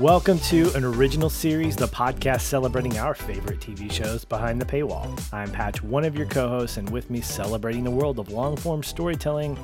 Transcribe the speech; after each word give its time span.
Welcome 0.00 0.38
to 0.38 0.72
an 0.74 0.82
original 0.82 1.28
series, 1.28 1.76
the 1.76 1.86
podcast 1.86 2.40
celebrating 2.40 2.96
our 2.98 3.14
favorite 3.14 3.60
TV 3.60 3.92
shows 3.92 4.24
behind 4.24 4.58
the 4.58 4.64
paywall. 4.64 5.22
I'm 5.30 5.52
Patch, 5.52 5.82
one 5.82 6.04
of 6.04 6.16
your 6.16 6.26
co 6.26 6.48
hosts, 6.48 6.78
and 6.78 6.88
with 6.88 7.10
me 7.10 7.20
celebrating 7.20 7.84
the 7.84 7.90
world 7.90 8.18
of 8.18 8.30
long 8.30 8.56
form 8.56 8.82
storytelling, 8.82 9.58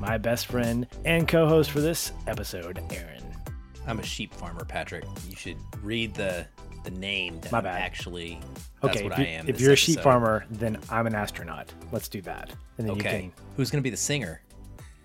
my 0.00 0.18
best 0.18 0.46
friend 0.46 0.86
and 1.04 1.28
co 1.28 1.46
host 1.46 1.70
for 1.70 1.80
this 1.80 2.12
episode, 2.26 2.82
Aaron. 2.90 3.22
I'm 3.86 4.00
a 4.00 4.02
sheep 4.02 4.32
farmer, 4.34 4.64
Patrick. 4.64 5.04
You 5.28 5.36
should 5.36 5.58
read 5.82 6.14
the 6.14 6.46
the 6.82 6.90
name 6.90 7.38
that 7.42 7.52
My 7.52 7.58
I'm 7.58 7.64
bad. 7.64 7.82
actually. 7.82 8.40
Okay, 8.82 9.02
what 9.04 9.12
if, 9.12 9.18
I 9.18 9.22
you, 9.22 9.28
am 9.28 9.48
if 9.48 9.60
you're 9.60 9.72
a 9.72 9.76
sheep 9.76 10.00
farmer, 10.00 10.46
then 10.50 10.78
I'm 10.88 11.06
an 11.06 11.14
astronaut. 11.14 11.72
Let's 11.92 12.08
do 12.08 12.22
that. 12.22 12.52
And 12.78 12.88
then 12.88 12.96
okay. 12.96 13.24
you 13.24 13.32
Who's 13.56 13.70
gonna 13.70 13.82
be 13.82 13.90
the 13.90 13.96
singer? 13.96 14.40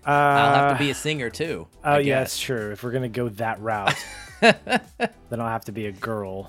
Uh, 0.06 0.10
I'll 0.10 0.54
have 0.54 0.78
to 0.78 0.84
be 0.84 0.90
a 0.90 0.94
singer 0.94 1.30
too. 1.30 1.66
Oh, 1.84 1.94
I 1.94 1.98
yes, 1.98 2.36
sure. 2.36 2.70
If 2.70 2.84
we're 2.84 2.92
going 2.92 3.02
to 3.02 3.08
go 3.08 3.28
that 3.30 3.60
route, 3.60 3.96
then 4.40 4.60
I'll 5.32 5.48
have 5.48 5.64
to 5.64 5.72
be 5.72 5.86
a 5.86 5.92
girl. 5.92 6.48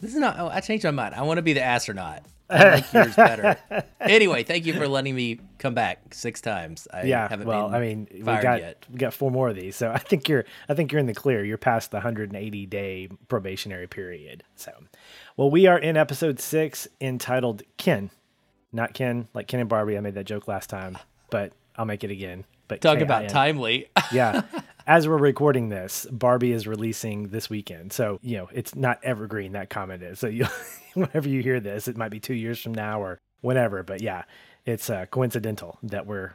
This 0.00 0.14
is 0.14 0.20
not. 0.20 0.38
Oh, 0.38 0.46
I 0.46 0.60
changed 0.60 0.84
my 0.84 0.92
mind. 0.92 1.16
I 1.16 1.22
want 1.22 1.38
to 1.38 1.42
be 1.42 1.54
the 1.54 1.62
astronaut. 1.62 2.22
Yours 2.92 3.16
better. 3.16 3.56
Anyway, 4.00 4.42
thank 4.42 4.66
you 4.66 4.74
for 4.74 4.86
letting 4.86 5.14
me 5.14 5.40
come 5.58 5.74
back 5.74 6.12
six 6.14 6.40
times. 6.40 6.86
I 6.92 7.04
yeah 7.04 7.26
haven't 7.28 7.46
well 7.46 7.68
been 7.68 7.74
i 7.74 7.80
mean 7.80 8.06
we 8.12 8.22
fired 8.22 8.42
got 8.42 8.60
yet. 8.60 8.86
we 8.90 8.98
got 8.98 9.14
four 9.14 9.30
more 9.30 9.48
of 9.48 9.56
these 9.56 9.74
so 9.76 9.90
i 9.90 9.98
think 9.98 10.28
you're 10.28 10.44
i 10.68 10.74
think 10.74 10.92
you're 10.92 10.98
in 10.98 11.06
the 11.06 11.14
clear 11.14 11.42
you're 11.44 11.56
past 11.56 11.90
the 11.90 11.96
180 11.96 12.66
day 12.66 13.08
probationary 13.28 13.86
period 13.86 14.42
so 14.56 14.72
well 15.36 15.50
we 15.50 15.66
are 15.66 15.78
in 15.78 15.96
episode 15.96 16.38
six 16.38 16.86
entitled 17.00 17.62
kin 17.78 18.10
not 18.72 18.92
ken 18.92 19.26
like 19.34 19.46
ken 19.46 19.60
and 19.60 19.68
barbie 19.68 19.96
i 19.96 20.00
made 20.00 20.14
that 20.14 20.24
joke 20.24 20.46
last 20.48 20.68
time 20.68 20.98
but 21.30 21.52
i'll 21.76 21.86
make 21.86 22.04
it 22.04 22.10
again 22.10 22.44
but 22.68 22.80
Talk 22.80 22.94
K-I-N. 22.94 23.02
about 23.02 23.28
timely. 23.28 23.88
yeah. 24.12 24.42
As 24.86 25.08
we're 25.08 25.16
recording 25.16 25.70
this 25.70 26.06
barbie 26.10 26.52
is 26.52 26.66
releasing 26.66 27.28
this 27.28 27.48
weekend. 27.48 27.92
So 27.92 28.18
you 28.22 28.36
know 28.38 28.48
it's 28.52 28.74
not 28.74 29.00
evergreen 29.02 29.52
that 29.52 29.70
comment 29.70 30.02
is. 30.02 30.18
So 30.18 30.26
you 30.26 30.46
whenever 30.94 31.28
you 31.28 31.42
hear 31.42 31.60
this 31.60 31.88
it 31.88 31.96
might 31.96 32.10
be 32.10 32.20
two 32.20 32.34
years 32.34 32.60
from 32.60 32.74
now 32.74 33.00
or 33.00 33.18
whatever 33.40 33.82
but 33.82 34.00
yeah 34.00 34.22
it's 34.64 34.88
uh, 34.88 35.04
coincidental 35.06 35.78
that 35.82 36.06
we're 36.06 36.32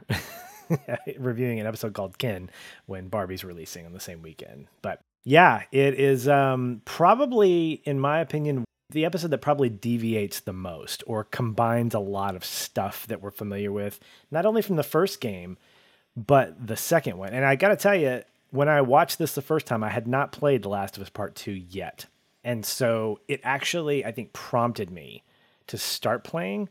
reviewing 1.18 1.58
an 1.58 1.66
episode 1.66 1.94
called 1.94 2.18
ken 2.18 2.50
when 2.86 3.08
barbie's 3.08 3.42
releasing 3.42 3.86
on 3.86 3.92
the 3.92 4.00
same 4.00 4.22
weekend. 4.22 4.66
But 4.82 5.00
yeah 5.24 5.62
it 5.70 5.94
is 5.94 6.28
um 6.28 6.82
probably 6.84 7.82
in 7.84 8.00
my 8.00 8.20
opinion 8.20 8.64
the 8.90 9.04
episode 9.04 9.30
that 9.30 9.38
probably 9.38 9.68
deviates 9.68 10.40
the 10.40 10.52
most 10.52 11.04
or 11.06 11.24
combines 11.24 11.94
a 11.94 12.00
lot 12.00 12.34
of 12.34 12.44
stuff 12.44 13.06
that 13.06 13.22
we're 13.22 13.30
familiar 13.30 13.70
with 13.70 14.00
not 14.30 14.44
only 14.46 14.62
from 14.62 14.76
the 14.76 14.82
first 14.82 15.20
game 15.20 15.56
but 16.16 16.66
the 16.66 16.76
second 16.76 17.18
one. 17.18 17.32
And 17.32 17.44
I 17.44 17.56
got 17.56 17.68
to 17.68 17.76
tell 17.76 17.94
you, 17.94 18.22
when 18.50 18.68
I 18.68 18.80
watched 18.80 19.18
this 19.18 19.34
the 19.34 19.42
first 19.42 19.66
time, 19.66 19.84
I 19.84 19.90
had 19.90 20.06
not 20.06 20.32
played 20.32 20.62
The 20.62 20.68
Last 20.68 20.96
of 20.96 21.02
Us 21.02 21.10
Part 21.10 21.34
2 21.34 21.52
yet. 21.52 22.06
And 22.42 22.64
so 22.64 23.20
it 23.28 23.40
actually, 23.44 24.04
I 24.04 24.12
think, 24.12 24.32
prompted 24.32 24.90
me 24.90 25.22
to 25.68 25.78
start 25.78 26.24
playing 26.24 26.68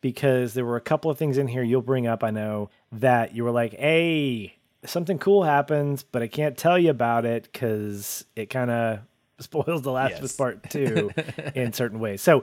because 0.00 0.54
there 0.54 0.64
were 0.64 0.76
a 0.76 0.80
couple 0.80 1.10
of 1.10 1.16
things 1.16 1.38
in 1.38 1.48
here 1.48 1.62
you'll 1.62 1.80
bring 1.80 2.06
up, 2.06 2.24
I 2.24 2.30
know, 2.30 2.70
that 2.90 3.34
you 3.34 3.44
were 3.44 3.50
like, 3.50 3.72
hey, 3.74 4.56
something 4.84 5.18
cool 5.18 5.44
happens, 5.44 6.02
but 6.02 6.22
I 6.22 6.26
can't 6.26 6.56
tell 6.56 6.78
you 6.78 6.90
about 6.90 7.24
it 7.24 7.44
because 7.44 8.24
it 8.36 8.50
kind 8.50 8.70
of 8.70 9.00
spoils 9.38 9.82
The 9.82 9.92
Last 9.92 10.18
of 10.18 10.24
Us 10.24 10.36
Part 10.36 10.62
2 10.70 11.10
in 11.54 11.72
certain 11.72 12.00
ways. 12.00 12.20
So 12.20 12.42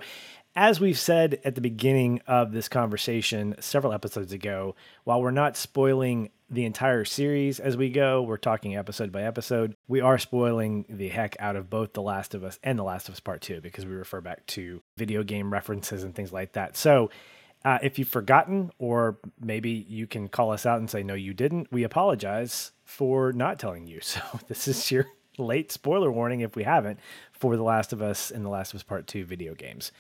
as 0.56 0.80
we've 0.80 0.98
said 0.98 1.40
at 1.46 1.56
the 1.56 1.62
beginning 1.62 2.22
of 2.28 2.52
this 2.52 2.68
conversation 2.68 3.56
several 3.60 3.94
episodes 3.94 4.34
ago, 4.34 4.76
while 5.04 5.22
we're 5.22 5.32
not 5.32 5.56
spoiling 5.56 6.32
the 6.50 6.66
entire 6.66 7.06
series 7.06 7.60
as 7.60 7.78
we 7.78 7.90
go, 7.90 8.22
we're 8.22 8.38
talking 8.38 8.76
episode 8.76 9.12
by 9.12 9.24
episode, 9.24 9.76
we 9.88 10.02
are 10.02 10.18
spoiling 10.18 10.86
the 10.90 11.10
heck 11.10 11.36
out 11.40 11.56
of 11.56 11.70
both 11.70 11.94
The 11.94 12.02
Last 12.02 12.34
of 12.34 12.44
Us 12.44 12.60
and 12.64 12.78
The 12.78 12.84
Last 12.84 13.08
of 13.08 13.14
Us 13.14 13.20
Part 13.20 13.42
2 13.42 13.62
because 13.62 13.86
we 13.86 13.94
refer 13.94 14.22
back 14.22 14.46
to 14.48 14.82
video 14.98 15.24
game 15.24 15.54
references 15.54 16.04
and 16.04 16.16
things 16.16 16.34
like 16.34 16.54
that. 16.54 16.76
So, 16.76 17.12
uh, 17.66 17.78
if 17.84 18.00
you've 18.00 18.08
forgotten, 18.08 18.72
or 18.80 19.18
maybe 19.40 19.70
you 19.70 20.08
can 20.08 20.30
call 20.30 20.52
us 20.52 20.66
out 20.66 20.80
and 20.80 20.90
say, 20.90 21.04
no, 21.04 21.14
you 21.14 21.34
didn't, 21.34 21.72
we 21.72 21.84
apologize 21.84 22.72
for 22.86 23.34
not 23.34 23.60
telling 23.60 23.86
you. 23.86 24.00
So, 24.10 24.22
this 24.48 24.68
is 24.68 24.92
your 24.92 25.06
late 25.38 25.72
spoiler 25.72 26.12
warning 26.12 26.42
if 26.42 26.56
we 26.56 26.64
haven't 26.64 27.00
for 27.32 27.56
The 27.56 27.64
Last 27.64 27.94
of 27.94 28.02
Us 28.02 28.32
and 28.32 28.44
The 28.44 28.50
Last 28.50 28.74
of 28.74 28.78
Us 28.78 28.84
Part 28.84 29.08
2 29.08 29.26
video 29.26 29.54
games. 29.54 29.92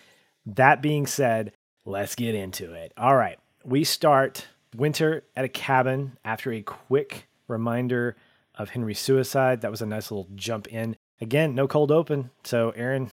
That 0.45 0.81
being 0.81 1.05
said, 1.05 1.51
let's 1.85 2.15
get 2.15 2.33
into 2.33 2.73
it. 2.73 2.93
All 2.97 3.15
right. 3.15 3.37
We 3.63 3.83
start 3.83 4.47
winter 4.75 5.23
at 5.35 5.45
a 5.45 5.49
cabin 5.49 6.17
after 6.23 6.51
a 6.51 6.61
quick 6.61 7.27
reminder 7.47 8.15
of 8.55 8.69
Henry's 8.69 8.99
suicide. 8.99 9.61
That 9.61 9.71
was 9.71 9.81
a 9.81 9.85
nice 9.85 10.11
little 10.11 10.27
jump 10.35 10.67
in. 10.67 10.95
Again, 11.21 11.55
no 11.55 11.67
cold 11.67 11.91
open. 11.91 12.29
So, 12.43 12.71
Aaron, 12.71 13.09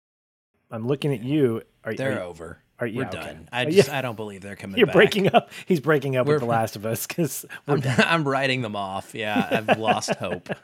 I'm 0.70 0.86
looking 0.86 1.12
at 1.12 1.22
you. 1.22 1.62
Are, 1.84 1.94
They're 1.94 2.18
are, 2.18 2.22
over. 2.22 2.58
are- 2.78 2.86
yeah, 2.86 2.98
We're 2.98 3.06
okay. 3.08 3.18
done. 3.20 3.48
I 3.52 3.64
just 3.64 3.88
yeah. 3.88 3.98
I 3.98 4.02
don't 4.02 4.16
believe 4.16 4.42
they're 4.42 4.56
coming 4.56 4.76
you're 4.78 4.86
back. 4.86 4.94
breaking 4.94 5.32
up? 5.34 5.50
He's 5.66 5.80
breaking 5.80 6.16
up 6.16 6.26
with 6.26 6.34
We're- 6.34 6.40
The 6.40 6.46
Last 6.46 6.76
of 6.76 6.84
Us 6.86 7.06
because 7.06 7.44
I'm, 7.66 7.80
done. 7.80 8.00
I'm 8.00 8.26
writing 8.28 8.62
them 8.62 8.76
off. 8.76 9.14
Yeah, 9.14 9.62
I've 9.66 9.78
lost 9.78 10.10
hope. 10.16 10.48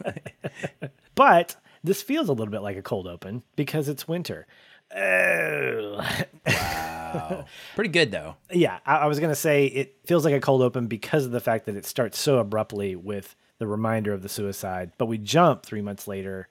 But 1.15 1.57
this 1.85 2.03
feels 2.03 2.29
a 2.29 2.33
little 2.33 2.51
bit 2.51 2.63
like 2.63 2.77
a 2.77 2.83
cold 2.83 3.07
open 3.07 3.43
because 3.57 3.89
it's 3.89 4.09
winter. 4.09 4.47
Oh. 4.95 6.07
Wow. 6.47 7.45
Pretty 7.75 7.91
good 7.91 8.11
though. 8.11 8.37
yeah, 8.51 8.79
I, 8.87 8.99
I 8.99 9.07
was 9.07 9.21
gonna 9.21 9.35
say 9.35 9.67
it 9.67 9.97
feels 10.05 10.25
like 10.25 10.35
a 10.35 10.41
cold 10.41 10.63
open 10.63 10.87
because 10.87 11.25
of 11.25 11.31
the 11.31 11.41
fact 11.41 11.67
that 11.67 11.77
it 11.77 11.85
starts 11.87 12.19
so 12.19 12.39
abruptly 12.39 12.97
with 12.97 13.35
the 13.59 13.67
reminder 13.67 14.13
of 14.13 14.23
the 14.23 14.29
suicide. 14.29 14.93
But 14.99 15.07
we 15.07 15.19
jump 15.19 15.65
three 15.65 15.83
months 15.83 16.09
later, 16.09 16.49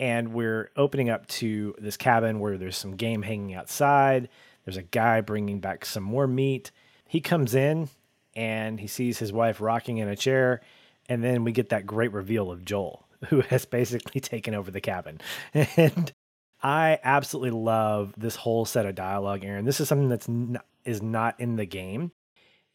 and 0.00 0.32
we're 0.32 0.70
opening 0.76 1.10
up 1.10 1.26
to 1.28 1.74
this 1.78 1.96
cabin 1.96 2.40
where 2.40 2.56
there's 2.56 2.76
some 2.76 2.96
game 2.96 3.22
hanging 3.22 3.54
outside. 3.54 4.28
There's 4.64 4.76
a 4.76 4.82
guy 4.82 5.20
bringing 5.20 5.60
back 5.60 5.84
some 5.84 6.02
more 6.02 6.26
meat. 6.26 6.70
He 7.06 7.20
comes 7.20 7.54
in 7.54 7.88
and 8.34 8.80
he 8.80 8.86
sees 8.86 9.18
his 9.18 9.32
wife 9.32 9.60
rocking 9.60 9.98
in 9.98 10.08
a 10.08 10.16
chair, 10.16 10.60
and 11.08 11.22
then 11.22 11.44
we 11.44 11.52
get 11.52 11.68
that 11.70 11.86
great 11.86 12.12
reveal 12.12 12.50
of 12.50 12.64
Joel, 12.64 13.06
who 13.28 13.40
has 13.42 13.64
basically 13.64 14.20
taken 14.20 14.54
over 14.54 14.70
the 14.70 14.80
cabin. 14.80 15.20
And 15.76 16.12
I 16.66 16.98
absolutely 17.04 17.52
love 17.52 18.12
this 18.16 18.34
whole 18.34 18.64
set 18.64 18.86
of 18.86 18.96
dialogue, 18.96 19.44
Aaron. 19.44 19.64
This 19.64 19.80
is 19.80 19.86
something 19.86 20.08
that's 20.08 20.26
not, 20.26 20.66
is 20.84 21.00
not 21.00 21.38
in 21.38 21.54
the 21.54 21.64
game. 21.64 22.10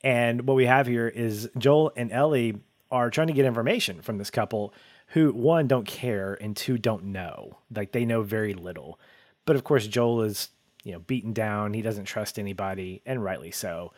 And 0.01 0.47
what 0.47 0.53
we 0.53 0.65
have 0.65 0.87
here 0.87 1.09
is 1.09 1.49
Joel 1.57 1.91
and 1.97 2.09
Ellie 2.09 2.55
are 2.89 3.09
trying 3.09 3.27
to 3.27 3.33
get 3.33 3.43
information 3.43 4.01
from 4.01 4.17
this 4.17 4.29
couple 4.29 4.73
who 5.07 5.33
one 5.33 5.67
don't 5.67 5.85
care 5.85 6.37
and 6.39 6.55
two 6.55 6.77
don't 6.77 7.03
know. 7.07 7.57
Like 7.75 7.91
they 7.91 8.05
know 8.05 8.21
very 8.21 8.53
little. 8.53 8.97
But 9.43 9.57
of 9.57 9.65
course 9.65 9.85
Joel 9.87 10.21
is, 10.21 10.47
you 10.85 10.93
know, 10.93 10.99
beaten 10.99 11.33
down. 11.33 11.73
He 11.73 11.81
doesn't 11.81 12.05
trust 12.05 12.39
anybody 12.39 13.01
and 13.05 13.21
rightly 13.21 13.51
so. 13.51 13.91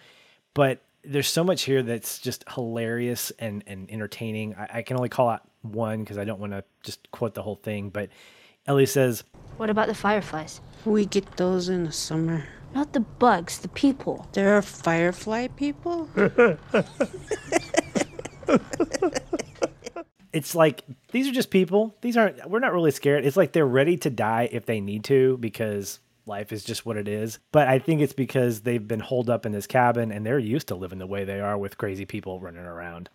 But 0.55 0.81
there's 1.03 1.27
so 1.27 1.43
much 1.43 1.65
here 1.65 1.83
that's 1.83 2.17
just 2.17 2.43
hilarious 2.49 3.31
and, 3.37 3.63
and 3.67 3.91
entertaining. 3.91 4.55
I, 4.55 4.69
I 4.73 4.81
can 4.81 4.97
only 4.97 5.09
call 5.09 5.29
out 5.29 5.47
one 5.61 5.99
because 5.99 6.17
I 6.17 6.23
don't 6.23 6.39
want 6.39 6.53
to 6.53 6.63
just 6.81 7.11
quote 7.11 7.35
the 7.35 7.43
whole 7.43 7.57
thing. 7.57 7.91
But 7.91 8.09
Ellie 8.65 8.85
says, 8.85 9.23
What 9.57 9.69
about 9.69 9.87
the 9.87 9.95
fireflies? 9.95 10.61
We 10.85 11.05
get 11.05 11.37
those 11.37 11.67
in 11.69 11.83
the 11.83 11.91
summer. 11.91 12.45
Not 12.73 12.93
the 12.93 13.01
bugs, 13.01 13.59
the 13.59 13.67
people. 13.67 14.27
There 14.33 14.57
are 14.57 14.61
firefly 14.61 15.47
people? 15.49 16.09
it's 20.33 20.55
like 20.55 20.83
these 21.11 21.27
are 21.27 21.31
just 21.31 21.51
people. 21.51 21.95
These 22.01 22.17
aren't 22.17 22.49
we're 22.49 22.59
not 22.59 22.73
really 22.73 22.91
scared. 22.91 23.25
It's 23.25 23.37
like 23.37 23.51
they're 23.51 23.65
ready 23.65 23.97
to 23.97 24.09
die 24.09 24.49
if 24.51 24.65
they 24.65 24.79
need 24.79 25.03
to 25.05 25.37
because 25.37 25.99
life 26.25 26.51
is 26.51 26.63
just 26.63 26.85
what 26.85 26.97
it 26.97 27.07
is. 27.07 27.39
But 27.51 27.67
I 27.67 27.79
think 27.79 28.01
it's 28.01 28.13
because 28.13 28.61
they've 28.61 28.87
been 28.87 29.01
holed 29.01 29.29
up 29.29 29.45
in 29.45 29.51
this 29.51 29.67
cabin 29.67 30.11
and 30.11 30.25
they're 30.25 30.39
used 30.39 30.69
to 30.69 30.75
living 30.75 30.99
the 30.99 31.07
way 31.07 31.25
they 31.25 31.41
are 31.41 31.57
with 31.57 31.77
crazy 31.77 32.05
people 32.05 32.39
running 32.39 32.65
around. 32.65 33.09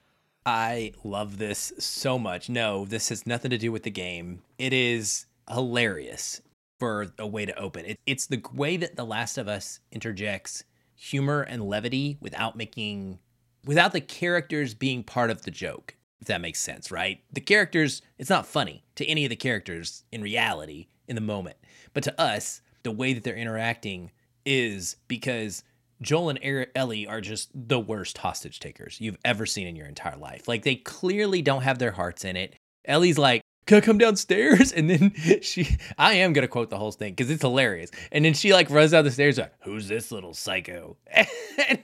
I 0.47 0.93
love 1.05 1.39
this 1.39 1.73
so 1.79 2.19
much. 2.19 2.49
No, 2.49 2.85
this 2.85 3.09
has 3.11 3.27
nothing 3.27 3.51
to 3.51 3.59
do 3.59 3.73
with 3.73 3.83
the 3.83 3.91
game. 3.91 4.43
It 4.59 4.73
is 4.73 5.27
hilarious 5.51 6.41
for 6.79 7.09
a 7.19 7.27
way 7.27 7.45
to 7.45 7.59
open 7.59 7.85
it. 7.85 7.99
It's 8.07 8.27
the 8.27 8.43
way 8.53 8.77
that 8.77 8.97
The 8.97 9.05
Last 9.05 9.39
of 9.39 9.49
Us 9.49 9.81
interjects 9.91 10.65
humor 10.95 11.43
and 11.43 11.63
levity 11.63 12.19
without 12.21 12.57
making, 12.57 13.19
without 13.65 13.93
the 13.93 14.01
characters 14.01 14.75
being 14.75 15.03
part 15.03 15.31
of 15.31 15.43
the 15.43 15.51
joke, 15.51 15.97
if 16.21 16.29
that 16.29 16.41
makes 16.41 16.61
sense, 16.61 16.91
right? 16.91 17.21
The 17.33 17.41
characters, 17.41 18.03
it's 18.19 18.31
not 18.31 18.47
funny 18.47 18.85
to 18.97 19.07
any 19.07 19.25
of 19.25 19.31
the 19.31 19.37
characters 19.37 20.05
in 20.13 20.23
reality 20.23 20.89
in 21.07 21.15
the 21.15 21.21
moment. 21.21 21.57
But 21.95 22.05
to 22.05 22.21
us, 22.21 22.61
the 22.83 22.91
way 22.91 23.13
that 23.13 23.25
they're 23.25 23.37
interacting 23.37 24.11
is 24.45 24.97
because 25.09 25.63
Joel 26.01 26.31
and 26.31 26.39
Er- 26.45 26.67
Ellie 26.75 27.07
are 27.07 27.21
just 27.21 27.51
the 27.55 27.81
worst 27.81 28.19
hostage 28.19 28.61
takers 28.61 29.01
you've 29.01 29.19
ever 29.25 29.47
seen 29.47 29.67
in 29.67 29.77
your 29.77 29.87
entire 29.87 30.17
life. 30.17 30.47
Like 30.47 30.63
they 30.63 30.77
clearly 30.77 31.43
don't 31.43 31.63
have 31.63 31.79
their 31.79 31.91
hearts 31.91 32.25
in 32.25 32.37
it. 32.37 32.55
Ellie's 32.85 33.19
like, 33.19 33.43
can 33.69 33.77
I 33.77 33.81
come 33.83 33.99
downstairs? 33.99 34.73
And 34.79 34.89
then 34.89 35.13
she, 35.43 35.77
I 35.99 36.15
am 36.15 36.33
gonna 36.33 36.49
quote 36.49 36.71
the 36.71 36.79
whole 36.79 36.93
thing 36.93 37.13
because 37.13 37.31
it's 37.31 37.43
hilarious. 37.43 37.91
And 38.11 38.25
then 38.25 38.33
she 38.33 38.53
like 38.53 38.71
runs 38.71 38.93
down 38.93 39.05
the 39.05 39.11
stairs 39.11 39.39
like, 39.39 39.53
"Who's 39.61 39.89
this 39.89 40.11
little 40.11 40.35
psycho?" 40.35 40.97
and, 41.69 41.81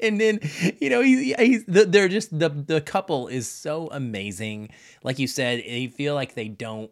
and 0.00 0.20
then 0.20 0.40
you 0.80 0.90
know 0.90 1.00
he, 1.00 1.34
he's 1.38 1.64
they're 1.66 2.08
just 2.08 2.36
the 2.38 2.48
the 2.50 2.80
couple 2.80 3.28
is 3.28 3.48
so 3.48 3.88
amazing. 3.90 4.70
Like 5.02 5.18
you 5.18 5.26
said, 5.26 5.64
you 5.64 5.88
feel 5.90 6.14
like 6.14 6.34
they 6.34 6.48
don't 6.48 6.90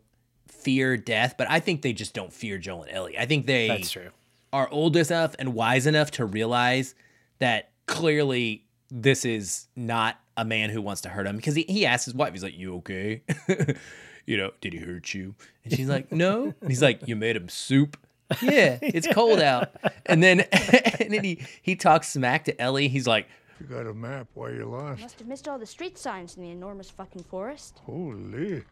fear 0.48 0.96
death, 0.96 1.34
but 1.38 1.48
I 1.50 1.60
think 1.60 1.82
they 1.82 1.92
just 1.92 2.14
don't 2.14 2.32
fear 2.32 2.58
Joel 2.58 2.84
and 2.84 2.92
Ellie. 2.92 3.18
I 3.18 3.26
think 3.26 3.46
they 3.46 3.68
That's 3.68 3.90
true. 3.90 4.10
are 4.52 4.68
old 4.70 4.96
enough 4.96 5.36
and 5.38 5.54
wise 5.54 5.86
enough 5.86 6.10
to 6.12 6.24
realize 6.24 6.94
that 7.38 7.70
clearly 7.86 8.64
this 8.90 9.24
is 9.24 9.68
not 9.76 10.18
a 10.36 10.44
man 10.44 10.70
who 10.70 10.80
wants 10.80 11.02
to 11.02 11.08
hurt 11.08 11.26
him 11.26 11.36
because 11.36 11.54
he, 11.54 11.64
he 11.68 11.86
asks 11.86 12.06
his 12.06 12.14
wife, 12.14 12.32
he's 12.32 12.42
like, 12.42 12.58
You 12.58 12.76
okay? 12.76 13.22
you 14.26 14.36
know, 14.36 14.52
did 14.60 14.72
he 14.72 14.78
hurt 14.80 15.14
you? 15.14 15.34
And 15.64 15.72
she's 15.72 15.88
like, 15.88 16.10
No. 16.12 16.54
And 16.60 16.70
he's 16.70 16.82
like, 16.82 17.06
You 17.06 17.16
made 17.16 17.36
him 17.36 17.48
soup. 17.48 17.96
Yeah, 18.40 18.78
it's 18.80 19.06
cold 19.08 19.40
out. 19.40 19.70
And 20.06 20.22
then 20.22 20.40
and 21.00 21.12
then 21.12 21.24
he 21.24 21.46
he 21.62 21.76
talks 21.76 22.08
smack 22.08 22.44
to 22.44 22.60
Ellie. 22.60 22.88
He's 22.88 23.06
like, 23.06 23.26
You 23.60 23.66
got 23.66 23.86
a 23.86 23.94
map 23.94 24.28
why 24.34 24.50
you 24.50 24.66
lost. 24.66 25.00
Must 25.00 25.18
have 25.18 25.28
missed 25.28 25.48
all 25.48 25.58
the 25.58 25.66
street 25.66 25.96
signs 25.96 26.36
in 26.36 26.42
the 26.42 26.50
enormous 26.50 26.90
fucking 26.90 27.24
forest. 27.24 27.80
Holy. 27.84 28.64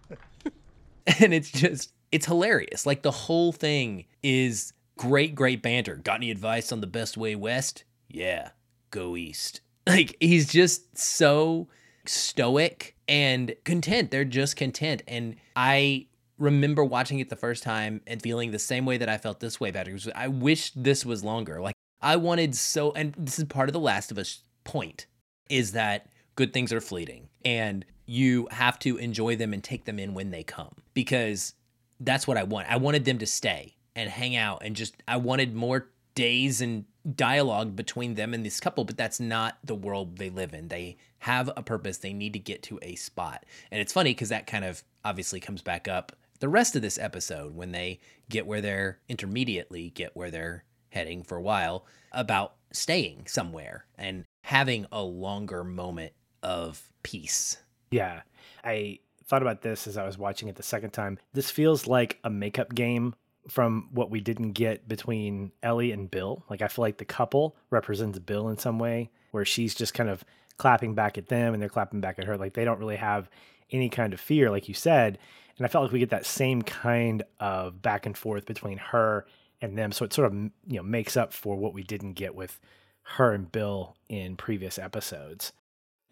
and 1.20 1.32
it's 1.32 1.50
just 1.50 1.93
it's 2.10 2.26
hilarious. 2.26 2.84
Like 2.84 3.02
the 3.02 3.10
whole 3.10 3.52
thing 3.52 4.05
is 4.22 4.72
great, 4.98 5.34
great 5.34 5.62
banter. 5.62 5.96
Got 5.96 6.16
any 6.16 6.31
advice 6.31 6.70
on 6.70 6.81
the 6.81 6.87
best 6.87 7.16
way 7.16 7.34
west? 7.34 7.84
Yeah, 8.08 8.50
go 8.90 9.16
east. 9.16 9.60
Like 9.87 10.16
he's 10.20 10.52
just 10.52 10.96
so 10.96 11.69
stoic 12.06 12.96
and 13.08 13.54
content. 13.64 14.10
They're 14.10 14.25
just 14.25 14.56
content. 14.56 15.02
And 15.06 15.37
I 15.56 16.06
remember 16.38 16.84
watching 16.84 17.20
it 17.20 17.28
the 17.28 17.37
first 17.37 17.62
time 17.62 18.00
and 18.06 18.20
feeling 18.20 18.50
the 18.50 18.58
same 18.58 18.84
way 18.84 18.99
that 18.99 19.08
I 19.08 19.19
felt 19.19 19.40
this 19.40 19.60
way, 19.60 19.70
Patrick. 19.72 20.02
I 20.14 20.28
wish 20.28 20.72
this 20.72 21.06
was 21.06 21.22
longer. 21.22 21.60
Like 21.60 21.75
I 22.00 22.16
wanted 22.16 22.54
so, 22.54 22.93
and 22.93 23.14
this 23.16 23.38
is 23.38 23.44
part 23.44 23.69
of 23.69 23.72
the 23.72 23.81
Last 23.81 24.10
of 24.10 24.19
Us 24.19 24.43
point, 24.64 25.06
is 25.49 25.72
that 25.72 26.06
good 26.34 26.52
things 26.52 26.72
are 26.72 26.81
fleeting 26.81 27.28
and 27.44 27.84
you 28.06 28.48
have 28.50 28.78
to 28.81 28.96
enjoy 28.96 29.37
them 29.37 29.52
and 29.52 29.62
take 29.62 29.84
them 29.84 29.98
in 29.98 30.14
when 30.14 30.31
they 30.31 30.43
come 30.43 30.75
because 30.94 31.55
that's 32.00 32.26
what 32.26 32.37
I 32.37 32.43
want. 32.43 32.69
I 32.69 32.76
wanted 32.76 33.05
them 33.05 33.19
to 33.19 33.26
stay 33.26 33.76
and 33.94 34.10
hang 34.10 34.34
out 34.34 34.62
and 34.64 34.75
just, 34.75 34.96
I 35.06 35.19
wanted 35.19 35.55
more 35.55 35.90
days 36.14 36.61
and 36.61 36.85
dialogue 37.17 37.75
between 37.75 38.14
them 38.14 38.35
and 38.35 38.44
this 38.44 38.61
couple, 38.61 38.85
but 38.85 38.97
that's 38.97 39.20
not 39.20 39.59
the 39.64 39.75
world 39.75 40.19
they 40.19 40.31
live 40.31 40.55
in. 40.55 40.69
They 40.69 40.97
have 41.20 41.50
a 41.56 41.62
purpose. 41.62 41.99
They 41.99 42.12
need 42.12 42.32
to 42.35 42.38
get 42.38 42.62
to 42.64 42.79
a 42.82 42.94
spot. 42.94 43.44
And 43.70 43.81
it's 43.81 43.93
funny 43.93 44.11
because 44.11 44.29
that 44.29 44.47
kind 44.47 44.64
of 44.64 44.82
obviously 45.05 45.41
comes 45.41 45.62
back 45.62 45.88
up 45.88 46.12
the 46.41 46.49
rest 46.49 46.75
of 46.75 46.82
this 46.82 46.99
episode 46.99 47.55
when 47.55 47.70
they 47.70 48.00
get 48.29 48.47
where 48.47 48.61
they're 48.61 48.99
intermediately 49.09 49.91
get 49.91 50.17
where 50.17 50.31
they're 50.31 50.64
heading 50.91 51.23
for 51.23 51.37
a 51.37 51.43
while 51.43 51.87
about 52.11 52.55
staying 52.73 53.25
somewhere 53.26 53.87
and 53.97 54.25
having 54.43 54.87
a 54.91 55.03
longer 55.03 55.62
moment 55.62 56.12
of 56.43 56.91
peace. 57.05 57.58
Yeah. 57.93 58.23
I 58.65 58.99
thought 59.25 59.43
about 59.43 59.62
this 59.62 59.87
as 59.87 59.97
I 59.97 60.05
was 60.05 60.19
watching 60.19 60.49
it 60.49 60.56
the 60.56 60.62
second 60.62 60.91
time. 60.91 61.19
This 61.32 61.50
feels 61.50 61.87
like 61.87 62.19
a 62.25 62.31
makeup 62.31 62.75
game 62.75 63.15
from 63.49 63.89
what 63.93 64.11
we 64.11 64.21
didn't 64.21 64.53
get 64.53 64.89
between 64.89 65.53
Ellie 65.62 65.93
and 65.93 66.11
Bill. 66.11 66.44
Like 66.49 66.62
I 66.62 66.69
feel 66.69 66.83
like 66.83 66.99
the 66.99 67.05
couple 67.05 67.56
represents 67.71 68.19
Bill 68.19 68.49
in 68.49 68.59
some 68.59 68.79
way, 68.79 69.11
where 69.33 69.44
she's 69.44 69.75
just 69.75 69.94
kind 69.94 70.09
of 70.09 70.25
clapping 70.59 70.94
back 70.94 71.19
at 71.19 71.29
them 71.29 71.55
and 71.55 71.62
they're 71.62 71.69
clapping 71.69 72.00
back 72.00 72.19
at 72.19 72.27
her. 72.27 72.37
Like 72.37 72.55
they 72.55 72.65
don't 72.65 72.79
really 72.79 72.97
have 72.97 73.29
any 73.71 73.89
kind 73.89 74.12
of 74.12 74.21
fear, 74.21 74.50
like 74.50 74.69
you 74.69 74.75
said. 74.75 75.19
And 75.56 75.67
I 75.67 75.69
felt 75.69 75.85
like 75.85 75.93
we 75.93 75.99
get 75.99 76.11
that 76.11 76.27
same 76.27 76.62
kind 76.62 77.23
of 77.41 77.83
back 77.83 78.06
and 78.06 78.17
forth 78.17 78.47
between 78.47 78.79
her 78.79 79.27
and 79.61 79.77
them. 79.77 79.93
So 79.93 80.05
it 80.05 80.12
sort 80.12 80.33
of 80.33 80.35
you 80.35 80.77
know 80.77 80.83
makes 80.83 81.17
up 81.17 81.33
for 81.33 81.56
what 81.56 81.75
we 81.75 81.83
didn't 81.83 82.15
get 82.15 82.35
with 82.35 82.61
her 83.03 83.33
and 83.33 83.50
Bill 83.50 83.97
in 84.09 84.37
previous 84.37 84.79
episodes. 84.79 85.53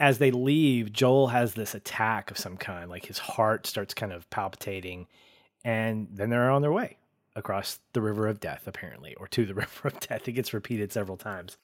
As 0.00 0.18
they 0.18 0.30
leave, 0.30 0.92
Joel 0.92 1.28
has 1.28 1.54
this 1.54 1.74
attack 1.74 2.30
of 2.30 2.38
some 2.38 2.56
kind, 2.56 2.88
like 2.88 3.04
his 3.04 3.18
heart 3.18 3.66
starts 3.66 3.92
kind 3.92 4.14
of 4.14 4.28
palpitating, 4.30 5.06
and 5.62 6.08
then 6.10 6.30
they're 6.30 6.50
on 6.50 6.62
their 6.62 6.72
way 6.72 6.96
across 7.36 7.78
the 7.92 8.00
river 8.00 8.26
of 8.26 8.40
death, 8.40 8.66
apparently, 8.66 9.14
or 9.16 9.26
to 9.28 9.46
the 9.46 9.54
river 9.62 9.88
of 9.88 10.00
death. 10.00 10.26
It 10.28 10.32
gets 10.32 10.52
repeated 10.54 10.92
several 10.92 11.16
times. 11.16 11.56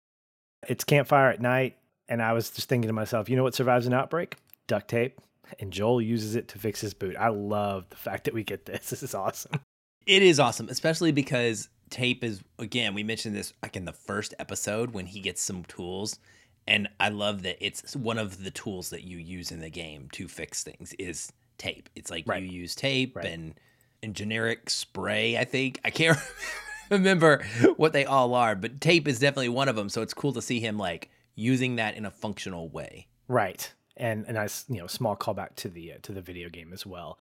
It's 0.68 0.84
campfire 0.84 1.30
at 1.30 1.40
night, 1.40 1.76
and 2.08 2.22
I 2.22 2.32
was 2.32 2.50
just 2.50 2.68
thinking 2.68 2.88
to 2.88 2.92
myself, 2.94 3.28
you 3.28 3.36
know 3.36 3.42
what 3.42 3.54
survives 3.54 3.86
an 3.86 3.92
outbreak? 3.94 4.36
Duct 4.66 4.88
tape. 4.88 5.20
And 5.60 5.72
Joel 5.72 6.02
uses 6.02 6.34
it 6.34 6.48
to 6.48 6.58
fix 6.58 6.80
his 6.80 6.92
boot. 6.92 7.14
I 7.16 7.28
love 7.28 7.88
the 7.90 7.96
fact 7.96 8.24
that 8.24 8.34
we 8.34 8.42
get 8.42 8.66
this. 8.66 8.90
This 8.90 9.02
is 9.04 9.14
awesome. 9.14 9.60
It 10.04 10.22
is 10.22 10.40
awesome, 10.40 10.68
especially 10.68 11.12
because 11.12 11.68
tape 11.90 12.24
is 12.24 12.42
again, 12.58 12.94
we 12.94 13.04
mentioned 13.04 13.36
this 13.36 13.52
like 13.62 13.76
in 13.76 13.84
the 13.84 13.92
first 13.92 14.34
episode 14.40 14.92
when 14.92 15.06
he 15.06 15.20
gets 15.20 15.40
some 15.42 15.62
tools. 15.64 16.18
And 16.66 16.88
I 16.98 17.10
love 17.10 17.42
that 17.42 17.64
it's 17.64 17.94
one 17.94 18.18
of 18.18 18.42
the 18.42 18.50
tools 18.50 18.90
that 18.90 19.04
you 19.04 19.18
use 19.18 19.52
in 19.52 19.60
the 19.60 19.70
game 19.70 20.08
to 20.12 20.26
fix 20.26 20.64
things 20.64 20.92
is 20.98 21.32
tape. 21.58 21.88
It's 21.94 22.10
like 22.10 22.24
Right. 22.26 22.42
you 22.42 22.48
use 22.48 22.74
tape 22.74 23.14
Right. 23.14 23.26
and 23.26 23.54
and 24.02 24.14
generic 24.14 24.70
spray, 24.70 25.36
I 25.36 25.44
think. 25.44 25.80
I 25.84 25.90
can't 25.90 26.18
remember 26.90 27.44
what 27.76 27.92
they 27.92 28.04
all 28.04 28.34
are, 28.34 28.54
but 28.54 28.80
tape 28.80 29.08
is 29.08 29.18
definitely 29.18 29.48
one 29.48 29.68
of 29.68 29.76
them. 29.76 29.88
So 29.88 30.02
it's 30.02 30.14
cool 30.14 30.32
to 30.34 30.42
see 30.42 30.60
him 30.60 30.78
like 30.78 31.10
using 31.34 31.76
that 31.76 31.96
in 31.96 32.04
a 32.06 32.10
functional 32.10 32.68
way. 32.68 33.06
Right. 33.28 33.72
And 33.96 34.24
a 34.26 34.32
nice, 34.32 34.64
you 34.68 34.78
know, 34.78 34.86
small 34.86 35.16
callback 35.16 35.54
to 35.56 35.68
the 35.68 35.94
uh, 35.94 35.96
to 36.02 36.12
the 36.12 36.20
video 36.20 36.48
game 36.48 36.72
as 36.72 36.84
well. 36.84 37.18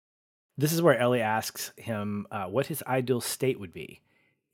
This 0.56 0.72
is 0.72 0.82
where 0.82 0.98
Ellie 0.98 1.22
asks 1.22 1.72
him 1.76 2.26
uh, 2.30 2.44
what 2.46 2.66
his 2.66 2.82
ideal 2.86 3.20
state 3.20 3.58
would 3.58 3.72
be 3.72 4.00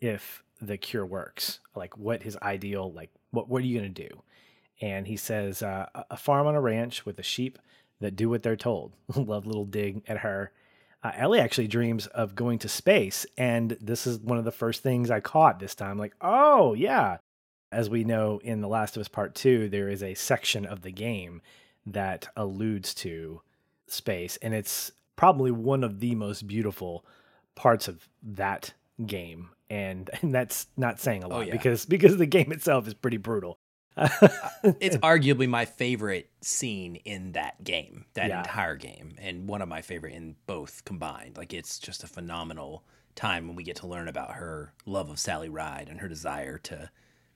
if 0.00 0.42
the 0.60 0.76
cure 0.76 1.04
works. 1.04 1.60
Like, 1.74 1.98
what 1.98 2.22
his 2.22 2.36
ideal, 2.42 2.92
like, 2.92 3.10
what 3.32 3.48
what 3.48 3.62
are 3.62 3.66
you 3.66 3.76
gonna 3.78 3.88
do? 3.90 4.08
And 4.80 5.06
he 5.06 5.16
says, 5.16 5.62
uh, 5.62 5.86
a- 5.94 6.04
a 6.12 6.16
farm 6.16 6.46
on 6.46 6.54
a 6.54 6.60
ranch 6.60 7.04
with 7.04 7.16
the 7.16 7.22
sheep 7.22 7.58
that 8.00 8.14
do 8.16 8.28
what 8.28 8.42
they're 8.42 8.56
told. 8.56 8.92
Love 9.16 9.46
little 9.46 9.64
dig 9.64 10.02
at 10.06 10.18
her. 10.18 10.52
Uh, 11.02 11.12
Ellie 11.14 11.40
actually 11.40 11.68
dreams 11.68 12.06
of 12.08 12.34
going 12.34 12.58
to 12.60 12.68
space, 12.68 13.26
and 13.36 13.76
this 13.80 14.06
is 14.06 14.18
one 14.18 14.38
of 14.38 14.44
the 14.44 14.52
first 14.52 14.82
things 14.82 15.10
I 15.10 15.20
caught 15.20 15.60
this 15.60 15.74
time. 15.74 15.98
Like, 15.98 16.14
oh 16.20 16.74
yeah, 16.74 17.18
as 17.72 17.90
we 17.90 18.04
know 18.04 18.40
in 18.42 18.60
The 18.60 18.68
Last 18.68 18.96
of 18.96 19.00
Us 19.00 19.08
Part 19.08 19.34
2, 19.34 19.68
there 19.68 19.88
is 19.88 20.02
a 20.02 20.14
section 20.14 20.64
of 20.64 20.82
the 20.82 20.92
game 20.92 21.42
that 21.84 22.28
alludes 22.36 22.94
to 22.94 23.42
space. 23.86 24.36
And 24.38 24.54
it's 24.54 24.92
probably 25.16 25.50
one 25.50 25.84
of 25.84 26.00
the 26.00 26.14
most 26.14 26.46
beautiful 26.46 27.04
parts 27.54 27.88
of 27.88 28.08
that 28.22 28.72
game. 29.04 29.50
And, 29.68 30.10
and 30.22 30.34
that's 30.34 30.66
not 30.76 31.00
saying 31.00 31.22
a 31.24 31.28
lot 31.28 31.46
yeah. 31.46 31.52
because 31.52 31.86
because 31.86 32.16
the 32.16 32.26
game 32.26 32.52
itself 32.52 32.86
is 32.86 32.94
pretty 32.94 33.18
brutal. 33.18 33.58
It's 33.96 34.96
arguably 34.98 35.48
my 35.48 35.64
favorite 35.64 36.30
scene 36.40 36.96
in 36.96 37.32
that 37.32 37.62
game, 37.64 38.04
that 38.14 38.28
Yeah. 38.28 38.38
entire 38.40 38.76
game, 38.76 39.16
and 39.18 39.48
one 39.48 39.62
of 39.62 39.68
my 39.68 39.82
favorite 39.82 40.14
in 40.14 40.36
both 40.46 40.84
combined. 40.84 41.36
Like 41.36 41.52
it's 41.54 41.78
just 41.78 42.04
a 42.04 42.06
phenomenal 42.06 42.84
time 43.14 43.46
when 43.46 43.56
we 43.56 43.62
get 43.64 43.76
to 43.76 43.86
learn 43.86 44.08
about 44.08 44.34
her 44.34 44.74
love 44.84 45.08
of 45.10 45.18
Sally 45.18 45.48
Ride 45.48 45.88
and 45.88 46.00
her 46.00 46.08
desire 46.08 46.58
to 46.58 46.90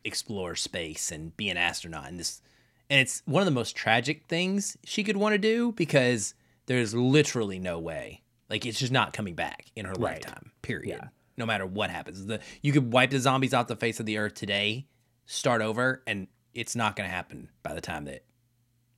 explore 0.05 0.55
space 0.55 1.11
and 1.11 1.37
be 1.37 1.49
an 1.51 1.57
astronaut 1.57 2.09
and 2.09 2.19
this 2.19 2.41
and 2.89 2.99
it's 3.01 3.23
one 3.27 3.41
of 3.41 3.45
the 3.45 3.51
most 3.53 3.77
tragic 3.77 4.25
things 4.27 4.77
she 4.85 5.05
could 5.05 5.17
want 5.17 5.33
to 5.35 5.39
do 5.39 5.73
because 5.73 6.35
there's 6.67 6.93
literally 6.95 7.59
no 7.59 7.79
way. 7.79 8.23
Like 8.49 8.67
it's 8.67 8.79
just 8.81 8.91
not 8.93 9.13
coming 9.13 9.35
back 9.35 9.67
in 9.77 9.85
her 9.85 9.93
Right. 9.93 10.25
lifetime. 10.25 10.51
Period. 10.63 10.89
Yeah. 11.01 11.09
No 11.37 11.47
matter 11.47 11.65
what 11.67 11.91
happens. 11.91 12.27
The 12.27 12.41
you 12.63 12.73
could 12.73 12.93
wipe 12.93 13.11
the 13.11 13.21
zombies 13.21 13.55
off 13.55 13.69
the 13.69 13.77
face 13.77 14.01
of 14.01 14.07
the 14.07 14.19
earth 14.19 14.35
today, 14.35 14.87
start 15.27 15.63
over, 15.63 16.03
and 16.07 16.27
it's 16.55 16.77
not 16.77 16.97
gonna 16.97 17.09
happen 17.09 17.49
by 17.63 17.75
the 17.75 17.81
time 17.81 18.05
that 18.05 18.25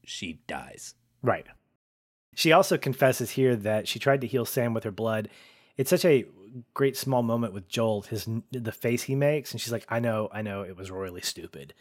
she 0.04 0.40
dies. 0.46 0.94
Right. 1.22 1.46
She 2.34 2.52
also 2.52 2.78
confesses 2.78 3.32
here 3.32 3.54
that 3.56 3.86
she 3.86 3.98
tried 3.98 4.22
to 4.22 4.26
heal 4.26 4.44
Sam 4.44 4.74
with 4.74 4.84
her 4.84 4.90
blood. 4.90 5.28
It's 5.76 5.90
such 5.90 6.04
a 6.04 6.26
great 6.74 6.96
small 6.96 7.22
moment 7.22 7.52
with 7.52 7.68
Joel, 7.68 8.02
his 8.02 8.28
the 8.50 8.72
face 8.72 9.04
he 9.04 9.14
makes, 9.14 9.52
and 9.52 9.60
she's 9.60 9.72
like, 9.72 9.86
"I 9.88 10.00
know, 10.00 10.28
I 10.32 10.42
know, 10.42 10.62
it 10.62 10.76
was 10.76 10.90
royally 10.90 11.22
stupid." 11.22 11.74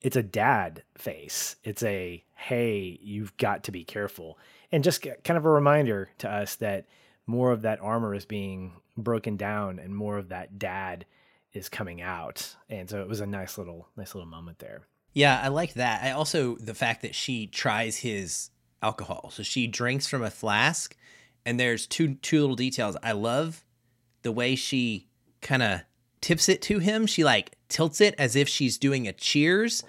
It's 0.00 0.16
a 0.16 0.22
dad 0.22 0.84
face. 0.96 1.56
It's 1.62 1.82
a 1.82 2.24
hey, 2.34 2.98
you've 3.02 3.36
got 3.36 3.64
to 3.64 3.72
be 3.72 3.84
careful, 3.84 4.38
and 4.72 4.84
just 4.84 5.02
kind 5.02 5.36
of 5.36 5.44
a 5.44 5.50
reminder 5.50 6.10
to 6.18 6.30
us 6.30 6.56
that 6.56 6.86
more 7.26 7.52
of 7.52 7.62
that 7.62 7.80
armor 7.80 8.14
is 8.14 8.24
being 8.24 8.80
broken 8.96 9.36
down, 9.36 9.78
and 9.78 9.94
more 9.94 10.18
of 10.18 10.28
that 10.28 10.58
dad 10.58 11.06
is 11.52 11.68
coming 11.68 12.00
out. 12.00 12.56
And 12.68 12.88
so 12.88 13.00
it 13.00 13.08
was 13.08 13.20
a 13.20 13.26
nice 13.26 13.58
little, 13.58 13.88
nice 13.96 14.14
little 14.14 14.28
moment 14.28 14.58
there. 14.58 14.82
Yeah, 15.12 15.40
I 15.42 15.48
like 15.48 15.74
that. 15.74 16.04
I 16.04 16.12
also 16.12 16.56
the 16.56 16.74
fact 16.74 17.02
that 17.02 17.14
she 17.14 17.46
tries 17.46 17.96
his 17.98 18.50
alcohol. 18.82 19.30
So 19.32 19.42
she 19.42 19.66
drinks 19.66 20.06
from 20.06 20.22
a 20.22 20.30
flask 20.30 20.96
and 21.44 21.58
there's 21.58 21.86
two 21.86 22.14
two 22.16 22.40
little 22.40 22.56
details. 22.56 22.96
I 23.02 23.12
love 23.12 23.64
the 24.22 24.32
way 24.32 24.54
she 24.54 25.08
kind 25.40 25.62
of 25.62 25.80
tips 26.20 26.48
it 26.48 26.62
to 26.62 26.78
him. 26.78 27.06
She 27.06 27.24
like 27.24 27.56
tilts 27.68 28.00
it 28.00 28.14
as 28.18 28.36
if 28.36 28.48
she's 28.48 28.78
doing 28.78 29.08
a 29.08 29.12
cheers. 29.12 29.82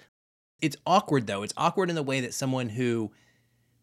It's 0.60 0.76
awkward 0.86 1.26
though. 1.26 1.42
It's 1.42 1.54
awkward 1.56 1.90
in 1.90 1.96
the 1.96 2.02
way 2.02 2.20
that 2.20 2.34
someone 2.34 2.70
who 2.70 3.12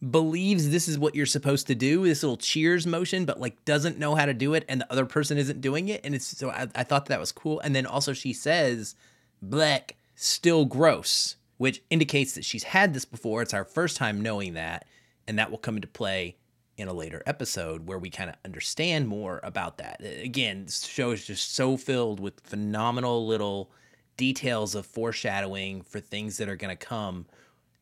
believes 0.07 0.69
this 0.69 0.87
is 0.87 0.97
what 0.97 1.15
you're 1.15 1.25
supposed 1.25 1.67
to 1.67 1.75
do, 1.75 2.03
this 2.03 2.23
little 2.23 2.37
cheers 2.37 2.87
motion, 2.87 3.25
but 3.25 3.39
like 3.39 3.63
doesn't 3.65 3.99
know 3.99 4.15
how 4.15 4.25
to 4.25 4.33
do 4.33 4.53
it, 4.53 4.65
and 4.69 4.81
the 4.81 4.91
other 4.91 5.05
person 5.05 5.37
isn't 5.37 5.61
doing 5.61 5.89
it. 5.89 6.01
And 6.03 6.15
it's 6.15 6.25
so 6.25 6.49
I, 6.49 6.67
I 6.75 6.83
thought 6.83 7.07
that 7.07 7.19
was 7.19 7.31
cool. 7.31 7.59
And 7.59 7.75
then 7.75 7.85
also 7.85 8.13
she 8.13 8.33
says, 8.33 8.95
"Black, 9.41 9.95
still 10.15 10.65
gross," 10.65 11.35
which 11.57 11.81
indicates 11.89 12.33
that 12.33 12.45
she's 12.45 12.63
had 12.63 12.93
this 12.93 13.05
before. 13.05 13.41
It's 13.41 13.53
our 13.53 13.65
first 13.65 13.97
time 13.97 14.21
knowing 14.21 14.53
that, 14.53 14.85
and 15.27 15.37
that 15.37 15.51
will 15.51 15.57
come 15.57 15.75
into 15.75 15.87
play 15.87 16.37
in 16.77 16.87
a 16.87 16.93
later 16.93 17.21
episode 17.25 17.87
where 17.87 17.99
we 17.99 18.09
kind 18.09 18.29
of 18.29 18.37
understand 18.45 19.07
more 19.07 19.41
about 19.43 19.79
that. 19.79 20.01
Again, 20.01 20.63
this 20.63 20.85
show 20.85 21.11
is 21.11 21.25
just 21.25 21.53
so 21.53 21.75
filled 21.75 22.21
with 22.21 22.39
phenomenal 22.39 23.27
little 23.27 23.69
details 24.15 24.75
of 24.75 24.85
foreshadowing 24.85 25.81
for 25.81 25.99
things 25.99 26.37
that 26.37 26.47
are 26.47 26.55
going 26.55 26.75
to 26.75 26.85
come 26.85 27.25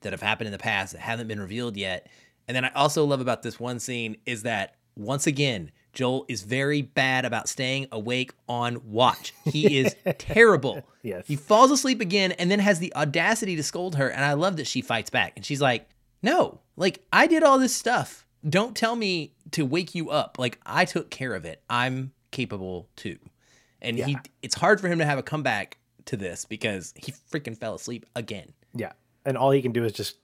that 0.08 0.14
have 0.14 0.22
happened 0.22 0.48
in 0.48 0.54
the 0.54 0.58
past 0.58 0.94
that 0.94 1.02
haven't 1.02 1.28
been 1.28 1.42
revealed 1.42 1.76
yet. 1.76 2.08
And 2.48 2.56
then 2.56 2.64
I 2.64 2.72
also 2.74 3.04
love 3.04 3.20
about 3.20 3.44
this 3.44 3.60
one 3.60 3.80
scene 3.80 4.16
is 4.26 4.44
that 4.44 4.76
once 4.96 5.28
again, 5.28 5.72
Joel 5.92 6.26
is 6.30 6.44
very 6.44 6.82
bad 6.82 7.26
about 7.26 7.50
staying 7.50 7.88
awake 7.92 8.32
on 8.48 8.80
watch. 8.86 9.34
He 9.44 9.78
is 9.80 9.94
terrible. 10.18 10.88
Yes. 11.04 11.28
He 11.28 11.36
falls 11.36 11.72
asleep 11.72 12.00
again 12.00 12.32
and 12.34 12.50
then 12.50 12.60
has 12.60 12.80
the 12.80 12.96
audacity 12.96 13.58
to 13.58 13.64
scold 13.64 13.96
her. 13.96 14.08
And 14.08 14.24
I 14.24 14.34
love 14.34 14.56
that 14.58 14.68
she 14.68 14.82
fights 14.82 15.10
back. 15.10 15.34
And 15.36 15.46
she's 15.46 15.62
like, 15.62 15.90
No, 16.22 16.62
like 16.78 17.06
I 17.12 17.28
did 17.28 17.44
all 17.44 17.60
this 17.60 17.76
stuff. 17.76 18.26
Don't 18.48 18.78
tell 18.78 18.96
me 18.96 19.34
to 19.52 19.66
wake 19.66 19.94
you 19.94 20.10
up. 20.10 20.38
Like 20.40 20.58
I 20.66 20.86
took 20.86 21.10
care 21.10 21.36
of 21.36 21.44
it. 21.44 21.62
I'm 21.70 22.14
capable 22.32 22.88
too. 22.96 23.18
And 23.82 23.98
he 23.98 24.18
it's 24.42 24.56
hard 24.56 24.80
for 24.80 24.88
him 24.88 25.00
to 25.00 25.06
have 25.06 25.20
a 25.20 25.24
comeback 25.24 25.80
to 26.06 26.18
this 26.18 26.46
because 26.46 26.94
he 26.96 27.12
freaking 27.32 27.58
fell 27.58 27.76
asleep 27.76 28.06
again. 28.16 28.54
Yeah. 28.74 28.94
And 29.28 29.38
all 29.38 29.52
he 29.52 29.62
can 29.62 29.74
do 29.74 29.84
is 29.84 29.92
just 29.92 30.16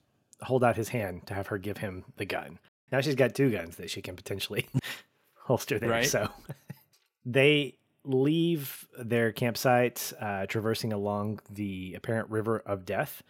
hold 0.42 0.64
out 0.64 0.78
his 0.78 0.90
hand 0.90 1.28
to 1.28 1.34
have 1.34 1.48
her 1.48 1.58
give 1.58 1.78
him 1.78 2.06
the 2.16 2.26
gun. 2.26 2.58
Now 2.90 3.02
she's 3.02 3.16
got 3.16 3.36
two 3.36 3.52
guns 3.52 3.76
that 3.76 3.90
she 3.90 4.02
can 4.02 4.16
potentially 4.16 4.68
holster 5.36 5.78
there. 5.78 5.90
Right. 5.90 6.06
So 6.06 6.30
they 7.26 7.76
leave 8.06 8.88
their 8.98 9.34
campsite, 9.34 10.14
uh, 10.22 10.46
traversing 10.46 10.94
along 10.94 11.42
the 11.50 11.96
apparent 11.96 12.30
river 12.30 12.64
of 12.66 12.86
death 12.86 13.24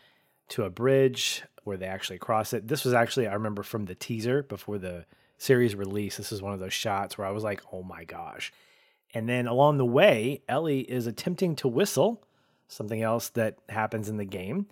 to 0.50 0.64
a 0.64 0.70
bridge 0.70 1.42
where 1.64 1.78
they 1.78 1.88
actually 1.88 2.20
cross 2.20 2.54
it. 2.54 2.68
This 2.68 2.86
was 2.86 2.94
actually, 2.94 3.28
I 3.28 3.34
remember 3.34 3.64
from 3.64 3.86
the 3.86 3.96
teaser 3.96 4.44
before 4.44 4.78
the 4.78 5.06
series 5.40 5.76
release, 5.76 6.18
this 6.18 6.32
is 6.32 6.42
one 6.42 6.54
of 6.54 6.60
those 6.60 6.74
shots 6.74 7.18
where 7.18 7.26
I 7.26 7.32
was 7.32 7.44
like, 7.44 7.62
oh 7.72 7.82
my 7.82 8.04
gosh. 8.04 8.54
And 9.14 9.28
then 9.28 9.48
along 9.48 9.78
the 9.78 9.86
way, 9.86 10.44
Ellie 10.48 10.82
is 10.82 11.08
attempting 11.08 11.56
to 11.58 11.68
whistle, 11.68 12.24
something 12.68 13.02
else 13.02 13.30
that 13.30 13.58
happens 13.70 14.08
in 14.08 14.18
the 14.18 14.26
game. 14.26 14.68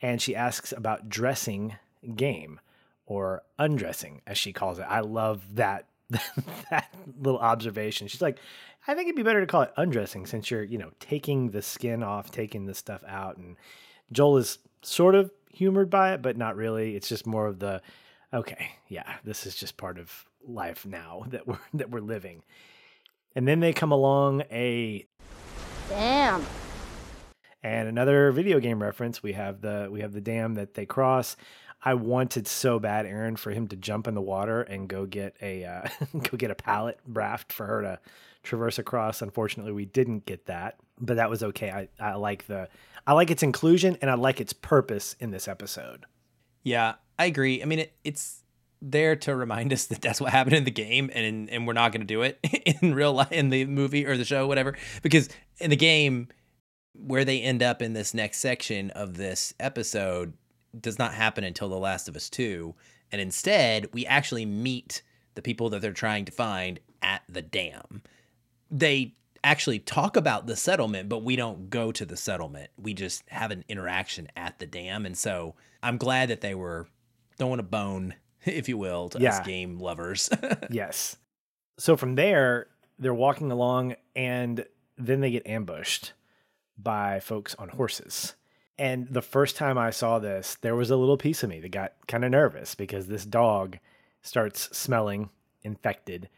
And 0.00 0.22
she 0.22 0.36
asks 0.36 0.72
about 0.72 1.08
dressing 1.08 1.76
game 2.14 2.60
or 3.06 3.42
undressing, 3.58 4.22
as 4.26 4.38
she 4.38 4.52
calls 4.52 4.78
it. 4.78 4.86
I 4.88 5.00
love 5.00 5.42
that 5.56 5.86
that 6.70 6.94
little 7.20 7.40
observation. 7.40 8.08
She's 8.08 8.22
like, 8.22 8.38
I 8.86 8.94
think 8.94 9.08
it'd 9.08 9.16
be 9.16 9.22
better 9.22 9.40
to 9.40 9.46
call 9.46 9.62
it 9.62 9.72
undressing 9.76 10.26
since 10.26 10.50
you're, 10.50 10.62
you 10.62 10.78
know, 10.78 10.90
taking 11.00 11.50
the 11.50 11.60
skin 11.60 12.02
off, 12.02 12.30
taking 12.30 12.64
the 12.64 12.74
stuff 12.74 13.04
out. 13.06 13.36
And 13.36 13.56
Joel 14.12 14.38
is 14.38 14.58
sort 14.82 15.14
of 15.14 15.30
humored 15.52 15.90
by 15.90 16.14
it, 16.14 16.22
but 16.22 16.36
not 16.36 16.56
really. 16.56 16.96
It's 16.96 17.08
just 17.08 17.26
more 17.26 17.46
of 17.46 17.58
the, 17.58 17.82
okay, 18.32 18.70
yeah, 18.88 19.16
this 19.24 19.44
is 19.44 19.54
just 19.54 19.76
part 19.76 19.98
of 19.98 20.24
life 20.46 20.86
now 20.86 21.24
that 21.28 21.46
we're 21.46 21.58
that 21.74 21.90
we're 21.90 22.00
living. 22.00 22.42
And 23.34 23.46
then 23.46 23.60
they 23.60 23.72
come 23.72 23.92
along 23.92 24.42
a 24.50 25.06
Damn. 25.90 26.44
And 27.62 27.88
another 27.88 28.30
video 28.32 28.60
game 28.60 28.82
reference. 28.82 29.22
We 29.22 29.32
have 29.32 29.60
the 29.60 29.88
we 29.90 30.00
have 30.00 30.12
the 30.12 30.20
dam 30.20 30.54
that 30.54 30.74
they 30.74 30.86
cross. 30.86 31.36
I 31.84 31.94
wanted 31.94 32.48
so 32.48 32.80
bad, 32.80 33.06
Aaron, 33.06 33.36
for 33.36 33.52
him 33.52 33.68
to 33.68 33.76
jump 33.76 34.08
in 34.08 34.14
the 34.14 34.20
water 34.20 34.62
and 34.62 34.88
go 34.88 35.06
get 35.06 35.36
a 35.40 35.64
uh, 35.64 35.88
go 36.18 36.36
get 36.36 36.50
a 36.50 36.54
pallet 36.54 36.98
raft 37.06 37.52
for 37.52 37.66
her 37.66 37.82
to 37.82 38.00
traverse 38.42 38.78
across. 38.78 39.22
Unfortunately, 39.22 39.72
we 39.72 39.84
didn't 39.84 40.26
get 40.26 40.46
that, 40.46 40.76
but 40.98 41.16
that 41.16 41.30
was 41.30 41.42
okay. 41.42 41.70
I, 41.70 41.88
I 42.00 42.14
like 42.14 42.46
the 42.46 42.68
I 43.06 43.12
like 43.12 43.30
its 43.30 43.42
inclusion 43.42 43.96
and 44.02 44.10
I 44.10 44.14
like 44.14 44.40
its 44.40 44.52
purpose 44.52 45.16
in 45.20 45.30
this 45.30 45.48
episode. 45.48 46.04
Yeah, 46.62 46.96
I 47.18 47.26
agree. 47.26 47.62
I 47.62 47.64
mean, 47.66 47.80
it, 47.80 47.94
it's 48.04 48.42
there 48.82 49.16
to 49.16 49.34
remind 49.34 49.72
us 49.72 49.86
that 49.86 50.00
that's 50.00 50.20
what 50.20 50.30
happened 50.30 50.56
in 50.56 50.64
the 50.64 50.70
game, 50.70 51.10
and 51.14 51.48
and 51.48 51.66
we're 51.66 51.72
not 51.74 51.92
going 51.92 52.00
to 52.00 52.06
do 52.06 52.22
it 52.22 52.38
in 52.82 52.94
real 52.94 53.12
life 53.12 53.32
in 53.32 53.50
the 53.50 53.64
movie 53.66 54.04
or 54.04 54.16
the 54.16 54.24
show, 54.24 54.46
whatever. 54.46 54.76
Because 55.02 55.28
in 55.58 55.70
the 55.70 55.76
game, 55.76 56.28
where 56.98 57.24
they 57.24 57.40
end 57.40 57.62
up 57.62 57.80
in 57.82 57.92
this 57.92 58.12
next 58.14 58.38
section 58.38 58.90
of 58.90 59.16
this 59.16 59.54
episode 59.60 60.34
does 60.78 60.98
not 60.98 61.14
happen 61.14 61.44
until 61.44 61.68
The 61.68 61.78
Last 61.78 62.08
of 62.08 62.16
Us 62.16 62.28
Two, 62.28 62.74
and 63.12 63.20
instead 63.20 63.88
we 63.92 64.04
actually 64.06 64.44
meet 64.44 65.02
the 65.34 65.42
people 65.42 65.70
that 65.70 65.80
they're 65.80 65.92
trying 65.92 66.24
to 66.26 66.32
find 66.32 66.80
at 67.02 67.22
the 67.28 67.42
dam. 67.42 68.02
They 68.70 69.14
actually 69.44 69.78
talk 69.78 70.16
about 70.16 70.46
the 70.46 70.56
settlement, 70.56 71.08
but 71.08 71.22
we 71.22 71.36
don't 71.36 71.70
go 71.70 71.92
to 71.92 72.04
the 72.04 72.16
settlement. 72.16 72.70
We 72.76 72.92
just 72.92 73.22
have 73.28 73.50
an 73.52 73.64
interaction 73.68 74.28
at 74.36 74.58
the 74.58 74.66
dam. 74.66 75.06
And 75.06 75.16
so 75.16 75.54
I'm 75.82 75.96
glad 75.96 76.28
that 76.30 76.40
they 76.40 76.54
were 76.56 76.88
throwing 77.38 77.60
a 77.60 77.64
bone, 77.64 78.14
if 78.44 78.68
you 78.68 78.76
will, 78.76 79.08
to 79.10 79.20
Yeah. 79.20 79.38
us 79.38 79.46
game 79.46 79.78
lovers. 79.78 80.28
Yes. 80.70 81.16
So 81.78 81.96
from 81.96 82.16
there, 82.16 82.66
they're 82.98 83.14
walking 83.14 83.52
along 83.52 83.94
and 84.16 84.66
then 84.98 85.20
they 85.20 85.30
get 85.30 85.46
ambushed 85.46 86.12
by 86.78 87.20
folks 87.20 87.54
on 87.56 87.70
horses. 87.70 88.34
And 88.78 89.08
the 89.08 89.22
first 89.22 89.56
time 89.56 89.76
I 89.76 89.90
saw 89.90 90.18
this, 90.18 90.56
there 90.60 90.76
was 90.76 90.90
a 90.90 90.96
little 90.96 91.16
piece 91.16 91.42
of 91.42 91.50
me 91.50 91.60
that 91.60 91.70
got 91.70 91.94
kind 92.06 92.24
of 92.24 92.30
nervous 92.30 92.74
because 92.74 93.08
this 93.08 93.24
dog 93.24 93.78
starts 94.22 94.76
smelling 94.76 95.30
infected. 95.62 96.28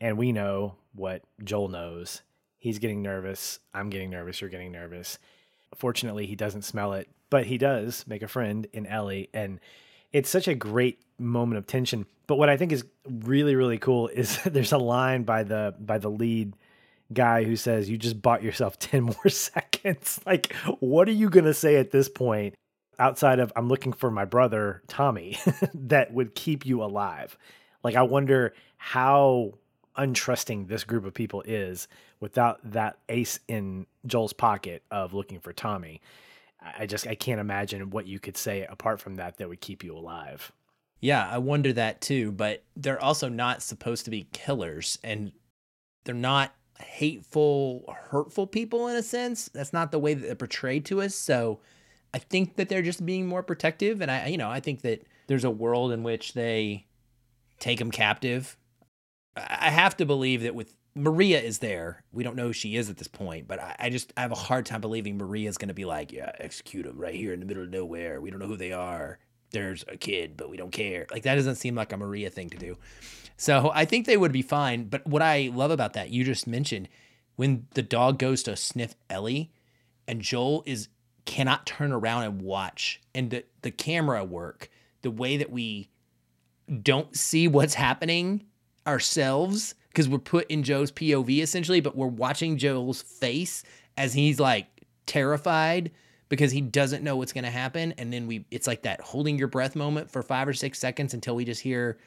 And 0.00 0.18
we 0.18 0.32
know 0.32 0.76
what 0.94 1.22
Joel 1.42 1.68
knows. 1.68 2.22
He's 2.58 2.78
getting 2.78 3.02
nervous. 3.02 3.60
I'm 3.72 3.88
getting 3.88 4.10
nervous. 4.10 4.40
You're 4.40 4.50
getting 4.50 4.72
nervous. 4.72 5.18
Fortunately, 5.74 6.26
he 6.26 6.36
doesn't 6.36 6.62
smell 6.62 6.92
it, 6.92 7.08
but 7.30 7.46
he 7.46 7.56
does 7.56 8.04
make 8.06 8.22
a 8.22 8.28
friend 8.28 8.66
in 8.72 8.86
Ellie. 8.86 9.30
And 9.32 9.58
it's 10.12 10.30
such 10.30 10.48
a 10.48 10.54
great 10.54 11.00
moment 11.18 11.58
of 11.58 11.66
tension. 11.66 12.06
But 12.26 12.36
what 12.36 12.48
I 12.50 12.56
think 12.56 12.72
is 12.72 12.84
really, 13.08 13.54
really 13.54 13.78
cool 13.78 14.08
is 14.08 14.42
there's 14.46 14.72
a 14.72 14.78
line 14.78 15.22
by 15.22 15.42
the 15.42 15.74
by 15.78 15.98
the 15.98 16.10
lead 16.10 16.54
guy 17.12 17.44
who 17.44 17.56
says, 17.56 17.88
You 17.88 17.96
just 17.98 18.20
bought 18.20 18.42
yourself 18.42 18.78
10 18.80 19.02
more 19.02 19.28
seconds. 19.28 20.20
Like, 20.26 20.52
what 20.80 21.08
are 21.08 21.12
you 21.12 21.30
gonna 21.30 21.54
say 21.54 21.76
at 21.76 21.90
this 21.90 22.08
point? 22.08 22.54
Outside 22.98 23.38
of 23.38 23.52
I'm 23.56 23.68
looking 23.68 23.92
for 23.92 24.10
my 24.10 24.24
brother 24.24 24.82
Tommy 24.88 25.38
that 25.74 26.12
would 26.12 26.34
keep 26.34 26.66
you 26.66 26.82
alive. 26.82 27.38
Like 27.84 27.94
I 27.94 28.02
wonder 28.02 28.54
how 28.76 29.54
untrusting 29.96 30.68
this 30.68 30.84
group 30.84 31.04
of 31.04 31.14
people 31.14 31.42
is 31.42 31.88
without 32.20 32.58
that 32.72 32.98
ace 33.08 33.38
in 33.48 33.86
Joel's 34.06 34.32
pocket 34.32 34.82
of 34.90 35.14
looking 35.14 35.40
for 35.40 35.52
Tommy. 35.52 36.00
I 36.60 36.86
just 36.86 37.06
I 37.06 37.14
can't 37.14 37.40
imagine 37.40 37.90
what 37.90 38.06
you 38.06 38.18
could 38.18 38.36
say 38.36 38.64
apart 38.64 39.00
from 39.00 39.14
that 39.16 39.36
that 39.38 39.48
would 39.48 39.60
keep 39.60 39.84
you 39.84 39.96
alive. 39.96 40.52
yeah, 41.00 41.28
I 41.30 41.38
wonder 41.38 41.72
that 41.72 42.00
too. 42.00 42.32
But 42.32 42.64
they're 42.76 43.02
also 43.02 43.28
not 43.28 43.62
supposed 43.62 44.04
to 44.06 44.10
be 44.10 44.28
killers, 44.32 44.98
and 45.04 45.32
they're 46.04 46.14
not 46.14 46.52
hateful, 46.82 47.84
hurtful 48.10 48.46
people 48.46 48.88
in 48.88 48.96
a 48.96 49.02
sense. 49.02 49.48
That's 49.48 49.72
not 49.72 49.92
the 49.92 49.98
way 49.98 50.14
that 50.14 50.26
they're 50.26 50.34
portrayed 50.34 50.84
to 50.86 51.00
us. 51.00 51.14
So 51.14 51.60
I 52.14 52.18
think 52.18 52.56
that 52.56 52.68
they're 52.68 52.82
just 52.82 53.04
being 53.04 53.26
more 53.26 53.42
protective. 53.42 54.00
And 54.00 54.10
I, 54.10 54.28
you 54.28 54.38
know, 54.38 54.50
I 54.50 54.60
think 54.60 54.82
that 54.82 55.06
there's 55.26 55.44
a 55.44 55.50
world 55.50 55.92
in 55.92 56.02
which 56.02 56.32
they 56.32 56.86
take 57.58 57.78
them 57.78 57.90
captive. 57.90 58.56
I 59.36 59.70
have 59.70 59.96
to 59.98 60.06
believe 60.06 60.42
that 60.42 60.54
with 60.54 60.74
Maria 60.94 61.40
is 61.40 61.58
there. 61.58 62.02
We 62.12 62.24
don't 62.24 62.34
know 62.34 62.48
who 62.48 62.52
she 62.52 62.76
is 62.76 62.90
at 62.90 62.96
this 62.96 63.08
point, 63.08 63.46
but 63.46 63.60
I, 63.60 63.76
I 63.78 63.90
just 63.90 64.12
I 64.16 64.22
have 64.22 64.32
a 64.32 64.36
hard 64.36 64.66
time 64.66 64.80
believing 64.80 65.16
Maria 65.16 65.48
is 65.48 65.58
going 65.58 65.68
to 65.68 65.74
be 65.74 65.84
like, 65.84 66.12
yeah, 66.12 66.32
execute 66.38 66.86
them 66.86 66.98
right 66.98 67.14
here 67.14 67.32
in 67.32 67.40
the 67.40 67.46
middle 67.46 67.62
of 67.62 67.70
nowhere. 67.70 68.20
We 68.20 68.30
don't 68.30 68.40
know 68.40 68.46
who 68.46 68.56
they 68.56 68.72
are. 68.72 69.18
There's 69.50 69.84
a 69.88 69.96
kid, 69.96 70.36
but 70.36 70.50
we 70.50 70.56
don't 70.56 70.72
care. 70.72 71.06
Like 71.10 71.22
that 71.22 71.34
doesn't 71.36 71.56
seem 71.56 71.74
like 71.74 71.92
a 71.92 71.96
Maria 71.96 72.30
thing 72.30 72.50
to 72.50 72.56
do. 72.56 72.76
So 73.36 73.70
I 73.74 73.84
think 73.84 74.06
they 74.06 74.16
would 74.16 74.32
be 74.32 74.42
fine. 74.42 74.84
But 74.84 75.06
what 75.06 75.22
I 75.22 75.50
love 75.54 75.70
about 75.70 75.94
that, 75.94 76.10
you 76.10 76.24
just 76.24 76.46
mentioned, 76.46 76.88
when 77.36 77.66
the 77.74 77.82
dog 77.82 78.18
goes 78.18 78.42
to 78.44 78.56
sniff 78.56 78.94
Ellie, 79.08 79.52
and 80.06 80.20
Joel 80.20 80.62
is 80.66 80.88
cannot 81.24 81.66
turn 81.66 81.92
around 81.92 82.24
and 82.24 82.42
watch, 82.42 83.00
and 83.14 83.30
the 83.30 83.44
the 83.62 83.70
camera 83.70 84.24
work, 84.24 84.70
the 85.02 85.10
way 85.10 85.36
that 85.36 85.50
we 85.50 85.88
don't 86.82 87.16
see 87.16 87.48
what's 87.48 87.74
happening 87.74 88.44
ourselves 88.86 89.74
because 89.88 90.08
we're 90.08 90.18
put 90.18 90.50
in 90.50 90.62
Joel's 90.62 90.92
POV 90.92 91.42
essentially, 91.42 91.80
but 91.80 91.96
we're 91.96 92.06
watching 92.06 92.56
Joel's 92.56 93.02
face 93.02 93.64
as 93.96 94.14
he's 94.14 94.38
like 94.38 94.66
terrified 95.06 95.90
because 96.28 96.52
he 96.52 96.60
doesn't 96.60 97.02
know 97.02 97.16
what's 97.16 97.32
going 97.32 97.44
to 97.44 97.50
happen 97.50 97.92
and 97.98 98.12
then 98.12 98.26
we 98.26 98.44
it's 98.50 98.66
like 98.66 98.82
that 98.82 99.00
holding 99.00 99.38
your 99.38 99.48
breath 99.48 99.74
moment 99.76 100.10
for 100.10 100.22
5 100.22 100.48
or 100.48 100.52
6 100.52 100.78
seconds 100.78 101.14
until 101.14 101.34
we 101.34 101.44
just 101.44 101.60
hear 101.60 101.98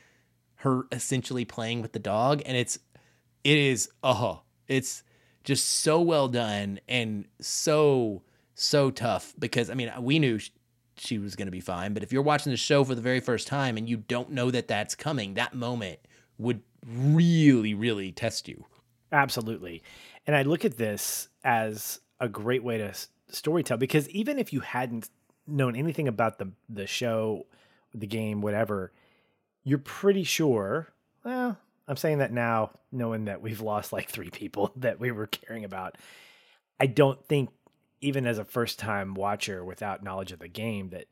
her 0.56 0.84
essentially 0.92 1.46
playing 1.46 1.82
with 1.82 1.92
the 1.92 2.00
dog 2.00 2.42
and 2.46 2.56
it's 2.56 2.78
it 3.44 3.58
is 3.58 3.90
uh 4.04 4.36
it's 4.68 5.04
just 5.44 5.68
so 5.68 6.02
well 6.02 6.28
done 6.28 6.80
and 6.88 7.26
so 7.40 8.22
so 8.54 8.92
tough 8.92 9.34
because 9.40 9.70
I 9.70 9.74
mean 9.74 9.92
we 10.00 10.20
knew 10.20 10.38
sh- 10.38 10.52
she 11.02 11.18
was 11.18 11.36
going 11.36 11.48
to 11.48 11.52
be 11.52 11.60
fine. 11.60 11.94
But 11.94 12.04
if 12.04 12.14
you're 12.14 12.22
watching 12.22 12.52
the 12.52 12.58
show 12.58 12.84
for 12.84 12.96
the 12.96 13.02
very 13.02 13.20
first 13.20 13.48
time 13.48 13.78
and 13.78 13.90
you 13.90 13.98
don't 13.98 14.32
know 14.32 14.52
that 14.52 14.68
that's 14.68 14.96
coming, 14.96 15.34
that 15.34 15.54
moment 15.54 16.00
would 16.38 16.62
really, 16.86 17.74
really 17.74 18.12
test 18.12 18.48
you. 18.48 18.66
Absolutely. 19.12 19.84
And 20.28 20.36
I 20.36 20.44
look 20.44 20.64
at 20.64 20.78
this 20.78 21.30
as 21.44 22.00
a 22.20 22.30
great 22.30 22.64
way 22.64 22.78
to 22.78 22.94
storytell 23.32 23.80
because 23.80 24.10
even 24.10 24.40
if 24.40 24.54
you 24.54 24.60
hadn't 24.62 25.10
known 25.48 25.76
anything 25.76 26.08
about 26.08 26.38
the 26.38 26.52
the 26.70 26.88
show, 26.88 27.46
the 27.94 28.08
game, 28.08 28.42
whatever, 28.42 28.92
you're 29.64 29.78
pretty 29.78 30.24
sure. 30.24 30.90
Well, 31.24 31.58
I'm 31.88 31.98
saying 31.98 32.20
that 32.20 32.32
now, 32.32 32.72
knowing 32.92 33.26
that 33.26 33.42
we've 33.42 33.62
lost 33.62 33.92
like 33.92 34.10
three 34.10 34.30
people 34.30 34.72
that 34.78 35.00
we 35.00 35.12
were 35.12 35.28
caring 35.28 35.66
about. 35.66 35.98
I 36.80 36.88
don't 36.88 37.24
think, 37.28 37.50
even 38.02 38.26
as 38.26 38.40
a 38.40 38.46
first 38.46 38.80
time 38.80 39.14
watcher 39.14 39.64
without 39.64 40.04
knowledge 40.04 40.32
of 40.32 40.40
the 40.40 40.48
game, 40.48 40.90
that 40.90 41.06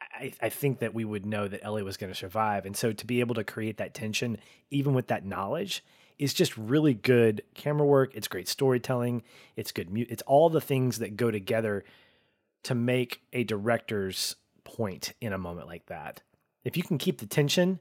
I, 0.00 0.32
I 0.40 0.48
think 0.50 0.78
that 0.80 0.94
we 0.94 1.04
would 1.04 1.26
know 1.26 1.48
that 1.48 1.64
Ellie 1.64 1.82
was 1.82 1.96
going 1.96 2.12
to 2.12 2.18
survive. 2.18 2.64
And 2.66 2.76
so 2.76 2.92
to 2.92 3.06
be 3.06 3.20
able 3.20 3.34
to 3.34 3.44
create 3.44 3.78
that 3.78 3.94
tension, 3.94 4.38
even 4.70 4.94
with 4.94 5.08
that 5.08 5.24
knowledge, 5.24 5.82
is 6.22 6.32
just 6.32 6.56
really 6.56 6.94
good 6.94 7.42
camera 7.54 7.86
work. 7.86 8.14
It's 8.14 8.28
great 8.28 8.48
storytelling. 8.48 9.22
It's 9.56 9.72
good. 9.72 9.90
Mu- 9.90 10.06
it's 10.08 10.22
all 10.22 10.48
the 10.48 10.60
things 10.60 10.98
that 10.98 11.16
go 11.16 11.30
together 11.30 11.84
to 12.64 12.74
make 12.74 13.22
a 13.32 13.42
director's 13.42 14.36
point 14.62 15.14
in 15.20 15.32
a 15.32 15.38
moment 15.38 15.66
like 15.66 15.86
that. 15.86 16.22
If 16.64 16.76
you 16.76 16.84
can 16.84 16.98
keep 16.98 17.18
the 17.18 17.26
tension 17.26 17.80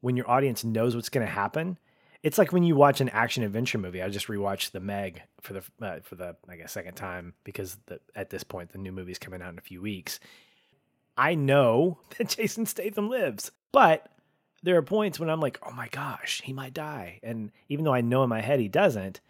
when 0.00 0.16
your 0.16 0.28
audience 0.28 0.64
knows 0.64 0.96
what's 0.96 1.08
going 1.08 1.24
to 1.24 1.32
happen, 1.32 1.78
it's 2.22 2.38
like 2.38 2.52
when 2.52 2.64
you 2.64 2.74
watch 2.74 3.00
an 3.00 3.08
action 3.10 3.44
adventure 3.44 3.78
movie. 3.78 4.02
I 4.02 4.08
just 4.08 4.26
rewatched 4.26 4.72
The 4.72 4.80
Meg 4.80 5.22
for 5.40 5.52
the 5.52 5.62
uh, 5.80 6.00
for 6.02 6.16
the 6.16 6.36
I 6.48 6.56
guess 6.56 6.72
second 6.72 6.94
time 6.94 7.34
because 7.44 7.78
the, 7.86 8.00
at 8.16 8.30
this 8.30 8.42
point 8.42 8.72
the 8.72 8.78
new 8.78 8.90
movie's 8.90 9.18
coming 9.18 9.40
out 9.40 9.52
in 9.52 9.58
a 9.58 9.62
few 9.62 9.80
weeks. 9.80 10.18
I 11.16 11.36
know 11.36 11.98
that 12.18 12.30
Jason 12.30 12.66
Statham 12.66 13.08
lives, 13.08 13.52
but 13.70 14.08
there 14.62 14.76
are 14.76 14.82
points 14.82 15.20
when 15.20 15.30
I'm 15.30 15.40
like, 15.40 15.58
oh 15.62 15.72
my 15.72 15.88
gosh, 15.88 16.42
he 16.44 16.52
might 16.52 16.74
die. 16.74 17.20
And 17.22 17.52
even 17.68 17.84
though 17.84 17.94
I 17.94 18.00
know 18.00 18.22
in 18.22 18.28
my 18.28 18.40
head 18.40 18.60
he 18.60 18.68
doesn't, 18.68 19.20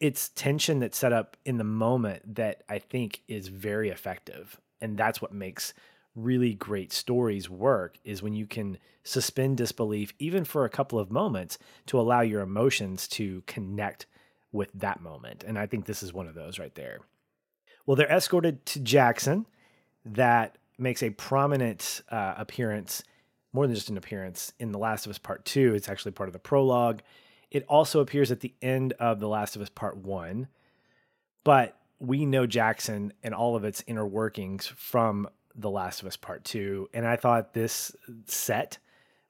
it's 0.00 0.30
tension 0.30 0.80
that's 0.80 0.98
set 0.98 1.12
up 1.12 1.36
in 1.44 1.58
the 1.58 1.64
moment 1.64 2.36
that 2.36 2.62
I 2.68 2.78
think 2.78 3.22
is 3.28 3.48
very 3.48 3.90
effective. 3.90 4.58
And 4.80 4.96
that's 4.96 5.20
what 5.20 5.32
makes 5.32 5.74
really 6.14 6.54
great 6.54 6.92
stories 6.92 7.48
work 7.48 7.98
is 8.04 8.22
when 8.22 8.34
you 8.34 8.46
can 8.46 8.78
suspend 9.04 9.56
disbelief 9.56 10.12
even 10.18 10.44
for 10.44 10.64
a 10.64 10.70
couple 10.70 10.98
of 10.98 11.10
moments 11.10 11.58
to 11.86 12.00
allow 12.00 12.20
your 12.20 12.40
emotions 12.40 13.06
to 13.08 13.42
connect 13.46 14.06
with 14.52 14.70
that 14.74 15.00
moment. 15.00 15.44
And 15.46 15.58
I 15.58 15.66
think 15.66 15.84
this 15.84 16.02
is 16.02 16.12
one 16.12 16.26
of 16.26 16.34
those 16.34 16.58
right 16.58 16.74
there. 16.74 17.00
Well, 17.86 17.96
they're 17.96 18.10
escorted 18.10 18.64
to 18.66 18.80
Jackson 18.80 19.46
that 20.04 20.58
makes 20.78 21.02
a 21.02 21.10
prominent 21.10 22.02
uh, 22.10 22.34
appearance, 22.36 23.02
more 23.52 23.66
than 23.66 23.74
just 23.74 23.90
an 23.90 23.96
appearance, 23.96 24.52
in 24.58 24.72
The 24.72 24.78
Last 24.78 25.06
of 25.06 25.10
Us 25.10 25.18
Part 25.18 25.44
2. 25.44 25.74
It's 25.74 25.88
actually 25.88 26.12
part 26.12 26.28
of 26.28 26.32
the 26.32 26.38
prologue. 26.38 27.02
It 27.50 27.64
also 27.68 28.00
appears 28.00 28.30
at 28.30 28.40
the 28.40 28.54
end 28.62 28.92
of 28.94 29.18
The 29.20 29.28
Last 29.28 29.56
of 29.56 29.62
Us 29.62 29.68
Part 29.68 29.96
1. 29.96 30.46
But 31.42 31.76
we 31.98 32.24
know 32.26 32.46
Jackson 32.46 33.12
and 33.22 33.34
all 33.34 33.56
of 33.56 33.64
its 33.64 33.82
inner 33.86 34.06
workings 34.06 34.66
from 34.66 35.28
The 35.54 35.70
Last 35.70 36.00
of 36.00 36.06
Us 36.06 36.16
Part 36.16 36.44
2. 36.44 36.90
And 36.94 37.06
I 37.06 37.16
thought 37.16 37.52
this 37.52 37.94
set 38.26 38.78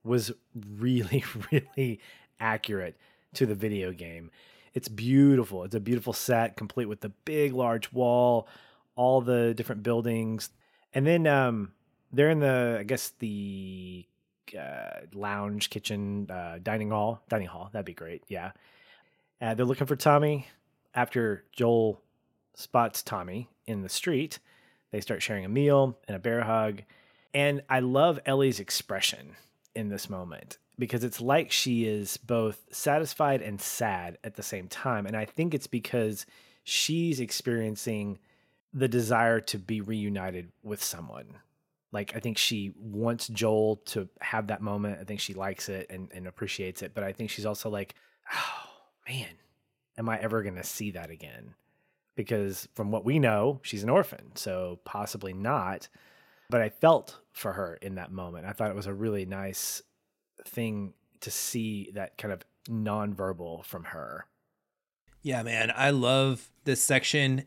was 0.04 0.32
really, 0.54 1.24
really 1.52 2.00
accurate 2.38 2.96
to 3.34 3.46
the 3.46 3.54
video 3.54 3.92
game. 3.92 4.30
It's 4.74 4.88
beautiful. 4.88 5.64
It's 5.64 5.74
a 5.74 5.80
beautiful 5.80 6.12
set, 6.12 6.56
complete 6.56 6.86
with 6.86 7.00
the 7.00 7.08
big, 7.08 7.52
large 7.52 7.92
wall, 7.92 8.48
all 8.94 9.20
the 9.20 9.54
different 9.54 9.82
buildings. 9.82 10.50
And 10.94 11.06
then 11.06 11.26
um, 11.26 11.72
they're 12.12 12.30
in 12.30 12.40
the, 12.40 12.76
I 12.80 12.82
guess, 12.84 13.12
the 13.18 14.06
uh, 14.58 15.06
lounge, 15.14 15.70
kitchen, 15.70 16.30
uh, 16.30 16.58
dining 16.62 16.90
hall. 16.90 17.22
Dining 17.28 17.48
hall. 17.48 17.70
That'd 17.72 17.86
be 17.86 17.94
great. 17.94 18.22
Yeah. 18.28 18.52
Uh, 19.40 19.54
they're 19.54 19.66
looking 19.66 19.86
for 19.86 19.96
Tommy. 19.96 20.48
After 20.94 21.44
Joel 21.52 22.00
spots 22.54 23.02
Tommy 23.02 23.48
in 23.66 23.82
the 23.82 23.88
street, 23.88 24.38
they 24.90 25.00
start 25.00 25.22
sharing 25.22 25.44
a 25.44 25.48
meal 25.48 25.96
and 26.08 26.16
a 26.16 26.20
bear 26.20 26.42
hug. 26.42 26.82
And 27.32 27.62
I 27.68 27.80
love 27.80 28.18
Ellie's 28.26 28.60
expression 28.60 29.36
in 29.74 29.88
this 29.88 30.10
moment 30.10 30.58
because 30.78 31.04
it's 31.04 31.20
like 31.20 31.52
she 31.52 31.84
is 31.84 32.16
both 32.16 32.64
satisfied 32.72 33.42
and 33.42 33.60
sad 33.60 34.18
at 34.24 34.34
the 34.34 34.42
same 34.42 34.66
time. 34.66 35.06
And 35.06 35.16
I 35.16 35.26
think 35.26 35.54
it's 35.54 35.68
because 35.68 36.26
she's 36.64 37.20
experiencing 37.20 38.18
the 38.72 38.88
desire 38.88 39.40
to 39.40 39.58
be 39.58 39.80
reunited 39.80 40.50
with 40.62 40.82
someone. 40.82 41.36
Like, 41.92 42.14
I 42.14 42.20
think 42.20 42.38
she 42.38 42.72
wants 42.76 43.28
Joel 43.28 43.76
to 43.86 44.08
have 44.20 44.46
that 44.48 44.60
moment. 44.60 44.98
I 45.00 45.04
think 45.04 45.20
she 45.20 45.34
likes 45.34 45.68
it 45.68 45.86
and, 45.90 46.10
and 46.14 46.26
appreciates 46.26 46.82
it. 46.82 46.94
But 46.94 47.04
I 47.04 47.12
think 47.12 47.30
she's 47.30 47.46
also 47.46 47.68
like, 47.68 47.94
oh, 48.32 48.68
man, 49.08 49.28
am 49.98 50.08
I 50.08 50.18
ever 50.20 50.42
going 50.42 50.54
to 50.54 50.64
see 50.64 50.92
that 50.92 51.10
again? 51.10 51.54
Because 52.14 52.68
from 52.74 52.90
what 52.90 53.04
we 53.04 53.18
know, 53.18 53.60
she's 53.62 53.82
an 53.82 53.90
orphan. 53.90 54.36
So 54.36 54.78
possibly 54.84 55.32
not. 55.32 55.88
But 56.48 56.60
I 56.60 56.68
felt 56.68 57.18
for 57.32 57.52
her 57.52 57.78
in 57.80 57.96
that 57.96 58.12
moment. 58.12 58.46
I 58.46 58.52
thought 58.52 58.70
it 58.70 58.76
was 58.76 58.86
a 58.86 58.94
really 58.94 59.24
nice 59.24 59.82
thing 60.44 60.94
to 61.20 61.30
see 61.30 61.90
that 61.94 62.18
kind 62.18 62.32
of 62.32 62.42
nonverbal 62.68 63.64
from 63.64 63.84
her. 63.84 64.26
Yeah, 65.22 65.42
man, 65.42 65.72
I 65.74 65.90
love 65.90 66.50
this 66.64 66.82
section. 66.82 67.44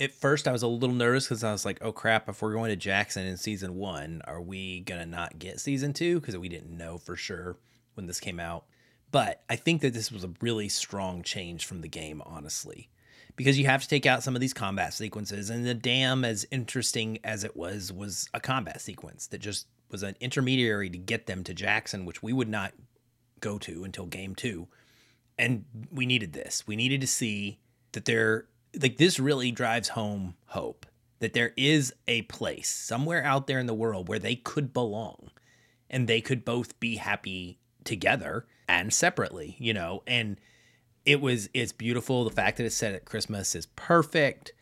At 0.00 0.12
first, 0.12 0.46
I 0.46 0.52
was 0.52 0.62
a 0.62 0.68
little 0.68 0.94
nervous 0.94 1.24
because 1.26 1.42
I 1.42 1.52
was 1.52 1.64
like, 1.64 1.78
"Oh 1.82 1.92
crap! 1.92 2.28
If 2.28 2.40
we're 2.40 2.52
going 2.52 2.70
to 2.70 2.76
Jackson 2.76 3.26
in 3.26 3.36
season 3.36 3.74
one, 3.76 4.22
are 4.24 4.40
we 4.40 4.80
gonna 4.80 5.06
not 5.06 5.38
get 5.38 5.60
season 5.60 5.92
two? 5.92 6.20
Because 6.20 6.36
we 6.36 6.48
didn't 6.48 6.76
know 6.76 6.98
for 6.98 7.16
sure 7.16 7.56
when 7.94 8.06
this 8.06 8.20
came 8.20 8.38
out." 8.38 8.66
But 9.10 9.42
I 9.48 9.56
think 9.56 9.80
that 9.80 9.94
this 9.94 10.12
was 10.12 10.24
a 10.24 10.30
really 10.40 10.68
strong 10.68 11.22
change 11.22 11.64
from 11.64 11.80
the 11.80 11.88
game, 11.88 12.22
honestly, 12.24 12.90
because 13.36 13.58
you 13.58 13.66
have 13.66 13.82
to 13.82 13.88
take 13.88 14.06
out 14.06 14.22
some 14.22 14.34
of 14.34 14.40
these 14.40 14.54
combat 14.54 14.94
sequences, 14.94 15.50
and 15.50 15.66
the 15.66 15.74
dam, 15.74 16.24
as 16.24 16.46
interesting 16.50 17.18
as 17.24 17.42
it 17.42 17.56
was, 17.56 17.92
was 17.92 18.28
a 18.34 18.40
combat 18.40 18.80
sequence 18.80 19.26
that 19.28 19.38
just 19.38 19.66
was 19.90 20.02
an 20.02 20.14
intermediary 20.20 20.90
to 20.90 20.98
get 20.98 21.26
them 21.26 21.42
to 21.44 21.54
Jackson, 21.54 22.04
which 22.04 22.22
we 22.22 22.32
would 22.32 22.48
not 22.48 22.74
go 23.40 23.58
to 23.58 23.84
until 23.84 24.06
game 24.06 24.34
two 24.34 24.68
and 25.38 25.64
we 25.92 26.04
needed 26.04 26.32
this. 26.32 26.66
We 26.66 26.76
needed 26.76 27.00
to 27.00 27.06
see 27.06 27.60
that 27.92 28.04
there 28.04 28.46
like 28.80 28.96
this 28.96 29.18
really 29.18 29.50
drives 29.50 29.90
home 29.90 30.34
hope 30.46 30.86
that 31.20 31.32
there 31.32 31.52
is 31.56 31.92
a 32.06 32.22
place 32.22 32.68
somewhere 32.68 33.24
out 33.24 33.46
there 33.46 33.58
in 33.58 33.66
the 33.66 33.74
world 33.74 34.08
where 34.08 34.18
they 34.18 34.36
could 34.36 34.72
belong 34.72 35.30
and 35.90 36.06
they 36.06 36.20
could 36.20 36.44
both 36.44 36.78
be 36.80 36.96
happy 36.96 37.58
together 37.84 38.46
and 38.68 38.92
separately, 38.92 39.56
you 39.58 39.72
know. 39.72 40.02
And 40.06 40.38
it 41.04 41.20
was 41.20 41.48
it's 41.54 41.72
beautiful. 41.72 42.24
The 42.24 42.30
fact 42.30 42.58
that 42.58 42.64
it's 42.64 42.76
set 42.76 42.94
at 42.94 43.04
Christmas 43.04 43.54
is 43.54 43.66
perfect. 43.66 44.52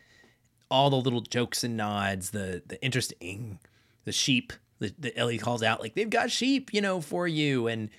All 0.70 0.90
the 0.90 0.96
little 0.96 1.20
jokes 1.20 1.64
and 1.64 1.76
nods, 1.76 2.30
the 2.30 2.62
the 2.66 2.82
interesting 2.82 3.58
the 4.04 4.12
sheep 4.12 4.52
that, 4.78 5.16
Ellie 5.16 5.38
calls 5.38 5.62
out 5.62 5.80
like 5.80 5.94
they've 5.94 6.08
got 6.08 6.30
sheep, 6.30 6.72
you 6.72 6.80
know, 6.80 7.00
for 7.00 7.26
you 7.26 7.66
and 7.66 7.90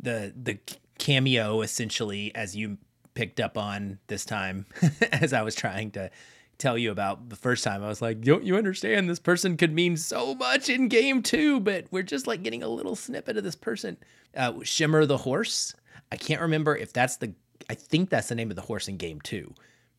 the 0.00 0.32
the 0.34 0.58
cameo 0.98 1.62
essentially 1.62 2.34
as 2.34 2.56
you 2.56 2.78
picked 3.14 3.40
up 3.40 3.58
on 3.58 3.98
this 4.06 4.24
time 4.24 4.66
as 5.12 5.32
I 5.32 5.42
was 5.42 5.54
trying 5.54 5.90
to 5.92 6.10
tell 6.58 6.78
you 6.78 6.90
about 6.90 7.28
the 7.28 7.36
first 7.36 7.64
time 7.64 7.82
I 7.82 7.88
was 7.88 8.00
like 8.00 8.20
don't 8.20 8.44
you 8.44 8.56
understand 8.56 9.08
this 9.08 9.18
person 9.18 9.56
could 9.56 9.72
mean 9.72 9.96
so 9.96 10.34
much 10.34 10.68
in 10.68 10.88
game 10.88 11.22
2 11.22 11.60
but 11.60 11.86
we're 11.90 12.02
just 12.02 12.26
like 12.26 12.42
getting 12.42 12.62
a 12.62 12.68
little 12.68 12.94
snippet 12.94 13.36
of 13.36 13.44
this 13.44 13.56
person 13.56 13.96
uh, 14.36 14.52
Shimmer 14.62 15.04
the 15.06 15.18
horse 15.18 15.74
I 16.10 16.16
can't 16.16 16.40
remember 16.40 16.76
if 16.76 16.92
that's 16.92 17.16
the 17.16 17.34
I 17.68 17.74
think 17.74 18.10
that's 18.10 18.28
the 18.28 18.34
name 18.34 18.50
of 18.50 18.56
the 18.56 18.62
horse 18.62 18.88
in 18.88 18.96
game 18.96 19.20
2 19.22 19.52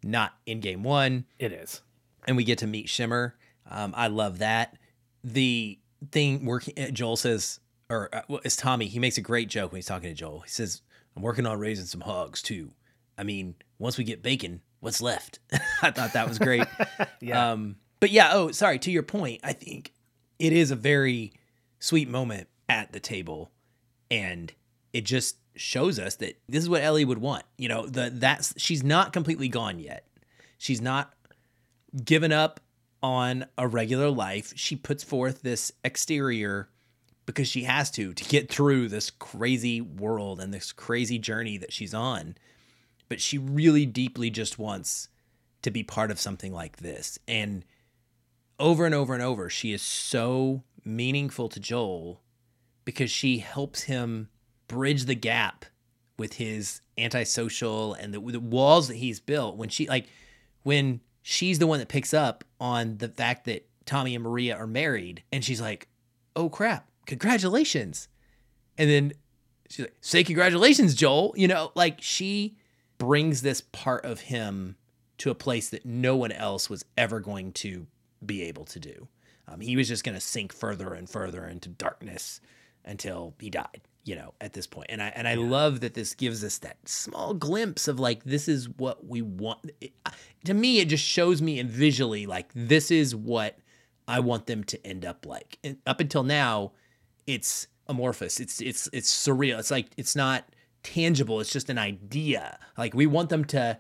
not 0.04 0.34
in 0.46 0.60
game 0.60 0.84
1 0.84 1.26
It 1.40 1.52
is. 1.52 1.82
and 2.28 2.38
we 2.38 2.44
get 2.44 2.60
to 2.60 2.68
meet 2.68 2.88
Shimmer 2.90 3.36
um, 3.70 3.94
I 3.96 4.08
love 4.08 4.40
that 4.40 4.78
the 5.24 5.80
thing 6.12 6.46
working 6.46 6.94
Joel 6.94 7.16
says 7.18 7.60
or 7.90 8.10
uh, 8.14 8.22
well, 8.28 8.42
it's 8.44 8.56
Tommy. 8.56 8.88
He 8.88 9.00
makes 9.00 9.18
a 9.18 9.22
great 9.22 9.50
joke 9.50 9.72
when 9.72 9.78
he's 9.78 9.86
talking 9.86 10.10
to 10.10 10.16
Joel. 10.16 10.40
He 10.42 10.50
says, 10.50 10.82
"I'm 11.16 11.22
working 11.22 11.46
on 11.46 11.60
raising 11.60 11.86
some 11.86 12.02
hogs 12.02 12.42
too. 12.42 12.72
I 13.18 13.24
mean, 13.24 13.56
once 13.80 13.98
we 13.98 14.04
get 14.04 14.24
bacon, 14.24 14.62
what's 14.80 15.02
left?" 15.02 15.40
I 15.82 15.92
thought 15.92 16.14
that 16.14 16.28
was 16.28 16.40
great. 16.40 16.68
Yeah. 17.22 17.52
Um, 17.52 17.78
but 18.00 18.12
yeah. 18.12 18.32
Oh, 18.34 18.52
sorry. 18.52 18.80
To 18.80 18.92
your 18.92 19.04
point, 19.04 19.40
I 19.44 19.54
think 19.54 19.94
it 20.40 20.52
is 20.52 20.72
a 20.72 20.76
very 20.76 21.34
sweet 21.80 22.10
moment 22.10 22.48
at 22.68 22.92
the 22.92 23.00
table, 23.00 23.52
and 24.12 24.52
it 24.92 25.06
just 25.06 25.38
shows 25.56 26.00
us 26.00 26.16
that 26.16 26.40
this 26.50 26.64
is 26.64 26.70
what 26.70 26.82
Ellie 26.82 27.06
would 27.06 27.20
want. 27.20 27.46
You 27.58 27.70
know, 27.70 27.86
the 27.88 28.10
that's 28.14 28.54
she's 28.58 28.84
not 28.84 29.14
completely 29.14 29.48
gone 29.48 29.80
yet. 29.80 30.06
She's 30.58 30.82
not 30.82 31.14
given 32.04 32.32
up 32.32 32.60
on 33.02 33.46
a 33.58 33.68
regular 33.68 34.10
life. 34.10 34.54
She 34.56 34.76
puts 34.76 35.04
forth 35.04 35.42
this 35.42 35.72
exterior 35.84 36.70
because 37.26 37.48
she 37.48 37.64
has 37.64 37.92
to 37.92 38.14
to 38.14 38.24
get 38.26 38.50
through 38.50 38.90
this 38.90 39.10
crazy 39.10 39.82
world 39.82 40.40
and 40.40 40.54
this 40.54 40.72
crazy 40.72 41.20
journey 41.20 41.58
that 41.58 41.74
she's 41.74 41.94
on. 41.94 42.36
But 43.14 43.22
she 43.22 43.38
really 43.38 43.86
deeply 43.86 44.32
just 44.32 44.58
wants 44.58 45.08
to 45.62 45.70
be 45.70 45.84
part 45.84 46.10
of 46.10 46.20
something 46.20 46.52
like 46.52 46.78
this. 46.78 47.20
And 47.28 47.64
over 48.58 48.88
and 48.88 48.96
over 48.96 49.14
and 49.14 49.22
over, 49.22 49.52
she 49.52 49.72
is 49.72 49.84
so 49.84 50.64
meaningful 50.84 51.48
to 51.50 51.60
Joel 51.60 52.24
because 52.86 53.12
she 53.12 53.38
helps 53.38 53.84
him 53.84 54.30
bridge 54.68 55.06
the 55.06 55.14
gap 55.14 55.66
with 56.18 56.34
his 56.34 56.82
antisocial 56.98 57.94
and 57.94 58.16
the, 58.16 58.20
the 58.20 58.40
walls 58.40 58.88
that 58.88 58.98
he's 58.98 59.20
built. 59.20 59.58
When 59.58 59.70
she 59.70 59.88
like 59.88 60.08
when 60.64 61.00
she's 61.22 61.60
the 61.60 61.68
one 61.68 61.78
that 61.78 61.90
picks 61.90 62.16
up 62.16 62.44
on 62.60 62.98
the 62.98 63.10
fact 63.10 63.46
that 63.46 63.68
Tommy 63.86 64.16
and 64.16 64.24
Maria 64.24 64.58
are 64.58 64.66
married, 64.66 65.22
and 65.32 65.46
she's 65.46 65.62
like, 65.62 65.88
"Oh 66.36 66.50
crap, 66.50 66.90
congratulations!" 67.06 68.08
And 68.76 68.90
then 68.90 69.14
she's 69.70 69.86
like, 69.86 69.98
"Say 70.02 70.24
congratulations, 70.24 70.96
Joel." 70.96 71.36
You 71.38 71.48
know, 71.48 71.72
like 71.76 72.02
she 72.02 72.58
brings 72.98 73.42
this 73.42 73.62
part 73.62 74.06
of 74.06 74.22
him 74.22 74.76
to 75.20 75.30
a 75.30 75.36
place 75.36 75.70
that 75.70 75.86
no 75.86 76.16
one 76.16 76.32
else 76.32 76.70
was 76.70 76.86
ever 76.98 77.20
going 77.20 77.52
to 77.54 77.88
be 78.26 78.44
able 78.44 78.66
to 78.66 78.80
do. 78.80 79.08
Um, 79.48 79.60
he 79.60 79.76
was 79.76 79.88
just 79.88 80.04
going 80.04 80.16
to 80.16 80.22
sink 80.22 80.54
further 80.54 80.94
and 80.94 81.10
further 81.10 81.46
into 81.46 81.70
darkness 81.70 82.40
until 82.86 83.34
he 83.40 83.50
died. 83.50 83.82
You 84.06 84.16
know, 84.18 84.34
at 84.42 84.52
this 84.52 84.68
point, 84.68 84.88
and 84.90 85.02
I 85.02 85.14
and 85.16 85.30
I 85.30 85.36
love 85.36 85.80
that 85.80 85.94
this 85.94 86.14
gives 86.14 86.44
us 86.44 86.58
that 86.58 86.76
small 86.90 87.34
glimpse 87.34 87.88
of 87.88 88.02
like 88.02 88.26
this 88.26 88.50
is 88.50 88.68
what 88.68 89.08
we 89.08 89.22
want. 89.22 89.72
It, 89.80 89.94
to 90.44 90.54
me, 90.54 90.80
it 90.80 90.90
just 90.90 91.06
shows 91.06 91.42
me 91.42 91.58
and 91.58 91.70
visually 91.70 92.26
like 92.26 92.50
this 92.54 92.92
is 92.92 93.16
what 93.16 93.58
I 94.06 94.20
want 94.20 94.46
them 94.48 94.66
to 94.66 94.86
end 94.86 95.06
up 95.06 95.26
like. 95.26 95.58
And 95.64 95.78
up 95.88 96.02
until 96.02 96.24
now, 96.24 96.74
it's 97.26 97.68
amorphous. 97.88 98.42
It's 98.42 98.60
it's 98.60 98.90
it's 98.92 99.10
surreal. 99.10 99.58
It's 99.60 99.72
like 99.72 99.88
it's 99.96 100.18
not 100.18 100.44
tangible. 100.84 101.40
It's 101.40 101.52
just 101.52 101.70
an 101.70 101.78
idea. 101.78 102.60
Like 102.78 102.94
we 102.94 103.06
want 103.08 103.30
them 103.30 103.46
to 103.46 103.80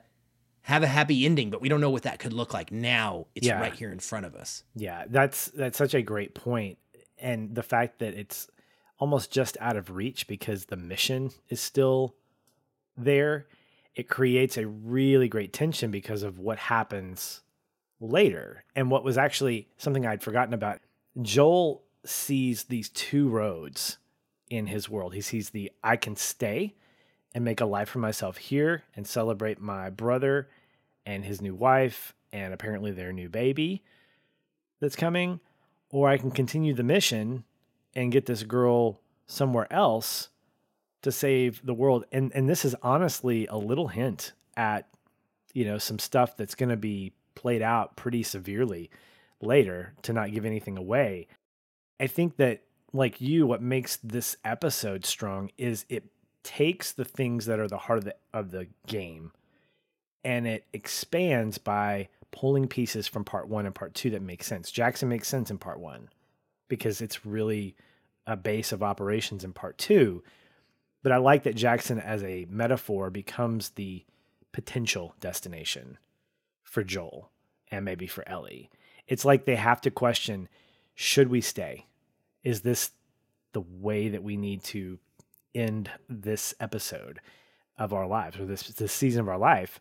have 0.61 0.81
a 0.83 0.87
happy 0.87 1.25
ending, 1.25 1.49
but 1.49 1.61
we 1.61 1.67
don't 1.69 1.81
know 1.81 1.89
what 1.89 2.03
that 2.03 2.19
could 2.19 2.33
look 2.33 2.53
like. 2.53 2.71
Now 2.71 3.27
it's 3.35 3.45
Yeah. 3.47 3.59
right 3.59 3.73
here 3.73 3.91
in 3.91 3.99
front 3.99 4.25
of 4.25 4.33
us. 4.35 4.63
Yeah, 4.75 5.05
that's 5.09 5.47
that's 5.47 5.77
such 5.77 5.93
a 5.93 6.01
great 6.01 6.33
point, 6.33 6.77
and 7.19 7.53
the 7.53 7.63
fact 7.63 7.99
that 7.99 8.13
it's 8.13 8.47
almost 8.99 9.31
just 9.31 9.57
out 9.59 9.75
of 9.75 9.89
reach 9.91 10.27
because 10.27 10.65
the 10.65 10.77
mission 10.77 11.31
is 11.49 11.59
still 11.59 12.15
there, 12.95 13.47
it 13.95 14.07
creates 14.07 14.55
a 14.57 14.65
really 14.67 15.27
great 15.27 15.51
tension 15.51 15.91
because 15.91 16.23
of 16.23 16.39
what 16.39 16.57
happens 16.57 17.41
later 17.99 18.63
and 18.75 18.89
what 18.89 19.03
was 19.03 19.17
actually 19.17 19.67
something 19.77 20.05
I'd 20.05 20.21
forgotten 20.23 20.53
about. 20.53 20.79
Joel 21.21 21.83
sees 22.05 22.65
these 22.65 22.89
two 22.89 23.27
roads 23.29 23.97
in 24.49 24.67
his 24.67 24.89
world. 24.89 25.13
He 25.13 25.21
sees 25.21 25.49
the 25.49 25.71
I 25.83 25.95
can 25.97 26.15
stay 26.15 26.75
and 27.33 27.43
make 27.43 27.61
a 27.61 27.65
life 27.65 27.89
for 27.89 27.99
myself 27.99 28.37
here 28.37 28.83
and 28.95 29.07
celebrate 29.07 29.59
my 29.59 29.89
brother 29.89 30.47
and 31.05 31.25
his 31.25 31.41
new 31.41 31.55
wife 31.55 32.13
and 32.31 32.53
apparently 32.53 32.91
their 32.91 33.11
new 33.11 33.29
baby 33.29 33.83
that's 34.79 34.95
coming, 34.95 35.39
or 35.89 36.09
I 36.09 36.17
can 36.17 36.31
continue 36.31 36.73
the 36.73 36.83
mission 36.83 37.43
and 37.95 38.11
get 38.11 38.25
this 38.25 38.43
girl 38.43 38.99
somewhere 39.27 39.71
else 39.71 40.29
to 41.01 41.11
save 41.11 41.65
the 41.65 41.73
world. 41.73 42.05
And 42.11 42.31
and 42.35 42.49
this 42.49 42.65
is 42.65 42.75
honestly 42.81 43.47
a 43.47 43.57
little 43.57 43.87
hint 43.87 44.33
at 44.57 44.87
you 45.53 45.65
know 45.65 45.77
some 45.77 45.99
stuff 45.99 46.35
that's 46.35 46.55
going 46.55 46.69
to 46.69 46.77
be 46.77 47.13
played 47.35 47.61
out 47.61 47.95
pretty 47.95 48.23
severely 48.23 48.89
later 49.41 49.93
to 50.03 50.13
not 50.13 50.31
give 50.31 50.45
anything 50.45 50.77
away. 50.77 51.27
I 51.99 52.07
think 52.07 52.37
that 52.37 52.63
like 52.91 53.21
you 53.21 53.47
what 53.47 53.61
makes 53.61 53.97
this 53.97 54.37
episode 54.43 55.05
strong 55.05 55.49
is 55.57 55.85
it 55.89 56.03
takes 56.43 56.91
the 56.91 57.05
things 57.05 57.45
that 57.45 57.59
are 57.59 57.67
the 57.67 57.77
heart 57.77 57.99
of 57.99 58.05
the 58.05 58.15
of 58.33 58.51
the 58.51 58.67
game 58.87 59.31
and 60.23 60.47
it 60.47 60.65
expands 60.73 61.57
by 61.57 62.07
pulling 62.31 62.67
pieces 62.67 63.07
from 63.07 63.23
part 63.23 63.47
one 63.47 63.65
and 63.65 63.75
part 63.75 63.93
two 63.93 64.09
that 64.11 64.21
make 64.21 64.43
sense. 64.43 64.71
Jackson 64.71 65.09
makes 65.09 65.27
sense 65.27 65.51
in 65.51 65.57
part 65.57 65.79
one 65.79 66.09
because 66.67 67.01
it's 67.01 67.25
really 67.25 67.75
a 68.25 68.35
base 68.35 68.71
of 68.71 68.81
operations 68.81 69.43
in 69.43 69.53
part 69.53 69.77
two. 69.77 70.23
But 71.03 71.11
I 71.11 71.17
like 71.17 71.43
that 71.43 71.55
Jackson, 71.55 71.99
as 71.99 72.23
a 72.23 72.47
metaphor, 72.49 73.09
becomes 73.09 73.71
the 73.71 74.05
potential 74.53 75.15
destination 75.19 75.97
for 76.63 76.83
Joel 76.83 77.29
and 77.69 77.83
maybe 77.83 78.07
for 78.07 78.27
Ellie. 78.27 78.69
It's 79.07 79.25
like 79.25 79.45
they 79.45 79.55
have 79.55 79.81
to 79.81 79.91
question 79.91 80.47
should 80.95 81.27
we 81.27 81.41
stay? 81.41 81.87
Is 82.43 82.61
this 82.61 82.91
the 83.51 83.61
way 83.61 84.09
that 84.09 84.23
we 84.23 84.37
need 84.37 84.63
to 84.63 84.99
end 85.55 85.89
this 86.09 86.53
episode 86.59 87.19
of 87.77 87.93
our 87.93 88.07
lives 88.07 88.39
or 88.39 88.45
this, 88.45 88.63
this 88.63 88.93
season 88.93 89.21
of 89.21 89.29
our 89.29 89.37
life? 89.37 89.79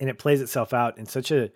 and 0.00 0.10
it 0.10 0.18
plays 0.18 0.40
itself 0.40 0.72
out 0.72 0.98
in 0.98 1.06
such 1.06 1.30
a 1.30 1.50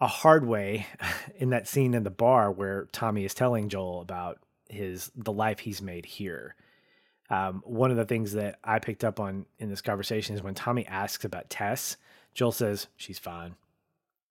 a 0.00 0.06
hard 0.06 0.46
way 0.46 0.86
in 1.36 1.50
that 1.50 1.68
scene 1.68 1.94
in 1.94 2.02
the 2.02 2.10
bar 2.10 2.50
where 2.50 2.86
Tommy 2.92 3.24
is 3.24 3.34
telling 3.34 3.68
Joel 3.68 4.00
about 4.00 4.38
his 4.68 5.10
the 5.14 5.32
life 5.32 5.60
he's 5.60 5.80
made 5.82 6.06
here. 6.06 6.54
Um, 7.28 7.62
one 7.64 7.90
of 7.90 7.96
the 7.96 8.04
things 8.04 8.32
that 8.34 8.58
I 8.62 8.78
picked 8.78 9.02
up 9.02 9.18
on 9.18 9.46
in 9.58 9.68
this 9.68 9.80
conversation 9.80 10.36
is 10.36 10.42
when 10.42 10.54
Tommy 10.54 10.86
asks 10.86 11.24
about 11.24 11.50
Tess, 11.50 11.96
Joel 12.34 12.52
says 12.52 12.86
she's 12.96 13.18
fine. 13.18 13.56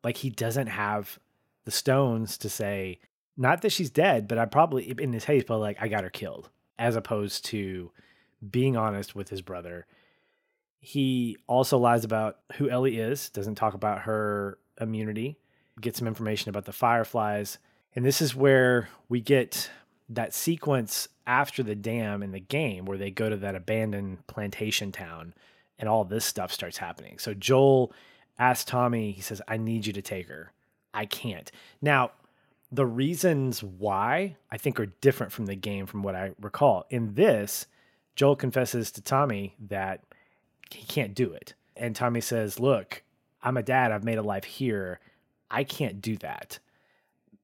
Like 0.04 0.18
he 0.18 0.30
doesn't 0.30 0.68
have 0.68 1.20
the 1.65 1.72
stones 1.72 2.38
to 2.38 2.50
say 2.50 3.00
not 3.38 3.62
that 3.63 3.72
she's 3.72 3.89
dead, 3.89 4.28
but 4.28 4.38
I 4.38 4.46
probably 4.46 4.94
in 4.98 5.12
his 5.12 5.26
head 5.26 5.46
probably 5.48 5.63
like 5.63 5.82
I 5.82 5.88
got 5.88 6.04
her 6.04 6.10
killed, 6.10 6.50
as 6.78 6.96
opposed 6.96 7.46
to 7.46 7.92
being 8.50 8.76
honest 8.78 9.16
with 9.16 9.30
his 9.30 9.42
brother 9.42 9.86
he 10.86 11.36
also 11.48 11.80
lies 11.80 12.04
about 12.04 12.38
who 12.58 12.70
Ellie 12.70 13.00
is, 13.00 13.30
doesn't 13.32 13.56
talk 13.56 13.74
about 13.74 14.02
her 14.02 14.60
immunity, 14.80 15.36
get 15.82 15.96
some 15.96 16.08
information 16.08 16.50
about 16.50 16.66
the 16.66 16.72
fireflies. 16.72 17.58
And 17.96 18.06
this 18.06 18.22
is 18.22 18.36
where 18.36 18.88
we 19.10 19.20
get 19.20 19.72
that 20.10 20.36
sequence 20.36 21.08
after 21.26 21.64
the 21.64 21.74
dam 21.74 22.22
in 22.22 22.34
the 22.34 22.40
game 22.40 22.86
where 22.86 23.00
they 23.00 23.10
go 23.10 23.32
to 23.32 23.38
that 23.38 23.56
abandoned 23.56 24.28
plantation 24.28 24.92
town 24.92 25.34
and 25.80 25.90
all 25.90 26.04
this 26.04 26.24
stuff 26.24 26.52
starts 26.52 26.78
happening. 26.78 27.18
So 27.18 27.34
Joel 27.34 27.92
asks 28.38 28.66
Tommy, 28.66 29.12
he 29.12 29.22
says, 29.22 29.42
I 29.48 29.58
need 29.58 29.88
you 29.88 29.94
to 29.94 30.04
take 30.04 30.28
her. 30.28 30.52
I 30.94 31.08
can't. 31.08 31.52
Now, 31.82 32.12
the 32.76 32.86
reasons 32.86 33.64
why 33.64 34.36
I 34.52 34.58
think 34.58 34.80
are 34.80 34.88
different 34.88 35.32
from 35.32 35.46
the 35.46 35.56
game 35.56 35.86
from 35.86 36.04
what 36.04 36.16
I 36.16 36.32
recall. 36.42 36.86
In 36.90 37.14
this, 37.14 37.68
Joel 38.16 38.36
confesses 38.36 38.92
to 38.92 39.02
Tommy 39.02 39.56
that 39.68 40.04
he 40.70 40.84
can't 40.86 41.14
do 41.14 41.32
it. 41.32 41.54
And 41.78 41.96
Tommy 41.96 42.22
says, 42.22 42.60
Look, 42.60 43.04
I'm 43.42 43.58
a 43.58 43.64
dad. 43.64 43.92
I've 43.92 44.04
made 44.04 44.18
a 44.18 44.24
life 44.24 44.44
here. 44.44 45.00
I 45.50 45.64
can't 45.64 46.02
do 46.02 46.18
that. 46.18 46.60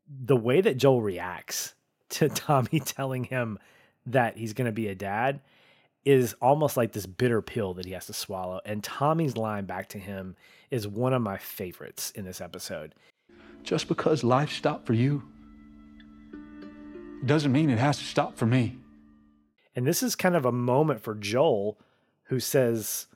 The 0.07 0.35
way 0.35 0.59
that 0.61 0.77
Joel 0.77 1.01
reacts 1.01 1.75
to 2.09 2.27
Tommy 2.27 2.79
telling 2.79 3.23
him 3.23 3.57
that 4.05 4.37
he's 4.37 4.53
going 4.53 4.65
to 4.65 4.71
be 4.71 4.87
a 4.87 4.95
dad 4.95 5.39
is 6.03 6.33
almost 6.41 6.75
like 6.75 6.91
this 6.91 7.05
bitter 7.05 7.41
pill 7.41 7.75
that 7.75 7.85
he 7.85 7.91
has 7.91 8.07
to 8.07 8.13
swallow. 8.13 8.59
And 8.65 8.83
Tommy's 8.83 9.37
line 9.37 9.65
back 9.65 9.89
to 9.89 9.99
him 9.99 10.35
is 10.71 10.87
one 10.87 11.13
of 11.13 11.21
my 11.21 11.37
favorites 11.37 12.11
in 12.15 12.25
this 12.25 12.41
episode. 12.41 12.95
Just 13.63 13.87
because 13.87 14.23
life 14.23 14.51
stopped 14.51 14.85
for 14.85 14.93
you 14.93 15.23
doesn't 17.25 17.51
mean 17.51 17.69
it 17.69 17.77
has 17.77 17.97
to 17.99 18.03
stop 18.03 18.35
for 18.35 18.45
me. 18.45 18.77
And 19.75 19.85
this 19.85 20.03
is 20.03 20.15
kind 20.15 20.35
of 20.35 20.45
a 20.45 20.51
moment 20.51 21.01
for 21.01 21.15
Joel 21.15 21.79
who 22.23 22.39
says, 22.39 23.07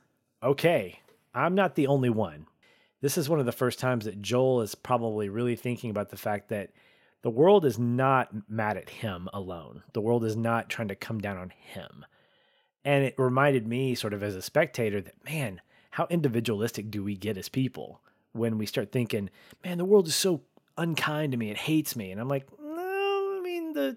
Okay, 0.42 1.00
I'm 1.34 1.54
not 1.54 1.74
the 1.74 1.86
only 1.86 2.10
one. 2.10 2.46
This 3.00 3.18
is 3.18 3.28
one 3.28 3.40
of 3.40 3.46
the 3.46 3.52
first 3.52 3.78
times 3.78 4.04
that 4.04 4.22
Joel 4.22 4.62
is 4.62 4.74
probably 4.74 5.28
really 5.28 5.56
thinking 5.56 5.90
about 5.90 6.10
the 6.10 6.16
fact 6.16 6.48
that 6.48 6.70
the 7.22 7.30
world 7.30 7.64
is 7.64 7.78
not 7.78 8.30
mad 8.48 8.76
at 8.76 8.88
him 8.88 9.28
alone. 9.32 9.82
The 9.92 10.00
world 10.00 10.24
is 10.24 10.36
not 10.36 10.68
trying 10.68 10.88
to 10.88 10.94
come 10.94 11.20
down 11.20 11.36
on 11.36 11.50
him. 11.50 12.06
And 12.84 13.04
it 13.04 13.14
reminded 13.18 13.66
me, 13.66 13.94
sort 13.94 14.14
of 14.14 14.22
as 14.22 14.36
a 14.36 14.42
spectator, 14.42 15.00
that 15.00 15.24
man, 15.24 15.60
how 15.90 16.06
individualistic 16.08 16.90
do 16.90 17.02
we 17.02 17.16
get 17.16 17.36
as 17.36 17.48
people 17.48 18.00
when 18.36 18.58
we 18.58 18.66
start 18.66 18.92
thinking, 18.92 19.30
man, 19.64 19.78
the 19.78 19.84
world 19.84 20.06
is 20.06 20.14
so 20.16 20.42
unkind 20.76 21.32
to 21.32 21.38
me, 21.38 21.50
it 21.50 21.56
hates 21.56 21.96
me. 21.96 22.10
And 22.10 22.20
I'm 22.20 22.28
like, 22.28 22.46
no, 22.60 23.36
I 23.38 23.40
mean, 23.42 23.72
the 23.72 23.96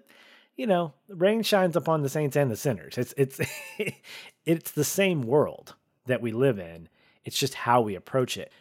you 0.60 0.66
know, 0.66 0.92
rain 1.08 1.42
shines 1.42 1.74
upon 1.74 2.02
the 2.02 2.10
saints 2.10 2.36
and 2.36 2.50
the 2.50 2.56
sinners. 2.56 2.98
It's 2.98 3.14
it's 3.16 3.40
it's 4.44 4.72
the 4.72 4.84
same 4.84 5.22
world 5.22 5.74
that 6.04 6.20
we 6.20 6.32
live 6.32 6.58
in. 6.58 6.90
It's 7.24 7.38
just 7.38 7.54
how 7.54 7.80
we 7.80 7.94
approach 7.94 8.36
it. 8.36 8.52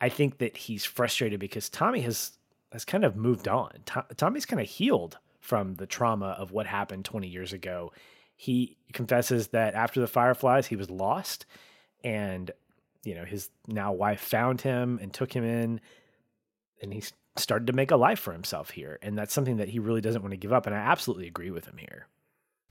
I 0.00 0.08
think 0.08 0.38
that 0.38 0.56
he's 0.56 0.84
frustrated 0.84 1.38
because 1.38 1.68
Tommy 1.68 2.00
has 2.00 2.32
has 2.72 2.84
kind 2.84 3.04
of 3.04 3.14
moved 3.14 3.46
on. 3.46 3.70
To- 3.86 4.06
Tommy's 4.16 4.46
kind 4.46 4.60
of 4.60 4.68
healed 4.68 5.18
from 5.38 5.76
the 5.76 5.86
trauma 5.86 6.30
of 6.38 6.50
what 6.50 6.66
happened 6.66 7.04
20 7.04 7.28
years 7.28 7.52
ago. 7.52 7.92
He 8.34 8.76
confesses 8.92 9.48
that 9.48 9.74
after 9.74 10.00
the 10.00 10.08
Fireflies, 10.08 10.66
he 10.66 10.74
was 10.74 10.90
lost, 10.90 11.46
and 12.02 12.50
you 13.04 13.14
know 13.14 13.24
his 13.24 13.50
now 13.66 13.92
wife 13.92 14.20
found 14.20 14.60
him 14.60 14.98
and 15.00 15.12
took 15.12 15.32
him 15.32 15.44
in, 15.44 15.80
and 16.82 16.92
he 16.92 17.02
started 17.36 17.66
to 17.66 17.72
make 17.72 17.90
a 17.90 17.96
life 17.96 18.18
for 18.20 18.32
himself 18.32 18.70
here. 18.70 18.98
And 19.02 19.18
that's 19.18 19.32
something 19.34 19.56
that 19.56 19.68
he 19.68 19.78
really 19.78 20.00
doesn't 20.00 20.22
want 20.22 20.32
to 20.32 20.36
give 20.36 20.52
up. 20.52 20.66
And 20.66 20.74
I 20.74 20.78
absolutely 20.78 21.26
agree 21.26 21.50
with 21.50 21.66
him 21.66 21.76
here. 21.78 22.06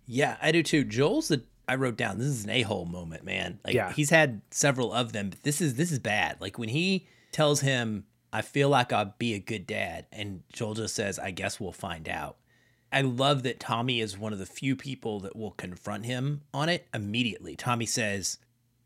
Yeah, 0.06 0.38
I 0.42 0.52
do 0.52 0.64
too. 0.64 0.84
Joel's 0.84 1.28
the 1.28 1.44
I 1.68 1.76
wrote 1.76 1.96
down 1.98 2.18
this 2.18 2.28
is 2.28 2.44
an 2.44 2.50
a-hole 2.50 2.86
moment, 2.86 3.24
man. 3.24 3.60
Like 3.66 3.74
Yeah. 3.74 3.92
he's 3.94 4.10
had 4.10 4.42
several 4.52 4.92
of 4.92 5.14
them, 5.14 5.30
but 5.30 5.44
this 5.44 5.62
is 5.62 5.76
this 5.76 5.92
is 5.92 6.00
bad. 6.00 6.42
Like 6.42 6.58
when 6.58 6.70
he 6.70 7.08
tells 7.32 7.62
him 7.62 8.06
I 8.34 8.42
feel 8.42 8.68
like 8.68 8.92
I'll 8.92 9.14
be 9.20 9.36
a 9.36 9.40
good 9.40 9.68
dad. 9.68 10.08
And 10.12 10.42
Joel 10.52 10.74
just 10.74 10.96
says, 10.96 11.20
I 11.20 11.30
guess 11.30 11.60
we'll 11.60 11.72
find 11.72 12.10
out. 12.10 12.38
I 12.92 13.02
love 13.02 13.44
that 13.44 13.60
Tommy 13.60 14.02
is 14.02 14.18
one 14.18 14.34
of 14.34 14.40
the 14.40 14.46
few 14.48 14.76
people 14.76 15.20
that 15.22 15.36
will 15.36 15.52
confront 15.52 16.06
him 16.06 16.42
on 16.52 16.68
it 16.68 16.88
immediately. 16.94 17.56
Tommy 17.56 17.86
says, 17.86 18.40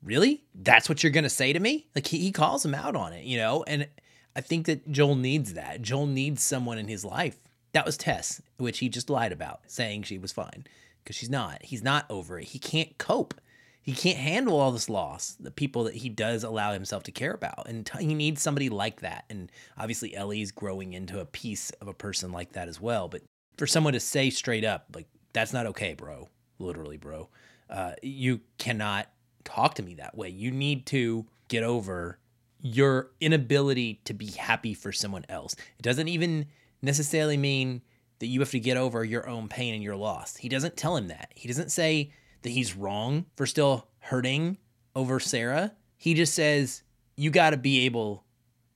Really? 0.03 0.43
That's 0.53 0.89
what 0.89 1.03
you're 1.03 1.11
going 1.11 1.23
to 1.23 1.29
say 1.29 1.53
to 1.53 1.59
me? 1.59 1.87
Like 1.95 2.07
he, 2.07 2.19
he 2.19 2.31
calls 2.31 2.63
him 2.63 2.75
out 2.75 2.95
on 2.95 3.13
it, 3.13 3.25
you 3.25 3.37
know? 3.37 3.63
And 3.67 3.87
I 4.35 4.41
think 4.41 4.67
that 4.67 4.91
Joel 4.91 5.15
needs 5.15 5.53
that. 5.53 5.81
Joel 5.81 6.05
needs 6.05 6.43
someone 6.43 6.77
in 6.77 6.87
his 6.87 7.03
life. 7.03 7.37
That 7.73 7.85
was 7.85 7.97
Tess, 7.97 8.41
which 8.57 8.79
he 8.79 8.89
just 8.89 9.09
lied 9.09 9.31
about, 9.31 9.61
saying 9.67 10.03
she 10.03 10.17
was 10.17 10.31
fine 10.31 10.65
because 11.03 11.15
she's 11.15 11.29
not. 11.29 11.63
He's 11.63 11.83
not 11.83 12.05
over 12.09 12.39
it. 12.39 12.45
He 12.45 12.59
can't 12.59 12.97
cope. 12.97 13.33
He 13.81 13.93
can't 13.93 14.17
handle 14.17 14.59
all 14.59 14.71
this 14.71 14.89
loss, 14.89 15.37
the 15.39 15.51
people 15.51 15.85
that 15.85 15.95
he 15.95 16.09
does 16.09 16.43
allow 16.43 16.73
himself 16.73 17.03
to 17.03 17.11
care 17.11 17.33
about. 17.33 17.69
And 17.69 17.85
t- 17.85 18.05
he 18.05 18.13
needs 18.13 18.41
somebody 18.41 18.67
like 18.67 18.99
that. 18.99 19.23
And 19.29 19.49
obviously, 19.77 20.13
Ellie's 20.13 20.51
growing 20.51 20.91
into 20.93 21.21
a 21.21 21.25
piece 21.25 21.69
of 21.79 21.87
a 21.87 21.93
person 21.93 22.33
like 22.33 22.51
that 22.51 22.67
as 22.67 22.81
well. 22.81 23.07
But 23.07 23.21
for 23.57 23.65
someone 23.65 23.93
to 23.93 24.01
say 24.01 24.29
straight 24.29 24.65
up, 24.65 24.87
like, 24.93 25.07
that's 25.31 25.53
not 25.53 25.67
okay, 25.67 25.93
bro, 25.93 26.27
literally, 26.59 26.97
bro, 26.97 27.29
uh, 27.69 27.93
you 28.03 28.41
cannot 28.57 29.07
talk 29.47 29.75
to 29.75 29.83
me 29.83 29.95
that 29.95 30.17
way. 30.17 30.29
You 30.29 30.51
need 30.51 30.85
to 30.87 31.25
get 31.47 31.63
over 31.63 32.19
your 32.61 33.11
inability 33.21 34.01
to 34.05 34.13
be 34.13 34.27
happy 34.31 34.73
for 34.73 34.91
someone 34.91 35.25
else. 35.29 35.55
It 35.77 35.83
doesn't 35.83 36.07
even 36.07 36.47
necessarily 36.81 37.37
mean 37.37 37.81
that 38.19 38.27
you 38.27 38.39
have 38.39 38.51
to 38.51 38.59
get 38.59 38.77
over 38.77 39.03
your 39.03 39.27
own 39.29 39.47
pain 39.47 39.73
and 39.73 39.83
your 39.83 39.95
loss. 39.95 40.35
He 40.37 40.49
doesn't 40.49 40.75
tell 40.75 40.97
him 40.97 41.07
that. 41.07 41.31
He 41.35 41.47
doesn't 41.47 41.71
say 41.71 42.11
that 42.41 42.49
he's 42.49 42.75
wrong 42.75 43.25
for 43.35 43.45
still 43.45 43.87
hurting 43.99 44.57
over 44.95 45.19
Sarah. 45.19 45.73
He 45.97 46.13
just 46.13 46.33
says, 46.33 46.83
you 47.15 47.29
got 47.31 47.51
to 47.51 47.57
be 47.57 47.85
able 47.85 48.23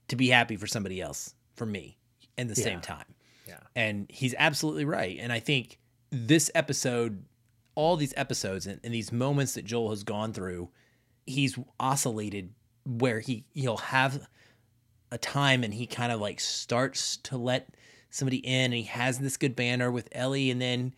to 0.08 0.16
be 0.16 0.30
happy 0.30 0.56
for 0.58 0.68
somebody 0.68 1.02
else, 1.02 1.34
for 1.56 1.66
me, 1.66 1.98
in 2.38 2.48
the 2.48 2.56
Yeah. 2.56 2.64
same 2.64 2.82
time. 2.82 3.06
Yeah. 3.48 3.60
And 3.76 4.06
he's 4.10 4.36
absolutely 4.38 4.86
right. 4.86 5.18
And 5.20 5.32
I 5.34 5.40
think 5.40 5.80
this 6.12 6.52
episode, 6.54 7.24
all 7.76 7.96
these 7.96 8.14
episodes 8.18 8.68
and, 8.68 8.80
and 8.84 8.94
these 8.94 9.12
moments 9.12 9.54
that 9.54 9.66
Joel 9.66 9.90
has 9.92 10.04
gone 10.04 10.34
through, 10.34 10.70
he's 11.26 11.58
oscillated 11.80 12.54
where 12.86 13.20
he 13.20 13.46
he'll 13.54 13.78
have 13.78 14.28
a 15.12 15.18
time 15.18 15.64
and 15.64 15.74
he 15.74 15.86
kind 15.86 16.12
of 16.12 16.20
like 16.20 16.40
starts 16.40 17.18
to 17.18 17.38
let 17.38 17.76
somebody 18.10 18.38
in 18.38 18.66
and 18.66 18.74
he 18.74 18.84
has 18.84 19.20
this 19.20 19.38
good 19.38 19.56
banner 19.56 19.92
with 19.92 20.10
Ellie 20.12 20.50
and 20.50 20.62
then 20.62 20.94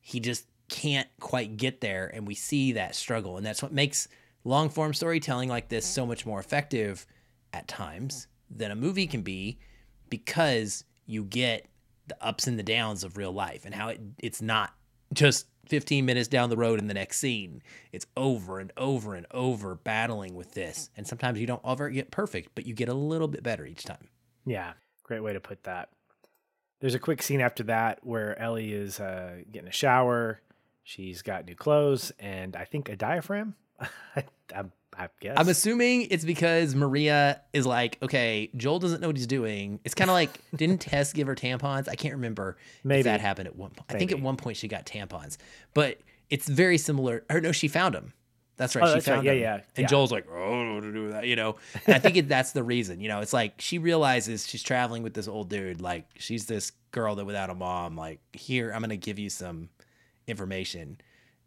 he 0.00 0.20
just 0.20 0.46
can't 0.68 1.08
quite 1.20 1.56
get 1.56 1.80
there 1.80 2.10
and 2.12 2.26
we 2.26 2.34
see 2.34 2.72
that 2.72 2.94
struggle. 2.94 3.36
And 3.36 3.46
that's 3.46 3.62
what 3.62 3.72
makes 3.72 4.08
long 4.44 4.68
form 4.68 4.94
storytelling 4.94 5.48
like 5.48 5.68
this 5.68 5.86
so 5.86 6.04
much 6.06 6.26
more 6.26 6.40
effective 6.40 7.06
at 7.52 7.68
times 7.68 8.26
than 8.50 8.70
a 8.70 8.76
movie 8.76 9.06
can 9.06 9.22
be 9.22 9.58
because 10.08 10.84
you 11.06 11.24
get 11.24 11.66
the 12.08 12.16
ups 12.24 12.46
and 12.46 12.58
the 12.58 12.62
downs 12.62 13.04
of 13.04 13.16
real 13.16 13.32
life 13.32 13.64
and 13.64 13.74
how 13.74 13.88
it 13.88 14.00
it's 14.18 14.42
not 14.42 14.74
just 15.12 15.46
15 15.66 16.04
minutes 16.04 16.28
down 16.28 16.50
the 16.50 16.56
road 16.56 16.78
in 16.78 16.88
the 16.88 16.94
next 16.94 17.18
scene. 17.18 17.62
It's 17.92 18.06
over 18.16 18.58
and 18.58 18.72
over 18.76 19.14
and 19.14 19.26
over 19.30 19.74
battling 19.74 20.34
with 20.34 20.52
this. 20.52 20.90
And 20.96 21.06
sometimes 21.06 21.38
you 21.40 21.46
don't 21.46 21.62
ever 21.64 21.88
get 21.90 22.10
perfect, 22.10 22.50
but 22.54 22.66
you 22.66 22.74
get 22.74 22.88
a 22.88 22.94
little 22.94 23.28
bit 23.28 23.42
better 23.42 23.64
each 23.64 23.84
time. 23.84 24.08
Yeah, 24.44 24.72
great 25.04 25.22
way 25.22 25.32
to 25.32 25.40
put 25.40 25.64
that. 25.64 25.90
There's 26.80 26.94
a 26.94 26.98
quick 26.98 27.22
scene 27.22 27.40
after 27.40 27.62
that 27.64 28.00
where 28.02 28.36
Ellie 28.40 28.72
is 28.72 28.98
uh, 28.98 29.42
getting 29.50 29.68
a 29.68 29.72
shower. 29.72 30.40
She's 30.82 31.22
got 31.22 31.46
new 31.46 31.54
clothes 31.54 32.10
and 32.18 32.56
I 32.56 32.64
think 32.64 32.88
a 32.88 32.96
diaphragm. 32.96 33.54
I, 33.80 34.24
I, 34.98 35.08
guess. 35.20 35.36
I'm 35.38 35.48
assuming 35.48 36.08
it's 36.10 36.24
because 36.24 36.74
Maria 36.74 37.40
is 37.52 37.64
like, 37.66 37.98
okay, 38.02 38.50
Joel 38.56 38.78
doesn't 38.78 39.00
know 39.00 39.06
what 39.08 39.16
he's 39.16 39.26
doing. 39.26 39.80
It's 39.84 39.94
kind 39.94 40.10
of 40.10 40.14
like, 40.14 40.30
didn't 40.56 40.80
Tess 40.82 41.12
give 41.12 41.26
her 41.26 41.34
tampons? 41.34 41.88
I 41.88 41.94
can't 41.94 42.14
remember 42.14 42.56
Maybe. 42.84 43.00
if 43.00 43.04
that 43.04 43.20
happened 43.20 43.48
at 43.48 43.56
one 43.56 43.70
point. 43.70 43.86
I 43.90 43.98
think 43.98 44.12
at 44.12 44.20
one 44.20 44.36
point 44.36 44.56
she 44.58 44.68
got 44.68 44.84
tampons, 44.86 45.38
but 45.74 45.98
it's 46.30 46.48
very 46.48 46.78
similar. 46.78 47.24
Or 47.30 47.40
no, 47.40 47.52
she 47.52 47.68
found 47.68 47.94
them. 47.94 48.12
That's 48.58 48.76
right. 48.76 48.84
Oh, 48.84 48.88
she 48.88 48.94
that's 48.94 49.08
right. 49.08 49.14
found 49.14 49.26
Yeah, 49.26 49.32
them. 49.32 49.40
yeah, 49.40 49.54
And 49.54 49.64
yeah. 49.84 49.86
Joel's 49.86 50.12
like, 50.12 50.26
oh, 50.30 50.34
I 50.36 50.50
don't 50.50 50.68
know 50.68 50.74
what 50.74 50.80
to 50.82 50.92
do 50.92 51.02
with 51.04 51.12
that, 51.12 51.26
you 51.26 51.36
know? 51.36 51.56
And 51.86 51.94
I 51.96 51.98
think 51.98 52.16
it, 52.18 52.28
that's 52.28 52.52
the 52.52 52.62
reason, 52.62 53.00
you 53.00 53.08
know, 53.08 53.20
it's 53.20 53.32
like 53.32 53.54
she 53.60 53.78
realizes 53.78 54.46
she's 54.46 54.62
traveling 54.62 55.02
with 55.02 55.14
this 55.14 55.26
old 55.26 55.48
dude. 55.48 55.80
Like 55.80 56.04
she's 56.18 56.44
this 56.46 56.70
girl 56.90 57.14
that 57.16 57.24
without 57.24 57.48
a 57.48 57.54
mom, 57.54 57.96
like 57.96 58.20
here, 58.34 58.70
I'm 58.72 58.80
going 58.80 58.90
to 58.90 58.96
give 58.98 59.18
you 59.18 59.30
some 59.30 59.70
information. 60.26 60.98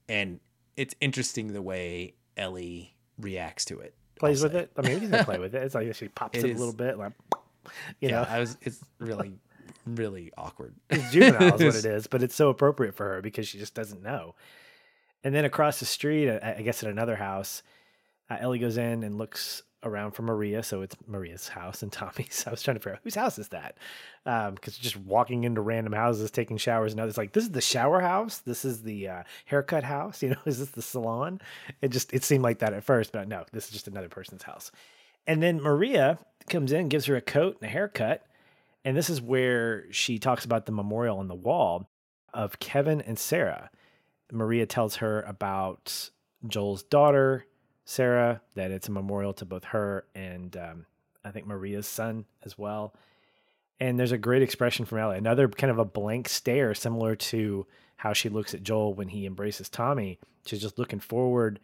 And 0.10 0.40
it's 0.76 0.96
interesting 1.00 1.54
the 1.54 1.62
way 1.62 2.16
Ellie 2.38 2.95
reacts 3.20 3.66
to 3.66 3.80
it. 3.80 3.94
plays 4.20 4.44
with 4.44 4.56
it. 4.56 4.72
I 4.78 4.82
mean, 4.82 5.00
we 5.02 5.08
can 5.08 5.24
play 5.26 5.40
with 5.40 5.56
it. 5.56 5.64
It's 5.64 5.76
like 5.76 5.94
she 5.96 6.08
pops 6.08 6.38
It 6.38 6.46
it, 6.46 6.56
a 6.56 6.60
little 6.60 6.74
bit, 6.74 6.98
like 6.98 7.14
you 8.00 8.10
yeah, 8.10 8.22
know, 8.22 8.28
I 8.30 8.40
was. 8.40 8.58
It's 8.62 8.80
really, 9.00 9.40
really 9.86 10.32
awkward. 10.38 10.76
it's 10.90 11.12
juvenile 11.12 11.56
is 11.56 11.76
what 11.76 11.76
it 11.86 11.86
is, 11.86 12.08
but 12.08 12.22
it's 12.24 12.36
so 12.36 12.50
appropriate 12.50 12.96
for 12.96 13.06
her 13.10 13.22
because 13.22 13.48
she 13.48 13.58
just 13.58 13.74
doesn't 13.74 14.04
know. 14.04 14.36
And 15.24 15.34
then 15.34 15.46
across 15.46 15.80
the 15.80 15.86
street, 15.86 16.30
I 16.30 16.56
I 16.60 16.62
guess 16.62 16.84
at 16.84 16.90
another 16.90 17.16
house, 17.16 17.64
uh, 18.30 18.38
Ellie 18.40 18.60
goes 18.60 18.78
in 18.78 19.04
and 19.04 19.18
looks 19.18 19.64
around 19.86 20.12
for 20.12 20.24
Maria. 20.24 20.64
So 20.64 20.82
it's 20.82 20.96
Maria's 21.08 21.48
house 21.48 21.84
and 21.84 21.92
Tommy's. 21.92 22.44
I 22.46 22.52
was 22.52 22.62
trying 22.62 22.76
to 22.76 22.82
figure 22.82 22.96
out 22.96 23.02
whose 23.04 23.16
house 23.16 23.40
is 23.40 23.50
that, 23.50 23.78
because 24.24 24.78
just 24.78 24.98
walking 24.98 25.44
into 25.44 25.62
random 25.62 25.94
houses, 25.94 26.32
taking 26.32 26.58
showers, 26.58 26.92
and 26.92 27.00
others 27.00 27.18
like 27.18 27.34
this 27.34 27.46
is 27.46 27.52
the 27.52 27.62
shower 27.62 28.02
house. 28.02 28.40
This 28.40 28.66
is 28.66 28.84
the 28.84 29.08
uh, 29.08 29.24
haircut 29.46 29.84
house. 29.84 30.22
You 30.26 30.32
know, 30.32 30.38
is 30.46 30.58
this 30.58 30.70
the 30.70 30.82
salon? 30.82 31.40
It 31.82 31.90
just 31.90 32.12
it 32.12 32.24
seemed 32.24 32.44
like 32.44 32.60
that 32.60 32.74
at 32.74 32.84
first, 32.84 33.12
but 33.12 33.28
no, 33.28 33.46
this 33.52 33.66
is 33.66 33.72
just 33.72 33.88
another 33.88 34.10
person's 34.10 34.42
house. 34.42 34.72
And 35.28 35.42
then 35.42 35.62
Maria 35.62 36.18
comes 36.50 36.72
in, 36.72 36.90
gives 36.90 37.06
her 37.06 37.16
a 37.16 37.22
coat 37.22 37.58
and 37.62 37.70
a 37.70 37.72
haircut. 37.72 38.26
And 38.84 38.98
this 38.98 39.10
is 39.10 39.22
where 39.22 39.92
she 39.92 40.18
talks 40.18 40.46
about 40.46 40.66
the 40.66 40.72
memorial 40.72 41.20
on 41.20 41.28
the 41.28 41.36
wall 41.36 41.90
of 42.34 42.60
Kevin 42.60 43.02
and 43.02 43.20
Sarah. 43.20 43.70
Maria 44.32 44.66
tells 44.66 44.98
her 44.98 45.22
about 45.22 46.10
Joel's 46.48 46.84
daughter, 46.84 47.46
Sarah, 47.86 48.42
that 48.56 48.72
it's 48.72 48.88
a 48.88 48.92
memorial 48.92 49.34
to 49.34 49.46
both 49.46 49.64
her 49.66 50.06
and 50.16 50.58
um, 50.58 50.86
I 51.24 51.32
think 51.32 51.48
Maria's 51.48 51.88
son 51.88 52.26
as 52.44 52.58
well. 52.58 52.94
And 53.80 54.00
there's 54.00 54.12
a 54.12 54.18
great 54.18 54.42
expression 54.42 54.86
from 54.86 55.00
Ellie, 55.00 55.18
another 55.18 55.48
kind 55.48 55.72
of 55.72 55.80
a 55.80 55.86
blank 55.86 56.30
stare, 56.30 56.74
similar 56.74 57.16
to 57.16 57.68
how 57.98 58.14
she 58.14 58.30
looks 58.30 58.54
at 58.54 58.64
Joel 58.64 58.94
when 58.94 59.10
he 59.10 59.26
embraces 59.26 59.70
Tommy. 59.70 60.20
She's 60.46 60.62
just 60.62 60.80
looking 60.80 61.00
forward. 61.00 61.60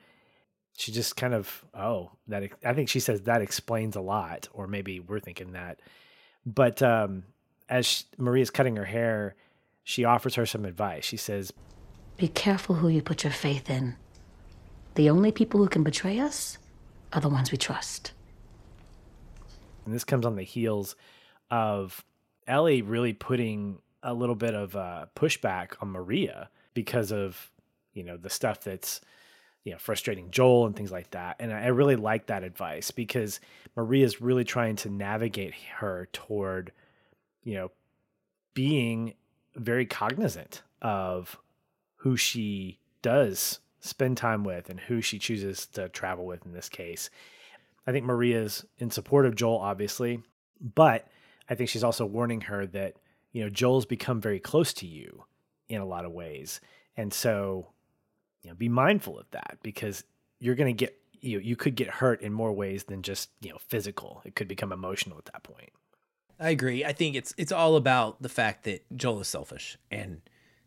She 0.77 0.91
just 0.91 1.15
kind 1.15 1.33
of, 1.33 1.65
oh, 1.73 2.11
that 2.27 2.43
I 2.65 2.73
think 2.73 2.89
she 2.89 2.99
says 2.99 3.21
that 3.21 3.41
explains 3.41 3.95
a 3.95 4.01
lot, 4.01 4.47
or 4.53 4.67
maybe 4.67 4.99
we're 4.99 5.19
thinking 5.19 5.53
that. 5.53 5.79
But 6.45 6.81
um, 6.81 7.23
as 7.69 8.05
Maria's 8.17 8.49
cutting 8.49 8.75
her 8.75 8.85
hair, 8.85 9.35
she 9.83 10.05
offers 10.05 10.35
her 10.35 10.45
some 10.45 10.65
advice. 10.65 11.05
She 11.05 11.17
says, 11.17 11.53
Be 12.17 12.27
careful 12.27 12.75
who 12.75 12.89
you 12.89 13.01
put 13.01 13.23
your 13.23 13.33
faith 13.33 13.69
in. 13.69 13.95
The 14.95 15.09
only 15.09 15.31
people 15.31 15.59
who 15.59 15.69
can 15.69 15.83
betray 15.83 16.19
us 16.19 16.57
are 17.13 17.21
the 17.21 17.29
ones 17.29 17.51
we 17.51 17.57
trust. 17.57 18.11
and 19.85 19.93
this 19.93 20.03
comes 20.03 20.25
on 20.25 20.35
the 20.35 20.43
heels 20.43 20.95
of 21.49 22.03
Ellie 22.47 22.81
really 22.81 23.13
putting 23.13 23.79
a 24.03 24.13
little 24.13 24.35
bit 24.35 24.53
of 24.53 24.75
uh, 24.75 25.05
pushback 25.15 25.73
on 25.81 25.89
Maria 25.89 26.49
because 26.73 27.11
of 27.11 27.51
you 27.93 28.03
know 28.03 28.17
the 28.17 28.29
stuff 28.29 28.61
that's 28.61 29.01
you 29.63 29.71
know 29.71 29.77
frustrating 29.77 30.31
Joel 30.31 30.65
and 30.65 30.75
things 30.75 30.91
like 30.91 31.11
that. 31.11 31.37
And 31.39 31.53
I 31.53 31.67
really 31.67 31.95
like 31.95 32.27
that 32.27 32.43
advice 32.43 32.91
because 32.91 33.39
Maria's 33.75 34.21
really 34.21 34.43
trying 34.43 34.75
to 34.77 34.89
navigate 34.89 35.53
her 35.77 36.07
toward 36.13 36.71
you 37.43 37.55
know 37.55 37.71
being 38.53 39.13
very 39.55 39.85
cognizant 39.85 40.61
of 40.81 41.37
who 41.97 42.17
she 42.17 42.79
does 43.01 43.59
spend 43.81 44.15
time 44.17 44.43
with 44.43 44.69
and 44.69 44.79
who 44.79 45.01
she 45.01 45.19
chooses 45.19 45.65
to 45.65 45.89
travel 45.89 46.25
with 46.25 46.45
in 46.45 46.53
this 46.53 46.69
case. 46.69 47.09
I 47.85 47.91
think 47.91 48.05
Maria's 48.05 48.65
in 48.77 48.91
support 48.91 49.25
of 49.25 49.35
Joel, 49.35 49.57
obviously, 49.57 50.21
but 50.59 51.07
I 51.49 51.55
think 51.55 51.69
she's 51.69 51.83
also 51.83 52.05
warning 52.05 52.41
her 52.41 52.65
that, 52.67 52.95
you 53.31 53.43
know, 53.43 53.49
Joel's 53.49 53.85
become 53.85 54.21
very 54.21 54.39
close 54.39 54.71
to 54.73 54.87
you 54.87 55.25
in 55.67 55.81
a 55.81 55.85
lot 55.85 56.05
of 56.05 56.11
ways. 56.11 56.61
And 56.95 57.13
so, 57.13 57.67
you 58.43 58.49
know, 58.49 58.55
be 58.55 58.69
mindful 58.69 59.19
of 59.19 59.25
that 59.31 59.57
because 59.63 60.03
you're 60.39 60.55
going 60.55 60.75
to 60.75 60.85
get, 60.85 60.97
you 61.19 61.37
know, 61.37 61.43
you 61.43 61.55
could 61.55 61.75
get 61.75 61.89
hurt 61.89 62.21
in 62.21 62.33
more 62.33 62.53
ways 62.53 62.83
than 62.85 63.01
just, 63.01 63.29
you 63.41 63.49
know, 63.49 63.57
physical. 63.67 64.21
It 64.25 64.35
could 64.35 64.47
become 64.47 64.71
emotional 64.71 65.17
at 65.17 65.25
that 65.25 65.43
point. 65.43 65.71
I 66.39 66.49
agree. 66.49 66.83
I 66.83 66.93
think 66.93 67.15
it's 67.15 67.35
it's 67.37 67.51
all 67.51 67.75
about 67.75 68.21
the 68.21 68.29
fact 68.29 68.63
that 68.63 68.83
Joel 68.95 69.21
is 69.21 69.27
selfish, 69.27 69.77
and 69.91 70.21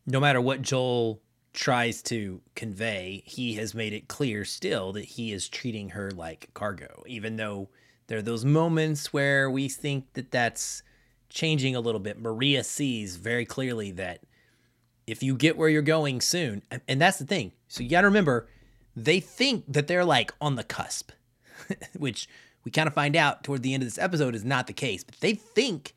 no 0.06 0.20
matter 0.20 0.40
what 0.40 0.62
Joel 0.62 1.20
tries 1.54 2.02
to 2.02 2.40
convey, 2.56 3.22
he 3.24 3.54
has 3.54 3.74
made 3.74 3.92
it 3.92 4.08
clear 4.08 4.44
still 4.44 4.92
that 4.92 5.04
he 5.04 5.32
is 5.32 5.48
treating 5.48 5.90
her 5.90 6.10
like 6.10 6.50
cargo, 6.52 7.04
even 7.06 7.36
though 7.36 7.68
there 8.08 8.18
are 8.18 8.22
those 8.22 8.44
moments 8.44 9.12
where 9.12 9.48
we 9.50 9.68
think 9.68 10.12
that 10.14 10.30
that's 10.30 10.82
changing 11.30 11.74
a 11.74 11.80
little 11.80 12.00
bit. 12.00 12.20
Maria 12.20 12.64
sees 12.64 13.16
very 13.16 13.46
clearly 13.46 13.92
that 13.92 14.20
if 15.06 15.22
you 15.22 15.36
get 15.36 15.56
where 15.56 15.68
you're 15.68 15.82
going 15.82 16.20
soon, 16.20 16.62
and, 16.88 17.00
that's 17.00 17.18
the 17.18 17.26
thing. 17.26 17.52
So 17.68 17.82
you 17.82 17.88
got 17.88 18.02
to 18.02 18.08
remember, 18.08 18.48
they 18.96 19.20
think 19.20 19.64
that 19.68 19.86
they're 19.86 20.04
like 20.04 20.32
on 20.40 20.56
the 20.56 20.64
cusp, 20.64 21.12
which 21.96 22.28
we 22.64 22.70
kind 22.70 22.88
of 22.88 22.94
find 22.94 23.14
out 23.14 23.44
toward 23.44 23.62
the 23.62 23.74
end 23.74 23.82
of 23.82 23.86
this 23.86 23.98
episode 23.98 24.34
is 24.34 24.44
not 24.44 24.66
the 24.66 24.72
case. 24.72 25.04
But 25.04 25.20
they 25.20 25.34
think 25.34 25.94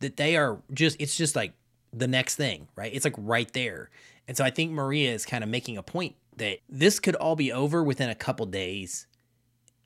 that 0.00 0.16
they 0.16 0.36
are 0.36 0.58
just, 0.72 0.96
it's 0.98 1.16
just 1.16 1.36
like 1.36 1.52
the 1.92 2.08
next 2.08 2.36
thing, 2.36 2.68
right? 2.76 2.92
It's 2.92 3.04
like 3.04 3.14
right 3.18 3.52
there. 3.52 3.90
And 4.28 4.36
so 4.36 4.44
I 4.44 4.50
think 4.50 4.72
Maria 4.72 5.12
is 5.12 5.24
kind 5.24 5.44
of 5.44 5.50
making 5.50 5.76
a 5.76 5.82
point 5.82 6.16
that 6.36 6.58
this 6.68 6.98
could 7.00 7.14
all 7.14 7.36
be 7.36 7.52
over 7.52 7.82
within 7.82 8.10
a 8.10 8.14
couple 8.14 8.46
days. 8.46 9.06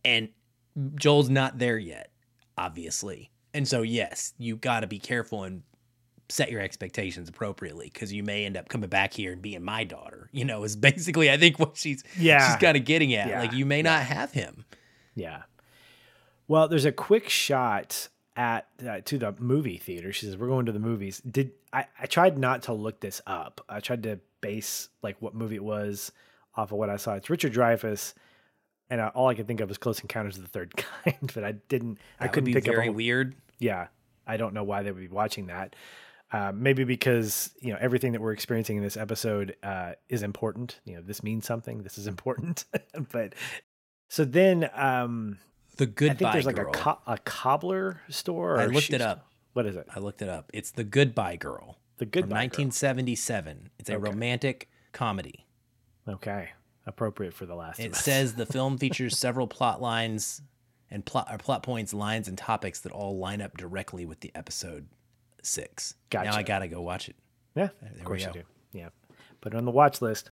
And 0.05 0.31
Joel's 0.97 1.29
not 1.29 1.59
there 1.59 1.79
yet, 1.79 2.11
obviously. 2.57 3.31
And 3.53 3.67
so, 3.69 3.83
yes, 3.83 4.33
you 4.39 4.57
got 4.57 4.81
to 4.81 4.87
be 4.87 4.99
careful 4.99 5.45
and 5.45 5.63
set 6.29 6.51
your 6.51 6.61
expectations 6.61 7.29
appropriately 7.29 7.91
because 7.93 8.13
you 8.13 8.23
may 8.23 8.45
end 8.47 8.57
up 8.57 8.69
coming 8.69 8.89
back 8.89 9.13
here 9.13 9.33
and 9.33 9.43
being 9.43 9.63
my 9.65 9.85
daughter. 9.85 10.29
You 10.33 10.45
know, 10.45 10.63
is 10.65 10.77
basically 10.91 11.31
I 11.31 11.37
think 11.37 11.59
what 11.59 11.77
she's 11.77 12.03
Yeah. 12.19 12.47
she's 12.47 12.61
kind 12.61 12.77
of 12.77 12.85
getting 12.85 13.13
at. 13.15 13.29
Yeah. 13.29 13.41
Like 13.41 13.53
you 13.53 13.67
may 13.67 13.83
not 13.83 14.03
have 14.03 14.33
him. 14.33 14.65
Yeah. 15.15 15.43
Well, 16.49 16.67
there's 16.69 16.85
a 16.85 16.93
quick 16.93 17.29
shot 17.29 18.09
at 18.37 18.67
uh, 18.89 19.01
to 19.05 19.19
the 19.19 19.35
movie 19.39 19.77
theater. 19.77 20.13
She 20.13 20.27
says, 20.27 20.37
"We're 20.37 20.49
going 20.49 20.67
to 20.67 20.73
the 20.73 20.79
movies." 20.81 21.21
Did 21.21 21.53
I? 21.73 21.87
I 22.01 22.07
tried 22.07 22.39
not 22.39 22.63
to 22.65 22.73
look 22.73 23.01
this 23.01 23.21
up. 23.27 23.61
I 23.69 23.81
tried 23.81 24.03
to 24.05 24.19
base 24.41 24.89
like 25.03 25.17
what 25.21 25.35
movie 25.35 25.57
it 25.57 25.65
was 25.65 26.13
off 26.57 26.73
of 26.73 26.79
what 26.79 26.91
I 26.91 26.97
saw. 26.97 27.15
It's 27.15 27.31
Richard 27.31 27.53
Dreyfuss, 27.53 28.15
and 28.91 29.01
uh, 29.01 29.11
all 29.15 29.29
I 29.29 29.35
could 29.35 29.47
think 29.47 29.61
of 29.61 29.69
was 29.69 29.79
Close 29.79 30.01
Encounters 30.01 30.37
of 30.37 30.43
the 30.43 30.49
Third 30.49 30.75
Kind. 31.05 31.33
But 31.35 31.45
I 31.45 31.53
didn't. 31.53 31.99
I 32.19 32.25
That 32.25 32.29
would 32.31 32.33
couldn't 32.35 32.45
be 32.47 32.53
think 32.55 32.67
very 32.67 32.89
of. 32.89 32.95
a- 32.95 32.97
weird. 32.97 33.35
Yeah, 33.59 33.89
I 34.27 34.37
don't 34.37 34.55
know 34.55 34.65
why 34.65 34.83
they 34.83 34.91
would 34.91 35.01
be 35.01 35.09
watching 35.09 35.47
that. 35.47 35.77
Uh, 36.33 36.53
maybe 36.55 36.85
because 36.85 37.51
you 37.61 37.73
know 37.73 37.79
everything 37.81 38.13
that 38.13 38.21
we're 38.21 38.33
experiencing 38.33 38.77
in 38.77 38.83
this 38.85 38.97
episode 38.97 39.57
uh, 39.63 39.93
is 40.09 40.23
important. 40.23 40.81
You 40.85 40.97
know, 40.97 41.03
this 41.03 41.23
means 41.23 41.45
something. 41.45 41.83
This 41.83 41.99
is 41.99 42.07
important. 42.07 42.65
but 43.13 43.35
so 44.09 44.25
then, 44.25 44.71
um, 44.75 45.39
The 45.77 45.87
goodbye. 45.87 46.13
I 46.13 46.17
think 46.17 46.33
there's 46.33 46.47
like 46.47 46.57
Girl. 46.57 46.71
a 46.71 46.73
co- 46.73 46.99
a 47.07 47.19
cobbler 47.19 48.01
store. 48.11 48.55
Or 48.57 48.61
I 48.61 48.67
looked 48.67 48.93
it 48.93 49.01
up. 49.01 49.27
What 49.55 49.67
is 49.67 49.75
it? 49.75 49.89
I 49.95 49.99
looked 49.99 50.23
it 50.23 50.29
up. 50.29 50.51
It's 50.55 50.71
The 50.71 50.85
Goodbye 50.85 51.35
Girl. 51.35 51.77
The 52.01 52.07
from 52.07 52.11
Goodbye 52.11 52.47
Girl. 52.49 52.65
1977. 52.67 53.71
It's 53.79 53.89
a 53.91 53.95
Okay. 53.95 54.03
romantic 54.03 54.69
comedy. 54.93 55.47
Okay, 56.09 56.51
appropriate 56.87 57.35
for 57.35 57.47
the 57.47 57.55
last. 57.55 57.79
It 57.79 57.95
says 57.95 58.35
the 58.35 58.47
film 58.57 58.79
features 58.79 59.17
several 59.17 59.47
plot 59.47 59.81
lines 59.81 60.43
and 60.91 61.05
plot 61.07 61.29
or 61.31 61.39
plot 61.39 61.63
points, 61.63 61.95
lines, 61.95 62.27
and 62.27 62.37
topics 62.37 62.81
that 62.81 62.93
all 62.93 63.17
line 63.19 63.41
up 63.41 63.57
directly 63.57 64.05
with 64.07 64.21
the 64.21 64.33
episode 64.35 64.89
six. 65.43 65.95
Now 66.13 66.35
I 66.35 66.43
gotta 66.43 66.69
go 66.69 66.83
watch 66.83 67.09
it. 67.09 67.17
Yeah, 67.55 67.69
There 67.81 67.93
of 67.93 68.05
course 68.05 68.25
you 68.25 68.33
do. 68.33 68.43
Yeah, 68.73 68.89
put 69.41 69.55
it 69.55 69.57
on 69.57 69.65
the 69.65 69.71
watch 69.71 70.01
list. 70.03 70.31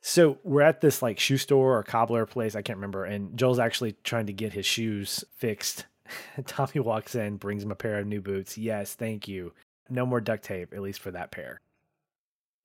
So 0.00 0.38
we're 0.44 0.62
at 0.62 0.80
this 0.80 1.02
like 1.02 1.18
shoe 1.18 1.38
store 1.38 1.76
or 1.78 1.82
cobbler 1.82 2.24
place, 2.24 2.54
I 2.54 2.62
can't 2.62 2.76
remember, 2.78 3.04
and 3.04 3.36
Joel's 3.36 3.58
actually 3.58 3.96
trying 4.04 4.26
to 4.26 4.32
get 4.32 4.52
his 4.52 4.64
shoes 4.64 5.24
fixed. 5.34 5.86
Tommy 6.46 6.80
walks 6.80 7.14
in, 7.14 7.36
brings 7.36 7.62
him 7.64 7.72
a 7.72 7.74
pair 7.74 7.98
of 7.98 8.06
new 8.06 8.20
boots. 8.22 8.56
Yes, 8.56 8.94
thank 8.94 9.26
you. 9.28 9.52
No 9.88 10.06
more 10.06 10.20
duct 10.20 10.44
tape, 10.44 10.72
at 10.72 10.82
least 10.82 11.00
for 11.00 11.10
that 11.10 11.30
pair. 11.30 11.60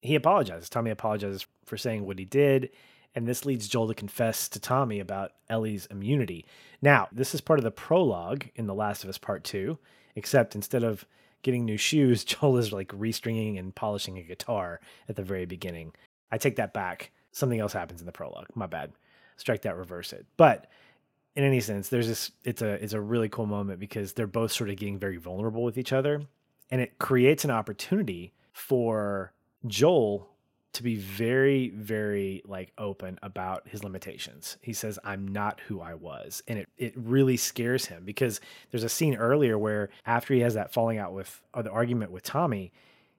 He 0.02 0.16
apologizes. 0.16 0.70
Tommy 0.70 0.92
apologizes 0.92 1.46
for 1.66 1.78
saying 1.78 2.06
what 2.06 2.20
he 2.20 2.26
did, 2.26 2.70
and 3.16 3.28
this 3.28 3.46
leads 3.46 3.68
Joel 3.68 3.88
to 3.88 3.94
confess 3.94 4.50
to 4.50 4.60
Tommy 4.60 5.00
about 5.00 5.32
Ellie's 5.50 5.86
immunity. 5.86 6.46
Now, 6.82 7.08
this 7.12 7.34
is 7.34 7.42
part 7.42 7.60
of 7.60 7.64
the 7.64 7.72
prologue 7.72 8.46
in 8.56 8.68
The 8.68 8.74
Last 8.74 9.04
of 9.04 9.10
Us 9.10 9.18
Part 9.18 9.44
2, 9.46 9.78
except 10.16 10.56
instead 10.56 10.84
of 10.84 11.06
getting 11.42 11.64
new 11.64 11.78
shoes, 11.78 12.24
Joel 12.26 12.58
is 12.58 12.74
like 12.74 12.90
restringing 12.90 13.58
and 13.58 13.74
polishing 13.74 14.18
a 14.18 14.24
guitar 14.24 14.80
at 15.08 15.16
the 15.16 15.24
very 15.24 15.46
beginning. 15.46 15.94
I 16.32 16.38
take 16.38 16.58
that 16.58 16.74
back. 16.74 17.12
Something 17.32 17.60
else 17.60 17.74
happens 17.74 18.00
in 18.00 18.06
the 18.06 18.12
prologue. 18.12 18.48
My 18.56 18.68
bad. 18.68 18.92
Strike 19.38 19.62
that, 19.64 19.78
reverse 19.78 20.14
it. 20.14 20.26
But 20.38 20.68
in 21.36 21.44
any 21.44 21.60
sense, 21.60 21.90
there's 21.90 22.08
this 22.08 22.32
it's 22.44 22.62
a 22.62 22.84
it's 22.84 22.94
a 22.94 23.02
really 23.02 23.30
cool 23.30 23.46
moment 23.46 23.80
because 23.80 24.14
they're 24.14 24.28
both 24.28 24.52
sort 24.52 24.70
of 24.70 24.76
getting 24.78 25.00
very 25.00 25.18
vulnerable 25.18 25.64
with 25.64 25.78
each 25.78 25.92
other. 25.92 26.22
And 26.74 26.82
it 26.82 26.98
creates 26.98 27.46
an 27.46 27.52
opportunity 27.52 28.34
for 28.52 29.32
Joel 29.68 30.28
to 30.72 30.82
be 30.82 30.96
very, 30.96 31.70
very 31.70 32.42
like 32.46 32.72
open 32.80 33.20
about 33.22 33.68
his 33.68 33.84
limitations. 33.84 34.58
He 34.60 34.74
says, 34.74 34.98
I'm 35.04 35.28
not 35.28 35.60
who 35.68 35.82
I 35.82 35.94
was. 35.94 36.42
And 36.48 36.58
it, 36.58 36.70
it 36.80 36.94
really 36.98 37.38
scares 37.38 37.86
him 37.86 38.04
because 38.06 38.42
there's 38.72 38.84
a 38.84 38.90
scene 38.90 39.14
earlier 39.14 39.56
where 39.56 39.90
after 40.08 40.34
he 40.34 40.40
has 40.40 40.56
that 40.56 40.74
falling 40.74 40.98
out 40.98 41.14
with 41.14 41.44
or 41.54 41.62
the 41.62 41.70
argument 41.70 42.10
with 42.10 42.24
Tommy, 42.24 42.72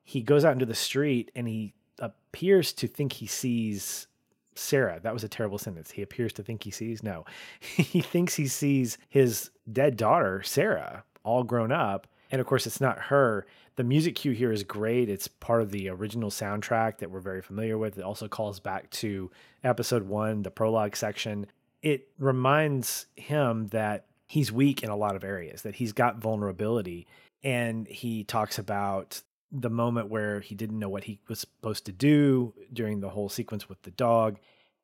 he 0.03 0.21
goes 0.21 0.45
out 0.45 0.55
into 0.55 0.67
the 0.67 0.75
street 0.75 1.31
and 1.37 1.47
he 1.47 1.75
appears 2.01 2.73
to 2.73 2.89
think 2.89 3.13
he 3.13 3.29
sees 3.29 4.09
Sarah. 4.57 4.99
That 5.01 5.15
was 5.15 5.23
a 5.23 5.29
terrible 5.29 5.59
sentence. 5.59 5.93
He 5.93 6.03
appears 6.03 6.33
to 6.33 6.43
think 6.43 6.65
he 6.65 6.73
sees. 6.73 7.05
No, 7.05 7.25
he 7.61 8.01
thinks 8.01 8.35
he 8.35 8.49
sees 8.49 8.99
his 9.09 9.51
dead 9.73 9.97
daughter, 9.97 10.43
Sarah, 10.43 11.05
all 11.23 11.45
grown 11.45 11.71
up. 11.71 12.09
And 12.35 12.41
of 12.41 12.49
course, 12.49 12.67
it's 12.67 12.81
not 12.81 12.99
her. 12.99 13.47
The 13.77 13.85
music 13.85 14.17
cue 14.17 14.33
here 14.33 14.51
is 14.51 14.65
great. 14.65 15.09
It's 15.09 15.29
part 15.29 15.63
of 15.63 15.71
the 15.71 15.89
original 15.89 16.31
soundtrack 16.31 16.99
that 16.99 17.09
we're 17.09 17.21
very 17.21 17.41
familiar 17.41 17.79
with. 17.79 17.97
It 17.97 18.03
also 18.03 18.27
calls 18.27 18.59
back 18.59 18.91
to 18.91 19.31
episode 19.63 20.03
one, 20.09 20.43
the 20.43 20.51
prologue 20.51 20.97
section. 20.97 21.47
It 21.81 22.09
reminds 22.19 23.07
him 23.15 23.69
that 23.69 24.07
he's 24.27 24.51
weak 24.51 24.83
in 24.83 24.91
a 24.91 24.97
lot 24.97 25.15
of 25.15 25.23
areas, 25.23 25.63
that 25.63 25.77
he's 25.77 25.93
got 25.93 26.19
vulnerability. 26.19 27.07
And 27.45 27.87
he 27.87 28.25
talks 28.25 28.59
about 28.59 29.23
the 29.53 29.71
moment 29.71 30.11
where 30.11 30.41
he 30.41 30.57
didn't 30.57 30.81
know 30.81 30.89
what 30.89 31.05
he 31.05 31.21
was 31.29 31.39
supposed 31.39 31.87
to 31.87 31.93
do 31.93 32.53
during 32.73 32.99
the 32.99 33.11
whole 33.11 33.29
sequence 33.29 33.69
with 33.69 33.81
the 33.83 33.93
dog. 33.93 34.41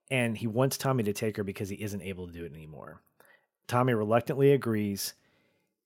And 0.09 0.39
he 0.39 0.47
wants 0.47 0.79
Tommy 0.79 1.03
to 1.03 1.13
take 1.13 1.37
her 1.37 1.43
because 1.43 1.69
he 1.69 1.83
isn't 1.83 2.03
able 2.03 2.29
to 2.29 2.33
do 2.33 2.45
it 2.45 2.55
anymore. 2.55 3.01
Tommy 3.67 3.93
reluctantly 3.93 4.53
agrees. 4.53 5.15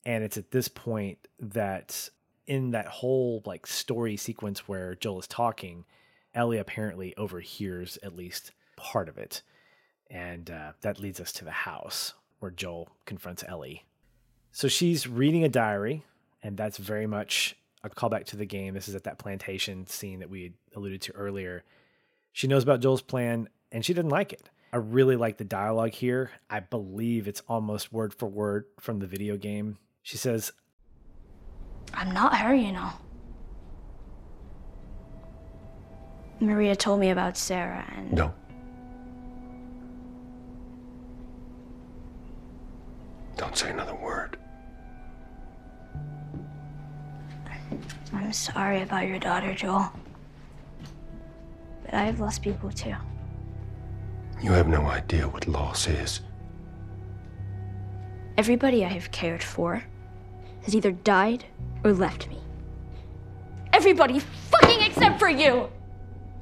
And 0.06 0.22
it's 0.22 0.36
at 0.36 0.50
this 0.50 0.68
point 0.68 1.18
that 1.38 2.10
in 2.46 2.72
that 2.72 2.86
whole 2.86 3.42
like 3.46 3.66
story 3.66 4.16
sequence 4.16 4.68
where 4.68 4.94
Joel 4.94 5.20
is 5.20 5.26
talking, 5.26 5.84
Ellie 6.34 6.58
apparently 6.58 7.16
overhears 7.16 7.98
at 8.02 8.16
least 8.16 8.52
part 8.76 9.08
of 9.08 9.18
it. 9.18 9.42
And 10.10 10.50
uh, 10.50 10.72
that 10.82 11.00
leads 11.00 11.20
us 11.20 11.32
to 11.32 11.44
the 11.44 11.50
house 11.50 12.14
where 12.40 12.50
Joel 12.50 12.90
confronts 13.06 13.44
Ellie. 13.46 13.84
So 14.52 14.68
she's 14.68 15.08
reading 15.08 15.42
a 15.42 15.48
diary, 15.48 16.04
and 16.42 16.56
that's 16.56 16.76
very 16.76 17.06
much 17.06 17.56
a 17.82 17.90
callback 17.90 18.26
to 18.26 18.36
the 18.36 18.46
game. 18.46 18.74
This 18.74 18.88
is 18.88 18.94
at 18.94 19.04
that 19.04 19.18
plantation 19.18 19.86
scene 19.86 20.20
that 20.20 20.30
we 20.30 20.52
alluded 20.76 21.02
to 21.02 21.12
earlier. 21.12 21.64
She 22.32 22.46
knows 22.46 22.62
about 22.62 22.80
Joel's 22.80 23.02
plan, 23.02 23.48
and 23.72 23.84
she 23.84 23.94
didn't 23.94 24.10
like 24.10 24.32
it. 24.32 24.48
I 24.72 24.76
really 24.76 25.16
like 25.16 25.38
the 25.38 25.44
dialogue 25.44 25.92
here. 25.92 26.30
I 26.50 26.60
believe 26.60 27.26
it's 27.26 27.42
almost 27.48 27.92
word 27.92 28.12
for 28.12 28.26
word 28.26 28.66
from 28.78 28.98
the 28.98 29.06
video 29.06 29.36
game. 29.36 29.78
She 30.04 30.18
says, 30.18 30.52
I'm 31.94 32.12
not 32.12 32.36
her, 32.36 32.54
you 32.54 32.72
know. 32.72 32.90
Maria 36.40 36.76
told 36.76 37.00
me 37.00 37.08
about 37.08 37.38
Sarah 37.38 37.90
and 37.96 38.12
No. 38.12 38.34
Don't 43.38 43.56
say 43.56 43.70
another 43.70 43.94
word. 43.94 44.36
I'm 48.12 48.32
sorry 48.32 48.82
about 48.82 49.06
your 49.06 49.18
daughter, 49.18 49.54
Joel. 49.54 49.90
But 51.82 51.94
I've 51.94 52.20
lost 52.20 52.42
people 52.42 52.70
too. 52.70 52.94
You 54.42 54.52
have 54.52 54.68
no 54.68 54.82
idea 54.82 55.26
what 55.26 55.48
loss 55.48 55.88
is. 55.88 56.20
Everybody 58.36 58.84
I 58.84 58.88
have 58.88 59.10
cared 59.10 59.42
for 59.42 59.82
has 60.64 60.74
either 60.74 60.92
died 60.92 61.44
or 61.84 61.92
left 61.92 62.28
me. 62.28 62.38
Everybody 63.72 64.18
fucking 64.18 64.82
except 64.82 65.18
for 65.18 65.28
you! 65.28 65.68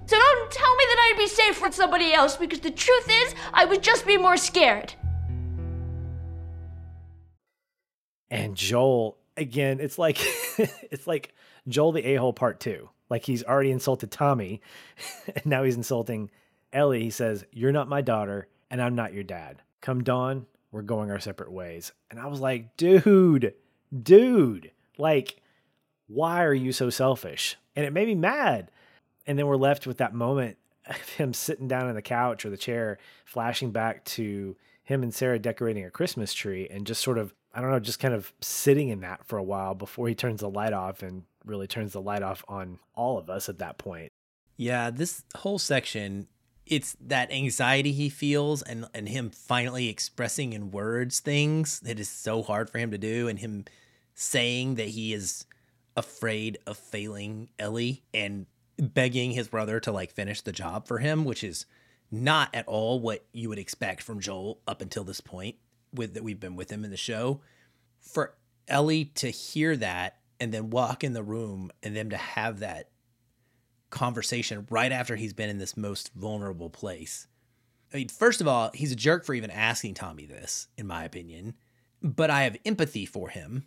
So 0.07 0.19
don't 0.19 0.51
tell 0.51 0.77
me 0.77 0.85
that 0.89 0.99
I'd 0.99 1.19
be 1.19 1.29
safe 1.29 1.63
with 1.63 1.75
somebody 1.75 2.13
else 2.13 2.37
because 2.37 2.61
the 2.61 2.71
truth 2.71 3.09
is, 3.09 3.35
I 3.53 3.65
would 3.65 3.83
just 3.83 4.07
be 4.07 4.17
more 4.17 4.37
scared. 4.37 4.95
and 8.33 8.57
Joel 8.57 9.19
again. 9.37 9.79
It's 9.79 9.99
like 9.99 10.19
it's 10.91 11.07
like 11.07 11.35
Joel 11.69 11.93
the 11.93 12.05
a 12.05 12.17
hole 12.17 12.33
part 12.33 12.59
two. 12.59 12.89
Like 13.09 13.25
he's 13.25 13.45
already 13.45 13.71
insulted 13.71 14.11
Tommy, 14.11 14.63
and 15.37 15.47
now 15.47 15.63
he's 15.63 15.77
insulting 15.77 16.31
Ellie. 16.73 17.03
He 17.05 17.11
says, 17.11 17.45
"You're 17.53 17.73
not 17.73 17.89
my 17.89 18.01
daughter, 18.01 18.49
and 18.71 18.83
I'm 18.83 18.97
not 18.97 19.13
your 19.13 19.23
dad. 19.23 19.63
Come 19.83 20.03
dawn, 20.03 20.47
we're 20.73 20.83
going 20.83 21.11
our 21.11 21.21
separate 21.21 21.53
ways." 21.53 21.93
And 22.11 22.19
I 22.19 22.27
was 22.27 22.41
like, 22.41 22.77
"Dude, 22.77 23.55
dude, 24.01 24.71
like, 24.99 25.37
why 26.07 26.45
are 26.45 26.55
you 26.55 26.73
so 26.73 26.91
selfish?" 26.91 27.57
And 27.75 27.85
it 27.85 27.93
made 27.93 28.09
me 28.09 28.15
mad. 28.15 28.71
And 29.27 29.39
then 29.39 29.47
we're 29.47 29.57
left 29.57 29.87
with 29.87 29.99
that 29.99 30.15
moment 30.15 30.57
of 30.87 31.09
him 31.11 31.33
sitting 31.33 31.69
down 31.69 31.89
on 31.89 31.95
the 31.95 32.03
couch 32.03 32.45
or 32.45 32.51
the 32.51 32.57
chair, 32.57 32.99
flashing 33.25 33.71
back 33.71 34.05
to 34.05 34.57
him 34.83 35.03
and 35.03 35.15
Sarah 35.15 35.39
decorating 35.39 35.85
a 35.85 35.91
Christmas 35.91 36.35
tree 36.35 36.67
and 36.69 36.87
just 36.87 37.03
sort 37.03 37.19
of, 37.19 37.33
I 37.55 37.61
don't 37.61 37.71
know, 37.71 37.79
just 37.79 38.01
kind 38.01 38.15
of 38.15 38.33
sitting 38.41 38.89
in 38.89 39.01
that 39.01 39.25
for 39.25 39.39
a 39.39 39.43
while 39.43 39.75
before 39.75 40.09
he 40.09 40.15
turns 40.15 40.41
the 40.41 40.51
light 40.51 40.73
off 40.73 41.03
and 41.03 41.23
really 41.45 41.67
turns 41.67 41.93
the 41.93 42.01
light 42.01 42.23
off 42.23 42.45
on 42.49 42.79
all 42.95 43.17
of 43.17 43.31
us 43.31 43.49
at 43.49 43.59
that 43.59 43.79
point. 43.79 44.11
Yeah, 44.57 44.91
this 44.91 45.23
whole 45.37 45.59
section 45.59 46.27
it's 46.67 46.97
that 47.01 47.33
anxiety 47.33 47.93
he 47.93 48.09
feels 48.09 48.63
and 48.63 48.87
and 48.95 49.09
him 49.09 49.31
finally 49.31 49.89
expressing 49.89 50.53
in 50.53 50.71
words 50.71 51.21
things 51.21 51.81
that 51.81 51.99
is 51.99 52.09
so 52.09 52.43
hard 52.43 52.71
for 52.71 52.79
him 52.79 52.91
to 52.91 52.99
do 52.99 53.29
and 53.29 53.39
him 53.39 53.65
saying 54.15 54.77
that 54.77 54.89
he 54.89 55.13
is 55.13 55.45
afraid 55.97 56.59
of 56.67 56.77
failing 56.77 57.49
Ellie 57.59 58.03
and 58.15 58.47
begging 58.79 59.33
his 59.33 59.49
brother 59.49 59.81
to 59.81 59.93
like 59.93 60.13
finish 60.13 60.41
the 60.41 60.53
job 60.53 60.87
for 60.87 60.99
him 60.99 61.25
which 61.25 61.45
is 61.45 61.67
not 62.13 62.55
at 62.55 62.69
all 62.69 63.01
what 63.01 63.25
you 63.33 63.49
would 63.49 63.59
expect 63.59 64.03
from 64.03 64.21
Joel 64.21 64.61
up 64.69 64.83
until 64.83 65.03
this 65.03 65.21
point 65.23 65.57
with 65.95 66.13
that 66.15 66.23
we've 66.23 66.39
been 66.39 66.57
with 66.57 66.71
him 66.71 66.85
in 66.85 66.91
the 66.91 66.97
show. 66.97 67.41
For 68.01 68.35
Ellie 68.69 69.07
to 69.17 69.31
hear 69.31 69.77
that 69.79 70.19
and 70.39 70.53
then 70.53 70.71
walk 70.71 71.03
in 71.03 71.15
the 71.15 71.23
room 71.23 71.73
and 71.83 71.97
them 71.97 72.11
to 72.11 72.17
have 72.19 72.61
that 72.61 72.91
conversation 73.93 74.67
right 74.71 74.91
after 74.91 75.15
he's 75.15 75.33
been 75.33 75.51
in 75.51 75.59
this 75.59 75.77
most 75.77 76.11
vulnerable 76.15 76.71
place. 76.71 77.29
I 77.93 77.99
mean, 77.99 78.09
first 78.09 78.41
of 78.41 78.49
all, 78.49 78.71
he's 78.75 78.91
a 78.91 78.97
jerk 78.97 79.25
for 79.25 79.35
even 79.35 79.51
asking 79.51 79.95
Tommy 79.95 80.27
this, 80.27 80.67
in 80.77 80.87
my 80.87 81.05
opinion. 81.05 81.55
But 82.03 82.31
I 82.31 82.43
have 82.43 82.57
empathy 82.65 83.07
for 83.07 83.29
him. 83.29 83.67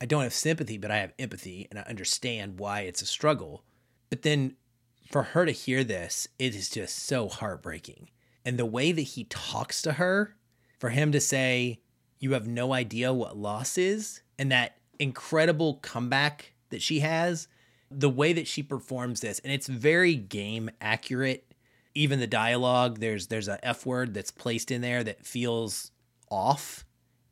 I 0.00 0.06
don't 0.06 0.22
have 0.22 0.32
sympathy, 0.32 0.78
but 0.78 0.90
I 0.90 0.98
have 0.98 1.12
empathy 1.18 1.66
and 1.68 1.78
I 1.78 1.82
understand 1.82 2.58
why 2.58 2.80
it's 2.80 3.02
a 3.02 3.06
struggle. 3.06 3.64
But 4.08 4.22
then 4.22 4.56
for 5.10 5.22
her 5.22 5.44
to 5.44 5.52
hear 5.52 5.84
this, 5.84 6.28
it 6.38 6.54
is 6.54 6.70
just 6.70 6.96
so 6.96 7.28
heartbreaking. 7.28 8.10
And 8.44 8.58
the 8.58 8.66
way 8.66 8.92
that 8.92 9.02
he 9.02 9.24
talks 9.24 9.82
to 9.82 9.94
her, 9.94 10.36
for 10.78 10.90
him 10.90 11.12
to 11.12 11.20
say, 11.20 11.80
You 12.18 12.32
have 12.32 12.46
no 12.46 12.72
idea 12.72 13.12
what 13.12 13.36
loss 13.36 13.76
is, 13.76 14.22
and 14.38 14.52
that 14.52 14.76
incredible 14.98 15.74
comeback 15.82 16.54
that 16.70 16.82
she 16.82 17.00
has, 17.00 17.48
the 17.96 18.10
way 18.10 18.34
that 18.34 18.46
she 18.46 18.62
performs 18.62 19.20
this, 19.20 19.38
and 19.40 19.52
it's 19.52 19.66
very 19.66 20.14
game 20.14 20.70
accurate. 20.80 21.44
Even 21.94 22.20
the 22.20 22.26
dialogue, 22.26 22.98
there's 22.98 23.28
there's 23.28 23.48
a 23.48 23.64
F 23.64 23.86
word 23.86 24.12
that's 24.12 24.30
placed 24.30 24.70
in 24.70 24.82
there 24.82 25.02
that 25.02 25.24
feels 25.24 25.90
off, 26.30 26.84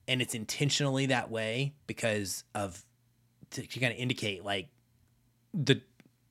and 0.09 0.23
it's 0.23 0.35
intentionally 0.35 1.07
that 1.07 1.31
way 1.31 1.75
because 1.87 2.45
of 2.55 2.83
to, 3.51 3.67
to 3.67 3.81
kind 3.81 3.93
of 3.93 3.99
indicate 3.99 4.43
like 4.43 4.69
the 5.53 5.83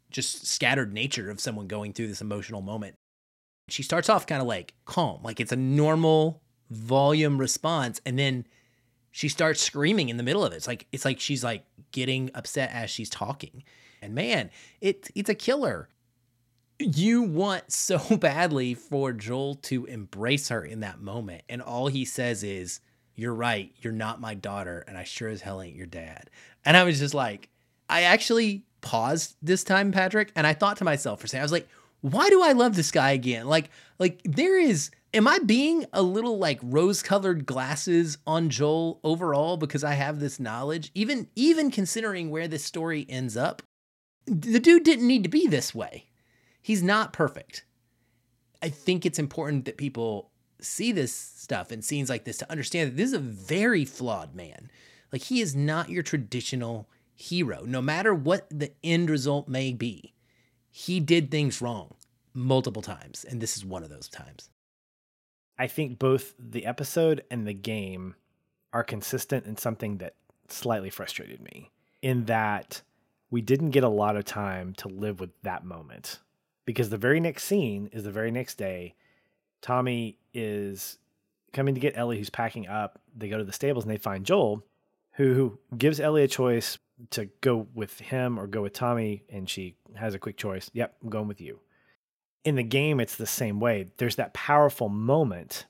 just 0.09 0.47
scattered 0.47 0.93
nature 0.93 1.29
of 1.29 1.39
someone 1.39 1.67
going 1.67 1.93
through 1.93 2.07
this 2.07 2.21
emotional 2.21 2.61
moment. 2.61 2.95
She 3.69 3.83
starts 3.83 4.09
off 4.09 4.25
kind 4.25 4.41
of 4.41 4.47
like 4.47 4.73
calm, 4.85 5.21
like 5.23 5.39
it's 5.39 5.51
a 5.51 5.57
normal 5.57 6.41
volume 6.71 7.37
response, 7.37 8.01
and 8.03 8.17
then 8.17 8.47
she 9.11 9.29
starts 9.29 9.61
screaming 9.61 10.09
in 10.09 10.17
the 10.17 10.23
middle 10.23 10.43
of 10.43 10.53
it. 10.53 10.55
It's 10.55 10.67
like 10.67 10.87
it's 10.91 11.05
like 11.05 11.19
she's 11.19 11.43
like 11.43 11.65
getting 11.91 12.31
upset 12.33 12.71
as 12.73 12.89
she's 12.89 13.11
talking. 13.11 13.63
And 14.03 14.13
man, 14.13 14.51
it 14.81 15.09
it's 15.15 15.29
a 15.29 15.35
killer. 15.35 15.87
You 16.79 17.21
want 17.21 17.71
so 17.71 18.17
badly 18.17 18.73
for 18.73 19.13
Joel 19.13 19.55
to 19.55 19.85
embrace 19.85 20.49
her 20.49 20.63
in 20.63 20.81
that 20.81 21.01
moment. 21.01 21.43
And 21.47 21.61
all 21.61 21.87
he 21.87 22.03
says 22.03 22.43
is, 22.43 22.81
You're 23.15 23.33
right, 23.33 23.73
you're 23.81 23.93
not 23.93 24.19
my 24.19 24.33
daughter, 24.33 24.83
and 24.87 24.97
I 24.97 25.05
sure 25.05 25.29
as 25.29 25.41
hell 25.41 25.61
ain't 25.61 25.75
your 25.75 25.87
dad. 25.87 26.29
And 26.65 26.75
I 26.75 26.83
was 26.83 26.99
just 26.99 27.13
like, 27.13 27.49
I 27.89 28.03
actually 28.03 28.65
paused 28.81 29.37
this 29.41 29.63
time, 29.63 29.91
Patrick, 29.91 30.31
and 30.35 30.45
I 30.45 30.53
thought 30.53 30.77
to 30.77 30.83
myself 30.83 31.21
for 31.21 31.25
a 31.25 31.29
second, 31.29 31.41
I 31.41 31.45
was 31.45 31.51
like, 31.51 31.69
why 32.01 32.29
do 32.29 32.43
I 32.43 32.51
love 32.51 32.75
this 32.75 32.91
guy 32.91 33.11
again? 33.11 33.47
Like, 33.47 33.69
like 33.97 34.21
there 34.25 34.59
is 34.59 34.91
am 35.13 35.27
I 35.27 35.39
being 35.39 35.85
a 35.93 36.01
little 36.01 36.37
like 36.37 36.59
rose-colored 36.61 37.45
glasses 37.45 38.17
on 38.25 38.49
Joel 38.49 38.99
overall 39.03 39.57
because 39.57 39.83
I 39.83 39.93
have 39.93 40.19
this 40.19 40.39
knowledge? 40.39 40.91
Even 40.93 41.27
even 41.35 41.71
considering 41.71 42.29
where 42.29 42.47
this 42.47 42.63
story 42.63 43.05
ends 43.07 43.37
up, 43.37 43.61
the 44.25 44.59
dude 44.59 44.83
didn't 44.83 45.07
need 45.07 45.23
to 45.23 45.29
be 45.29 45.47
this 45.47 45.73
way. 45.73 46.07
He's 46.61 46.83
not 46.83 47.13
perfect. 47.13 47.65
I 48.61 48.69
think 48.69 49.05
it's 49.05 49.19
important 49.19 49.65
that 49.65 49.77
people 49.77 50.31
see 50.61 50.91
this 50.91 51.13
stuff 51.13 51.71
and 51.71 51.83
scenes 51.83 52.09
like 52.09 52.23
this 52.23 52.37
to 52.37 52.49
understand 52.51 52.91
that 52.91 52.97
this 52.97 53.09
is 53.09 53.13
a 53.13 53.19
very 53.19 53.83
flawed 53.83 54.33
man. 54.33 54.71
Like 55.11 55.23
he 55.23 55.41
is 55.41 55.55
not 55.55 55.89
your 55.89 56.03
traditional 56.03 56.89
hero, 57.15 57.63
no 57.65 57.81
matter 57.81 58.13
what 58.13 58.47
the 58.49 58.71
end 58.83 59.09
result 59.09 59.47
may 59.47 59.73
be. 59.73 60.13
He 60.69 60.99
did 60.99 61.29
things 61.29 61.61
wrong 61.61 61.93
multiple 62.33 62.81
times, 62.81 63.23
and 63.23 63.39
this 63.39 63.55
is 63.55 63.65
one 63.65 63.83
of 63.83 63.89
those 63.89 64.07
times. 64.07 64.49
I 65.57 65.67
think 65.67 65.99
both 65.99 66.33
the 66.39 66.65
episode 66.65 67.23
and 67.29 67.45
the 67.45 67.53
game 67.53 68.15
are 68.71 68.83
consistent 68.83 69.45
in 69.45 69.57
something 69.57 69.97
that 69.97 70.15
slightly 70.47 70.89
frustrated 70.89 71.41
me 71.41 71.69
in 72.01 72.25
that 72.25 72.81
we 73.33 73.41
didn't 73.41 73.71
get 73.71 73.83
a 73.83 73.89
lot 73.89 74.15
of 74.15 74.23
time 74.23 74.75
to 74.75 74.87
live 74.87 75.19
with 75.19 75.31
that 75.41 75.65
moment 75.65 76.19
because 76.65 76.91
the 76.91 76.97
very 76.97 77.19
next 77.19 77.45
scene 77.45 77.89
is 77.91 78.03
the 78.03 78.11
very 78.11 78.29
next 78.29 78.59
day. 78.59 78.93
Tommy 79.59 80.19
is 80.35 80.99
coming 81.51 81.73
to 81.73 81.81
get 81.81 81.97
Ellie, 81.97 82.19
who's 82.19 82.29
packing 82.29 82.67
up. 82.67 83.01
They 83.17 83.29
go 83.29 83.39
to 83.39 83.43
the 83.43 83.51
stables 83.51 83.85
and 83.85 83.91
they 83.91 83.97
find 83.97 84.23
Joel, 84.23 84.63
who 85.13 85.57
gives 85.75 85.99
Ellie 85.99 86.21
a 86.21 86.27
choice 86.27 86.77
to 87.09 87.25
go 87.41 87.65
with 87.73 87.99
him 87.99 88.39
or 88.39 88.45
go 88.45 88.61
with 88.61 88.73
Tommy. 88.73 89.23
And 89.31 89.49
she 89.49 89.77
has 89.95 90.13
a 90.13 90.19
quick 90.19 90.37
choice. 90.37 90.69
Yep, 90.73 90.95
I'm 91.01 91.09
going 91.09 91.27
with 91.27 91.41
you. 91.41 91.59
In 92.45 92.53
the 92.53 92.61
game, 92.61 92.99
it's 92.99 93.15
the 93.15 93.25
same 93.25 93.59
way. 93.59 93.87
There's 93.97 94.17
that 94.17 94.35
powerful 94.35 94.89
moment, 94.89 95.65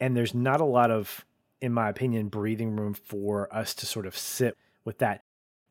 and 0.00 0.14
there's 0.14 0.34
not 0.34 0.60
a 0.60 0.66
lot 0.66 0.90
of, 0.90 1.24
in 1.62 1.72
my 1.72 1.88
opinion, 1.88 2.28
breathing 2.28 2.76
room 2.76 2.92
for 2.92 3.48
us 3.50 3.72
to 3.76 3.86
sort 3.86 4.04
of 4.04 4.18
sit 4.18 4.54
with 4.84 4.98
that 4.98 5.22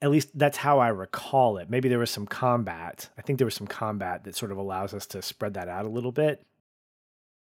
at 0.05 0.11
least 0.11 0.37
that's 0.37 0.57
how 0.57 0.77
I 0.77 0.89
recall 0.89 1.57
it. 1.57 1.67
Maybe 1.67 1.89
there 1.89 1.97
was 1.97 2.11
some 2.11 2.27
combat. 2.27 3.09
I 3.17 3.23
think 3.23 3.39
there 3.39 3.47
was 3.47 3.55
some 3.55 3.65
combat 3.65 4.23
that 4.23 4.35
sort 4.35 4.51
of 4.51 4.57
allows 4.59 4.93
us 4.93 5.07
to 5.07 5.21
spread 5.23 5.55
that 5.55 5.67
out 5.67 5.85
a 5.85 5.89
little 5.89 6.11
bit. 6.11 6.45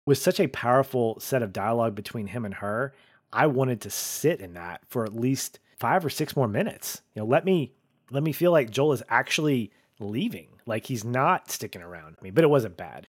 With 0.07 0.19
such 0.19 0.39
a 0.39 0.47
powerful 0.47 1.19
set 1.19 1.43
of 1.43 1.53
dialogue 1.53 1.97
between 1.97 2.29
him 2.29 2.45
and 2.45 2.55
her, 2.55 2.95
I 3.33 3.49
wanted 3.49 3.81
to 3.81 3.91
sit 3.91 4.41
in 4.41 4.55
that 4.55 4.83
for 4.87 5.05
at 5.05 5.13
least 5.13 5.59
five 5.77 6.05
or 6.05 6.11
six 6.11 6.37
more 6.37 6.47
minutes. 6.47 7.03
You 7.15 7.23
know, 7.23 7.27
let 7.27 7.45
me 7.45 7.73
let 8.13 8.23
me 8.23 8.31
feel 8.31 8.53
like 8.53 8.71
Joel 8.71 8.93
is 8.93 9.03
actually 9.09 9.73
leaving, 9.99 10.49
like 10.65 10.87
he's 10.87 11.05
not 11.05 11.51
sticking 11.51 11.83
around 11.83 12.17
me. 12.23 12.31
But 12.31 12.45
it 12.45 12.51
wasn't 12.51 12.77
bad. 12.77 13.09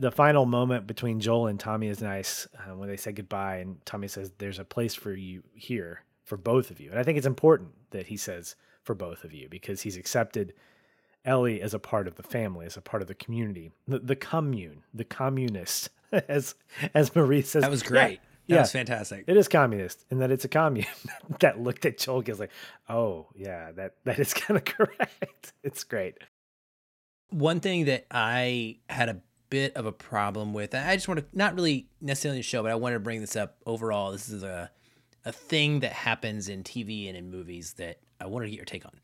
The 0.00 0.10
final 0.10 0.46
moment 0.46 0.88
between 0.88 1.20
Joel 1.20 1.46
and 1.46 1.60
Tommy 1.60 1.86
is 1.86 2.00
nice 2.00 2.48
uh, 2.56 2.74
when 2.74 2.88
they 2.88 2.96
say 2.96 3.12
goodbye, 3.12 3.58
and 3.58 3.84
Tommy 3.86 4.08
says, 4.08 4.32
"There's 4.38 4.58
a 4.58 4.64
place 4.64 4.96
for 4.96 5.12
you 5.12 5.44
here." 5.54 6.02
For 6.28 6.36
both 6.36 6.70
of 6.70 6.78
you. 6.78 6.90
And 6.90 7.00
I 7.00 7.02
think 7.02 7.16
it's 7.16 7.26
important 7.26 7.70
that 7.90 8.08
he 8.08 8.16
says 8.16 8.54
for 8.82 8.94
both 8.94 9.24
of 9.24 9.32
you 9.32 9.48
because 9.48 9.82
he's 9.82 9.96
accepted 9.96 10.52
Ellie 11.24 11.60
as 11.60 11.74
a 11.74 11.78
part 11.78 12.06
of 12.06 12.16
the 12.16 12.22
family, 12.22 12.66
as 12.66 12.76
a 12.76 12.82
part 12.82 13.02
of 13.02 13.08
the 13.08 13.14
community, 13.14 13.72
the, 13.86 13.98
the 13.98 14.14
commune, 14.14 14.82
the 14.92 15.04
communist, 15.04 15.88
as 16.28 16.54
as 16.94 17.14
Marie 17.16 17.42
says. 17.42 17.62
That 17.62 17.70
was 17.70 17.82
great. 17.82 18.00
Yeah, 18.00 18.16
that 18.48 18.54
yeah, 18.54 18.60
was 18.60 18.72
fantastic. 18.72 19.24
It 19.26 19.36
is 19.36 19.48
communist, 19.48 20.04
and 20.10 20.20
that 20.20 20.30
it's 20.30 20.44
a 20.44 20.48
commune 20.48 20.86
that 21.40 21.60
looked 21.60 21.86
at 21.86 21.98
Joel 21.98 22.22
is 22.26 22.38
like, 22.38 22.50
oh 22.88 23.26
yeah, 23.34 23.72
that 23.72 23.94
that 24.04 24.18
is 24.18 24.34
kind 24.34 24.58
of 24.58 24.64
correct. 24.64 25.52
It's 25.64 25.82
great. 25.82 26.18
One 27.30 27.60
thing 27.60 27.86
that 27.86 28.06
I 28.10 28.78
had 28.88 29.08
a 29.08 29.20
bit 29.50 29.76
of 29.76 29.86
a 29.86 29.92
problem 29.92 30.52
with, 30.52 30.74
I 30.74 30.94
just 30.94 31.08
want 31.08 31.20
to 31.20 31.26
not 31.36 31.54
really 31.54 31.88
necessarily 32.00 32.42
show, 32.42 32.62
but 32.62 32.70
I 32.70 32.74
wanted 32.74 32.94
to 32.94 33.00
bring 33.00 33.20
this 33.20 33.36
up 33.36 33.56
overall. 33.66 34.12
This 34.12 34.28
is 34.28 34.42
a 34.42 34.70
a 35.28 35.32
thing 35.32 35.80
that 35.80 35.92
happens 35.92 36.48
in 36.48 36.64
TV 36.64 37.06
and 37.06 37.16
in 37.16 37.30
movies 37.30 37.74
that 37.74 37.98
I 38.18 38.26
wanted 38.26 38.46
to 38.46 38.50
get 38.50 38.56
your 38.56 38.64
take 38.64 38.86
on. 38.86 38.98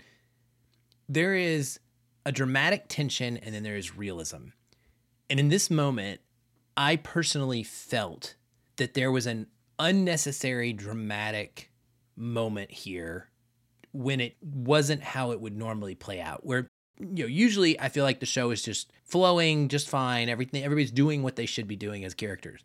There 1.07 1.35
is 1.35 1.79
a 2.25 2.33
dramatic 2.33 2.87
tension 2.89 3.37
and 3.37 3.55
then 3.55 3.62
there 3.62 3.77
is 3.77 3.95
realism. 3.95 4.49
And 5.29 5.39
in 5.39 5.51
this 5.51 5.70
moment, 5.70 6.22
I 6.79 6.97
personally 6.97 7.62
felt 7.62 8.37
that 8.77 8.95
there 8.95 9.12
was 9.12 9.27
an 9.27 9.49
unnecessary 9.79 10.72
dramatic 10.72 11.70
moment 12.16 12.70
here 12.70 13.29
when 13.93 14.18
it 14.20 14.37
wasn't 14.41 15.03
how 15.03 15.33
it 15.33 15.41
would 15.43 15.57
normally 15.57 15.95
play 15.95 16.22
out. 16.22 16.45
Where 16.47 16.68
you 16.99 17.25
know, 17.25 17.29
usually 17.29 17.79
I 17.79 17.91
feel 17.91 18.05
like 18.05 18.20
the 18.20 18.27
show 18.27 18.51
is 18.51 18.62
just 18.62 18.91
flowing 19.05 19.68
just 19.68 19.91
fine, 19.91 20.31
everything 20.31 20.64
everybody's 20.64 20.91
doing 20.91 21.22
what 21.22 21.37
they 21.37 21.47
should 21.47 21.68
be 21.68 21.77
doing 21.77 22.03
as 22.03 22.14
characters. 22.14 22.62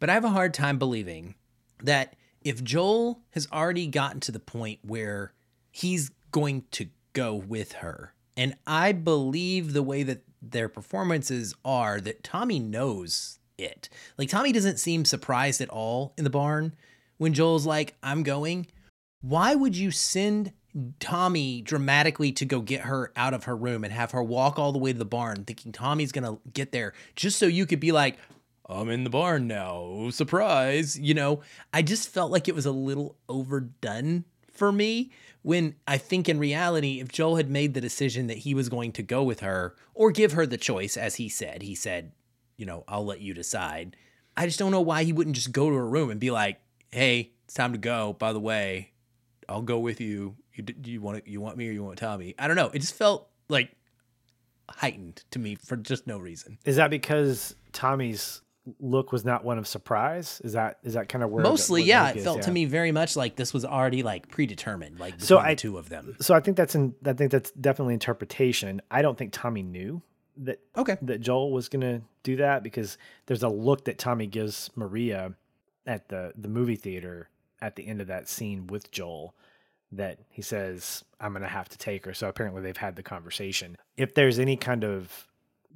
But 0.00 0.08
I 0.08 0.14
have 0.14 0.24
a 0.24 0.30
hard 0.30 0.54
time 0.54 0.78
believing 0.78 1.34
that 1.82 2.16
if 2.44 2.62
Joel 2.62 3.20
has 3.30 3.48
already 3.52 3.86
gotten 3.86 4.20
to 4.20 4.32
the 4.32 4.40
point 4.40 4.80
where 4.82 5.32
he's 5.70 6.10
going 6.30 6.64
to 6.72 6.88
go 7.12 7.34
with 7.34 7.72
her, 7.72 8.14
and 8.36 8.54
I 8.66 8.92
believe 8.92 9.72
the 9.72 9.82
way 9.82 10.02
that 10.02 10.22
their 10.40 10.68
performances 10.68 11.54
are 11.64 12.00
that 12.00 12.24
Tommy 12.24 12.58
knows 12.58 13.38
it. 13.58 13.88
Like 14.18 14.28
Tommy 14.28 14.52
doesn't 14.52 14.78
seem 14.78 15.04
surprised 15.04 15.60
at 15.60 15.68
all 15.70 16.14
in 16.16 16.24
the 16.24 16.30
barn 16.30 16.74
when 17.18 17.34
Joel's 17.34 17.66
like, 17.66 17.94
"I'm 18.02 18.22
going." 18.22 18.66
Why 19.20 19.54
would 19.54 19.76
you 19.76 19.92
send 19.92 20.52
Tommy 20.98 21.60
dramatically 21.60 22.32
to 22.32 22.44
go 22.44 22.60
get 22.60 22.82
her 22.82 23.12
out 23.14 23.34
of 23.34 23.44
her 23.44 23.54
room 23.54 23.84
and 23.84 23.92
have 23.92 24.12
her 24.12 24.22
walk 24.22 24.58
all 24.58 24.72
the 24.72 24.78
way 24.78 24.92
to 24.92 24.98
the 24.98 25.04
barn 25.04 25.44
thinking 25.44 25.70
Tommy's 25.70 26.12
going 26.12 26.24
to 26.24 26.40
get 26.52 26.72
there 26.72 26.94
just 27.14 27.38
so 27.38 27.46
you 27.46 27.66
could 27.66 27.80
be 27.80 27.92
like, 27.92 28.16
I'm 28.72 28.90
in 28.90 29.04
the 29.04 29.10
barn 29.10 29.46
now. 29.46 30.08
Surprise. 30.10 30.98
You 30.98 31.14
know, 31.14 31.40
I 31.72 31.82
just 31.82 32.08
felt 32.08 32.30
like 32.30 32.48
it 32.48 32.54
was 32.54 32.66
a 32.66 32.72
little 32.72 33.16
overdone 33.28 34.24
for 34.52 34.72
me 34.72 35.10
when 35.42 35.74
I 35.86 35.98
think 35.98 36.28
in 36.28 36.38
reality, 36.38 37.00
if 37.00 37.08
Joel 37.08 37.36
had 37.36 37.50
made 37.50 37.74
the 37.74 37.80
decision 37.80 38.28
that 38.28 38.38
he 38.38 38.54
was 38.54 38.68
going 38.68 38.92
to 38.92 39.02
go 39.02 39.22
with 39.22 39.40
her 39.40 39.74
or 39.94 40.10
give 40.12 40.32
her 40.32 40.46
the 40.46 40.56
choice, 40.56 40.96
as 40.96 41.16
he 41.16 41.28
said, 41.28 41.62
he 41.62 41.74
said, 41.74 42.12
you 42.56 42.64
know, 42.64 42.84
I'll 42.86 43.04
let 43.04 43.20
you 43.20 43.34
decide. 43.34 43.96
I 44.36 44.46
just 44.46 44.58
don't 44.58 44.70
know 44.70 44.80
why 44.80 45.02
he 45.02 45.12
wouldn't 45.12 45.36
just 45.36 45.52
go 45.52 45.68
to 45.68 45.76
a 45.76 45.84
room 45.84 46.10
and 46.10 46.20
be 46.20 46.30
like, 46.30 46.60
"Hey, 46.90 47.32
it's 47.44 47.54
time 47.54 47.72
to 47.72 47.78
go. 47.78 48.12
By 48.14 48.32
the 48.32 48.40
way, 48.40 48.92
I'll 49.48 49.62
go 49.62 49.78
with 49.78 50.00
you. 50.00 50.36
You 50.54 50.64
you 50.84 51.00
want 51.00 51.26
you 51.26 51.40
want 51.40 51.56
me 51.56 51.68
or 51.68 51.72
you 51.72 51.82
want 51.82 51.98
Tommy?" 51.98 52.34
I 52.38 52.46
don't 52.46 52.56
know. 52.56 52.70
It 52.72 52.78
just 52.78 52.94
felt 52.94 53.28
like 53.48 53.72
heightened 54.70 55.24
to 55.32 55.38
me 55.38 55.56
for 55.56 55.76
just 55.76 56.06
no 56.06 56.18
reason. 56.18 56.58
Is 56.64 56.76
that 56.76 56.88
because 56.88 57.56
Tommy's 57.72 58.41
look 58.78 59.10
was 59.12 59.24
not 59.24 59.44
one 59.44 59.58
of 59.58 59.66
surprise? 59.66 60.40
Is 60.44 60.52
that 60.52 60.78
is 60.82 60.94
that 60.94 61.08
kind 61.08 61.24
of 61.24 61.30
where 61.30 61.42
Mostly, 61.42 61.82
the 61.82 61.88
yeah. 61.88 62.10
It 62.10 62.16
is? 62.18 62.24
felt 62.24 62.42
to 62.42 62.50
me 62.50 62.64
very 62.64 62.92
much 62.92 63.16
like 63.16 63.36
this 63.36 63.52
was 63.52 63.64
already 63.64 64.02
like 64.02 64.28
predetermined, 64.28 64.98
like 65.00 65.14
So 65.18 65.36
the 65.36 65.42
I- 65.42 65.54
two 65.54 65.78
of 65.78 65.88
them. 65.88 66.16
So 66.20 66.34
I 66.34 66.40
think 66.40 66.56
that's 66.56 66.74
in 66.74 66.94
I 67.04 67.12
think 67.12 67.30
that's 67.32 67.50
definitely 67.52 67.94
interpretation. 67.94 68.80
I 68.90 69.02
don't 69.02 69.18
think 69.18 69.32
Tommy 69.32 69.62
knew 69.62 70.02
that 70.38 70.60
Okay. 70.76 70.96
that 71.02 71.20
Joel 71.20 71.50
was 71.52 71.68
gonna 71.68 72.02
do 72.22 72.36
that 72.36 72.62
because 72.62 72.98
there's 73.26 73.42
a 73.42 73.48
look 73.48 73.84
that 73.86 73.98
Tommy 73.98 74.26
gives 74.26 74.70
Maria 74.76 75.34
at 75.86 76.08
the 76.08 76.32
the 76.36 76.48
movie 76.48 76.76
theater 76.76 77.28
at 77.60 77.76
the 77.76 77.86
end 77.86 78.00
of 78.00 78.06
that 78.06 78.28
scene 78.28 78.66
with 78.68 78.90
Joel 78.92 79.34
that 79.90 80.18
he 80.30 80.40
says 80.40 81.04
I'm 81.20 81.32
gonna 81.32 81.48
have 81.48 81.68
to 81.70 81.78
take 81.78 82.04
her. 82.06 82.14
So 82.14 82.28
apparently 82.28 82.62
they've 82.62 82.76
had 82.76 82.94
the 82.96 83.02
conversation. 83.02 83.76
If 83.96 84.14
there's 84.14 84.38
any 84.38 84.56
kind 84.56 84.84
of 84.84 85.26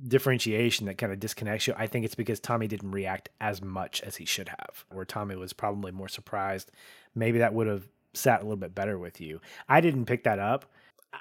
differentiation 0.06 0.86
that 0.86 0.98
kind 0.98 1.12
of 1.12 1.20
disconnects 1.20 1.66
you, 1.66 1.74
I 1.76 1.86
think 1.86 2.04
it's 2.04 2.14
because 2.14 2.40
Tommy 2.40 2.66
didn't 2.66 2.90
react 2.90 3.28
as 3.40 3.62
much 3.62 4.02
as 4.02 4.16
he 4.16 4.24
should 4.24 4.48
have. 4.48 4.84
Where 4.90 5.04
Tommy 5.04 5.36
was 5.36 5.52
probably 5.52 5.92
more 5.92 6.08
surprised. 6.08 6.70
Maybe 7.14 7.38
that 7.38 7.54
would 7.54 7.66
have 7.66 7.88
sat 8.14 8.40
a 8.40 8.44
little 8.44 8.56
bit 8.56 8.74
better 8.74 8.98
with 8.98 9.20
you. 9.20 9.40
I 9.68 9.80
didn't 9.80 10.06
pick 10.06 10.24
that 10.24 10.38
up. 10.38 10.66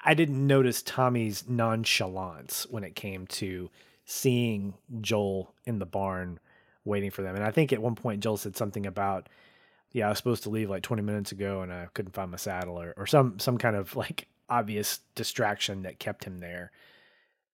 I 0.04 0.14
didn't 0.14 0.46
notice 0.46 0.82
Tommy's 0.82 1.48
nonchalance 1.48 2.66
when 2.68 2.84
it 2.84 2.94
came 2.94 3.26
to 3.28 3.70
seeing 4.04 4.74
Joel 5.00 5.54
in 5.64 5.78
the 5.78 5.86
barn 5.86 6.38
waiting 6.84 7.10
for 7.10 7.22
them. 7.22 7.34
And 7.34 7.44
I 7.44 7.50
think 7.50 7.72
at 7.72 7.82
one 7.82 7.94
point 7.94 8.22
Joel 8.22 8.36
said 8.36 8.56
something 8.56 8.86
about, 8.86 9.28
yeah, 9.92 10.06
I 10.06 10.10
was 10.10 10.18
supposed 10.18 10.44
to 10.44 10.50
leave 10.50 10.70
like 10.70 10.82
20 10.82 11.02
minutes 11.02 11.32
ago 11.32 11.62
and 11.62 11.72
I 11.72 11.88
couldn't 11.94 12.12
find 12.12 12.30
my 12.30 12.36
saddle 12.36 12.78
or, 12.78 12.94
or 12.96 13.06
some 13.06 13.38
some 13.38 13.58
kind 13.58 13.76
of 13.76 13.96
like 13.96 14.28
obvious 14.48 15.00
distraction 15.14 15.82
that 15.82 15.98
kept 15.98 16.24
him 16.24 16.38
there. 16.38 16.70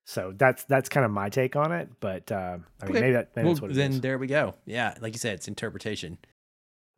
So 0.04 0.32
that's 0.36 0.64
that's 0.64 0.88
kind 0.88 1.04
of 1.06 1.12
my 1.12 1.28
take 1.28 1.54
on 1.56 1.72
it. 1.72 1.88
But 2.00 2.30
uh, 2.32 2.34
I 2.34 2.56
mean, 2.56 2.60
Okay. 2.90 3.00
maybe, 3.00 3.12
that, 3.12 3.30
maybe 3.36 3.44
well, 3.46 3.54
that's 3.54 3.62
what 3.62 3.70
it 3.70 3.74
then 3.74 3.90
is. 3.92 4.00
there 4.00 4.18
we 4.18 4.26
go. 4.26 4.54
Yeah, 4.66 4.94
like 5.00 5.12
you 5.12 5.18
said, 5.18 5.34
it's 5.34 5.48
interpretation. 5.48 6.18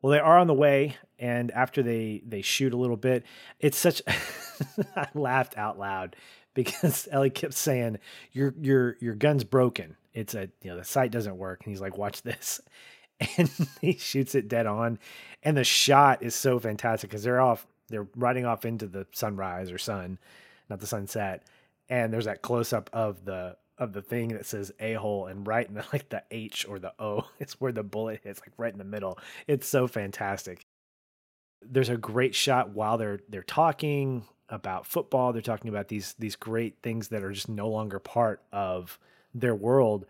Well, 0.02 0.10
they 0.12 0.18
are 0.18 0.38
on 0.38 0.46
the 0.46 0.54
way, 0.54 0.96
and 1.18 1.50
after 1.52 1.82
they 1.82 2.22
they 2.26 2.42
shoot 2.42 2.72
a 2.72 2.76
little 2.76 2.96
bit, 2.96 3.24
it's 3.60 3.76
such. 3.78 4.02
I 4.96 5.08
laughed 5.14 5.56
out 5.56 5.78
loud 5.78 6.16
because 6.54 7.08
Ellie 7.12 7.30
kept 7.30 7.54
saying, 7.54 7.98
"Your 8.32 8.54
your 8.60 8.96
your 9.00 9.14
gun's 9.14 9.44
broken. 9.44 9.96
It's 10.12 10.34
a 10.34 10.48
you 10.62 10.70
know 10.70 10.76
the 10.76 10.84
sight 10.84 11.10
doesn't 11.10 11.36
work." 11.36 11.62
And 11.64 11.72
he's 11.72 11.80
like, 11.80 11.96
"Watch 11.98 12.22
this," 12.22 12.60
and 13.38 13.50
he 13.80 13.94
shoots 13.94 14.34
it 14.34 14.48
dead 14.48 14.66
on, 14.66 14.98
and 15.42 15.56
the 15.56 15.64
shot 15.64 16.22
is 16.22 16.34
so 16.34 16.58
fantastic 16.58 17.10
because 17.10 17.22
they're 17.22 17.40
off 17.40 17.66
they're 17.88 18.06
riding 18.16 18.44
off 18.46 18.64
into 18.64 18.86
the 18.86 19.06
sunrise 19.12 19.70
or 19.70 19.78
sun, 19.78 20.18
not 20.70 20.80
the 20.80 20.86
sunset, 20.86 21.44
and 21.88 22.12
there's 22.12 22.24
that 22.24 22.42
close 22.42 22.72
up 22.72 22.90
of 22.92 23.24
the 23.24 23.56
of 23.76 23.92
the 23.92 24.02
thing 24.02 24.28
that 24.28 24.46
says 24.46 24.72
a 24.78 24.94
hole 24.94 25.26
and 25.26 25.46
right 25.46 25.66
in 25.66 25.74
the 25.74 25.84
like 25.92 26.08
the 26.08 26.22
H 26.30 26.66
or 26.68 26.78
the 26.78 26.92
O 26.98 27.28
is 27.38 27.54
where 27.54 27.72
the 27.72 27.82
bullet 27.82 28.20
hits 28.22 28.40
like 28.40 28.52
right 28.56 28.72
in 28.72 28.78
the 28.78 28.84
middle. 28.84 29.18
It's 29.46 29.66
so 29.66 29.86
fantastic. 29.86 30.66
There's 31.62 31.88
a 31.88 31.96
great 31.96 32.34
shot 32.34 32.70
while 32.70 32.98
they're 32.98 33.20
they're 33.28 33.42
talking 33.42 34.24
about 34.48 34.86
football. 34.86 35.32
They're 35.32 35.42
talking 35.42 35.68
about 35.70 35.88
these 35.88 36.14
these 36.18 36.36
great 36.36 36.78
things 36.82 37.08
that 37.08 37.22
are 37.22 37.32
just 37.32 37.48
no 37.48 37.68
longer 37.68 37.98
part 37.98 38.42
of 38.52 38.98
their 39.34 39.54
world. 39.54 40.06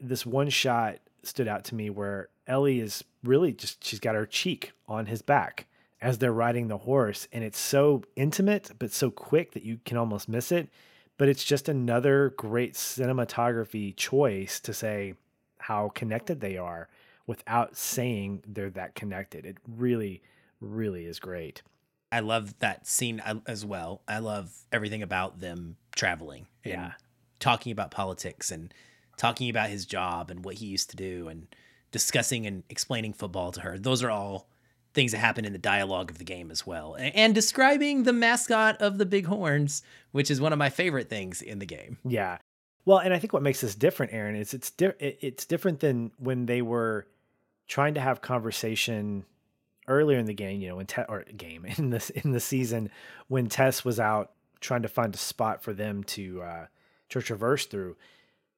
This 0.00 0.24
one 0.24 0.48
shot 0.48 0.98
stood 1.22 1.46
out 1.46 1.64
to 1.66 1.74
me 1.74 1.90
where 1.90 2.30
Ellie 2.46 2.80
is 2.80 3.04
really 3.22 3.52
just 3.52 3.84
she's 3.84 4.00
got 4.00 4.14
her 4.14 4.26
cheek 4.26 4.72
on 4.88 5.06
his 5.06 5.22
back 5.22 5.66
as 6.02 6.18
they're 6.18 6.32
riding 6.32 6.68
the 6.68 6.78
horse 6.78 7.28
and 7.32 7.44
it's 7.44 7.58
so 7.58 8.02
intimate 8.16 8.70
but 8.78 8.92
so 8.92 9.10
quick 9.10 9.52
that 9.52 9.62
you 9.64 9.78
can 9.84 9.96
almost 9.96 10.28
miss 10.28 10.50
it 10.50 10.68
but 11.18 11.28
it's 11.28 11.44
just 11.44 11.68
another 11.68 12.32
great 12.38 12.74
cinematography 12.74 13.94
choice 13.94 14.58
to 14.60 14.72
say 14.72 15.14
how 15.58 15.90
connected 15.90 16.40
they 16.40 16.56
are 16.56 16.88
without 17.26 17.76
saying 17.76 18.42
they're 18.46 18.70
that 18.70 18.94
connected. 18.94 19.46
It 19.46 19.58
really, 19.68 20.22
really 20.60 21.04
is 21.04 21.20
great. 21.20 21.62
I 22.10 22.20
love 22.20 22.58
that 22.58 22.86
scene 22.88 23.22
as 23.46 23.64
well. 23.64 24.02
I 24.08 24.18
love 24.18 24.64
everything 24.72 25.02
about 25.02 25.38
them 25.40 25.76
traveling 25.94 26.46
Yeah. 26.64 26.92
talking 27.38 27.70
about 27.70 27.90
politics 27.92 28.50
and 28.50 28.74
talking 29.16 29.48
about 29.48 29.70
his 29.70 29.86
job 29.86 30.30
and 30.30 30.44
what 30.44 30.56
he 30.56 30.66
used 30.66 30.90
to 30.90 30.96
do 30.96 31.28
and 31.28 31.46
discussing 31.92 32.46
and 32.46 32.64
explaining 32.68 33.12
football 33.12 33.52
to 33.52 33.60
her. 33.60 33.78
Those 33.78 34.02
are 34.02 34.10
all 34.10 34.48
things 34.92 35.12
that 35.12 35.18
happen 35.18 35.44
in 35.44 35.52
the 35.52 35.58
dialogue 35.58 36.10
of 36.10 36.18
the 36.18 36.24
game 36.24 36.50
as 36.50 36.66
well. 36.66 36.96
And 36.98 37.34
describing 37.34 38.02
the 38.02 38.12
mascot 38.12 38.80
of 38.80 38.98
the 38.98 39.06
Bighorns, 39.06 39.82
which 40.12 40.30
is 40.30 40.40
one 40.40 40.52
of 40.52 40.58
my 40.58 40.68
favorite 40.68 41.08
things 41.08 41.42
in 41.42 41.58
the 41.58 41.66
game. 41.66 41.98
Yeah. 42.04 42.38
Well, 42.84 42.98
and 42.98 43.14
I 43.14 43.18
think 43.18 43.32
what 43.32 43.42
makes 43.42 43.60
this 43.60 43.74
different, 43.74 44.12
Aaron, 44.12 44.34
is 44.34 44.54
it's 44.54 44.70
di- 44.70 44.94
it's 44.98 45.44
different 45.44 45.80
than 45.80 46.12
when 46.18 46.46
they 46.46 46.62
were 46.62 47.06
trying 47.68 47.94
to 47.94 48.00
have 48.00 48.20
conversation 48.20 49.24
earlier 49.86 50.18
in 50.18 50.26
the 50.26 50.34
game. 50.34 50.60
You 50.60 50.68
know, 50.68 50.76
when 50.76 50.86
Te- 50.86 51.04
or 51.08 51.24
game 51.36 51.64
in 51.78 51.90
this 51.90 52.10
in 52.10 52.32
the 52.32 52.40
season 52.40 52.90
when 53.28 53.48
Tess 53.48 53.84
was 53.84 54.00
out 54.00 54.32
trying 54.60 54.82
to 54.82 54.88
find 54.88 55.14
a 55.14 55.18
spot 55.18 55.62
for 55.62 55.72
them 55.72 56.04
to 56.04 56.42
uh, 56.42 56.66
to 57.10 57.20
traverse 57.20 57.66
through. 57.66 57.96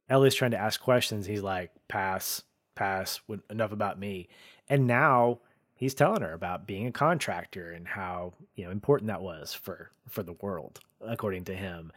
Ellie's 0.08 0.34
trying 0.34 0.50
to 0.50 0.58
ask 0.58 0.80
questions. 0.80 1.26
He's 1.26 1.42
like, 1.42 1.70
"Pass, 1.88 2.42
pass. 2.74 3.20
Enough 3.50 3.72
about 3.72 3.98
me." 3.98 4.28
And 4.68 4.86
now 4.86 5.40
he's 5.82 5.94
telling 5.94 6.22
her 6.22 6.32
about 6.32 6.66
being 6.66 6.86
a 6.86 6.92
contractor 6.92 7.72
and 7.72 7.88
how 7.88 8.32
you 8.54 8.64
know 8.64 8.70
important 8.70 9.08
that 9.08 9.22
was 9.22 9.52
for 9.52 9.90
for 10.08 10.22
the 10.22 10.34
world, 10.34 10.80
according 11.00 11.44
to 11.44 11.54
him 11.54 11.92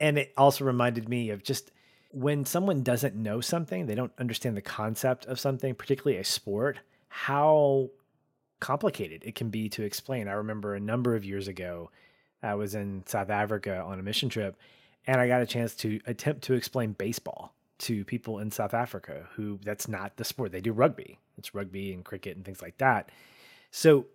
and 0.00 0.18
it 0.18 0.32
also 0.36 0.64
reminded 0.64 1.08
me 1.08 1.30
of 1.30 1.42
just 1.42 1.72
when 2.10 2.44
someone 2.44 2.82
doesn't 2.82 3.14
know 3.14 3.40
something, 3.40 3.86
they 3.86 3.94
don't 3.94 4.12
understand 4.18 4.56
the 4.56 4.62
concept 4.62 5.26
of 5.26 5.38
something, 5.38 5.74
particularly 5.74 6.18
a 6.18 6.24
sport, 6.24 6.78
how 7.08 7.90
complicated 8.60 9.22
it 9.24 9.34
can 9.34 9.50
be 9.50 9.68
to 9.68 9.82
explain. 9.82 10.26
I 10.26 10.32
remember 10.32 10.74
a 10.74 10.80
number 10.80 11.14
of 11.14 11.24
years 11.24 11.48
ago, 11.48 11.90
I 12.42 12.54
was 12.54 12.74
in 12.74 13.02
South 13.06 13.30
Africa 13.30 13.82
on 13.84 13.98
a 13.98 14.02
mission 14.02 14.28
trip, 14.28 14.56
and 15.06 15.20
I 15.20 15.28
got 15.28 15.42
a 15.42 15.46
chance 15.46 15.74
to 15.76 16.00
attempt 16.06 16.42
to 16.44 16.54
explain 16.54 16.92
baseball 16.92 17.54
to 17.78 18.04
people 18.04 18.38
in 18.38 18.50
South 18.50 18.74
Africa 18.74 19.26
who 19.34 19.58
that's 19.62 19.88
not 19.88 20.16
the 20.16 20.24
sport. 20.24 20.52
They 20.52 20.60
do 20.60 20.72
rugby, 20.72 21.18
it's 21.38 21.54
rugby 21.54 21.92
and 21.92 22.04
cricket 22.04 22.36
and 22.36 22.44
things 22.44 22.62
like 22.62 22.78
that. 22.78 23.10
So 23.70 24.06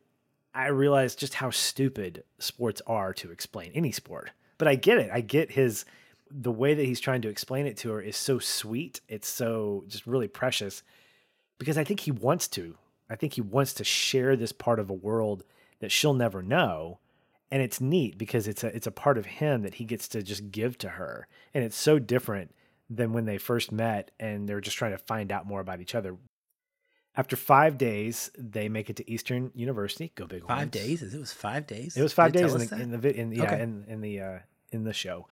I 0.54 0.68
realized 0.68 1.20
just 1.20 1.36
how 1.36 1.50
stupid 1.50 2.24
sports 2.40 2.82
are 2.86 3.14
to 3.16 3.32
explain 3.32 3.72
any 3.74 3.92
sport. 3.92 4.32
But 4.58 4.68
I 4.68 4.76
get 4.76 5.00
it. 5.00 5.10
I 5.12 5.22
get 5.22 5.52
his 5.52 5.86
the 6.30 6.52
way 6.52 6.74
that 6.74 6.86
he's 6.86 7.00
trying 7.00 7.22
to 7.22 7.30
explain 7.30 7.68
it 7.68 7.78
to 7.78 7.92
her 7.92 8.02
is 8.02 8.18
so 8.18 8.40
sweet. 8.40 9.02
It's 9.08 9.28
so 9.28 9.84
just 9.88 10.08
really 10.08 10.28
precious 10.28 10.82
because 11.60 11.78
I 11.78 11.84
think 11.84 12.02
he 12.02 12.12
wants 12.12 12.48
to. 12.50 12.76
I 13.10 13.16
think 13.16 13.34
he 13.34 13.42
wants 13.42 13.74
to 13.76 13.84
share 13.84 14.36
this 14.36 14.52
part 14.52 14.80
of 14.80 14.90
a 14.90 14.94
world 14.94 15.44
that 15.80 15.92
she'll 15.92 16.14
never 16.14 16.42
know. 16.42 17.00
And 17.52 17.62
it's 17.62 17.80
neat 17.80 18.18
because 18.18 18.48
it's 18.48 18.64
a 18.64 18.76
it's 18.76 18.88
a 18.88 18.92
part 18.92 19.18
of 19.18 19.26
him 19.28 19.62
that 19.62 19.76
he 19.76 19.86
gets 19.86 20.08
to 20.10 20.24
just 20.24 20.52
give 20.52 20.78
to 20.80 20.90
her. 20.90 21.28
And 21.54 21.64
it's 21.64 21.78
so 21.78 22.00
different 22.00 22.52
than 22.90 23.14
when 23.14 23.26
they 23.26 23.38
first 23.38 23.72
met 23.72 24.12
and 24.20 24.48
they're 24.48 24.62
just 24.62 24.78
trying 24.78 24.92
to 24.92 24.98
find 24.98 25.32
out 25.32 25.46
more 25.46 25.62
about 25.62 25.82
each 25.82 25.96
other. 25.96 26.16
After 27.16 27.36
five 27.36 27.78
days, 27.78 28.32
they 28.38 28.70
make 28.70 28.90
it 28.90 28.96
to 28.98 29.10
Eastern 29.12 29.52
University. 29.54 30.12
Go 30.16 30.26
big! 30.26 30.48
Five 30.48 30.72
days? 30.72 31.02
It 31.04 31.20
was 31.20 31.32
five 31.32 31.68
days? 31.68 31.96
It 31.96 32.02
was 32.02 32.12
five 32.14 32.32
days 32.32 32.54
in 32.54 32.68
the, 32.68 32.76
in 32.82 33.02
the 33.02 33.16
in 33.20 33.32
yeah 33.32 33.44
Okay. 33.44 33.62
in 33.62 33.86
in 33.88 34.02
the 34.02 34.20
uh, 34.22 34.40
in 34.72 34.84
the 34.84 34.94
show. 34.94 35.28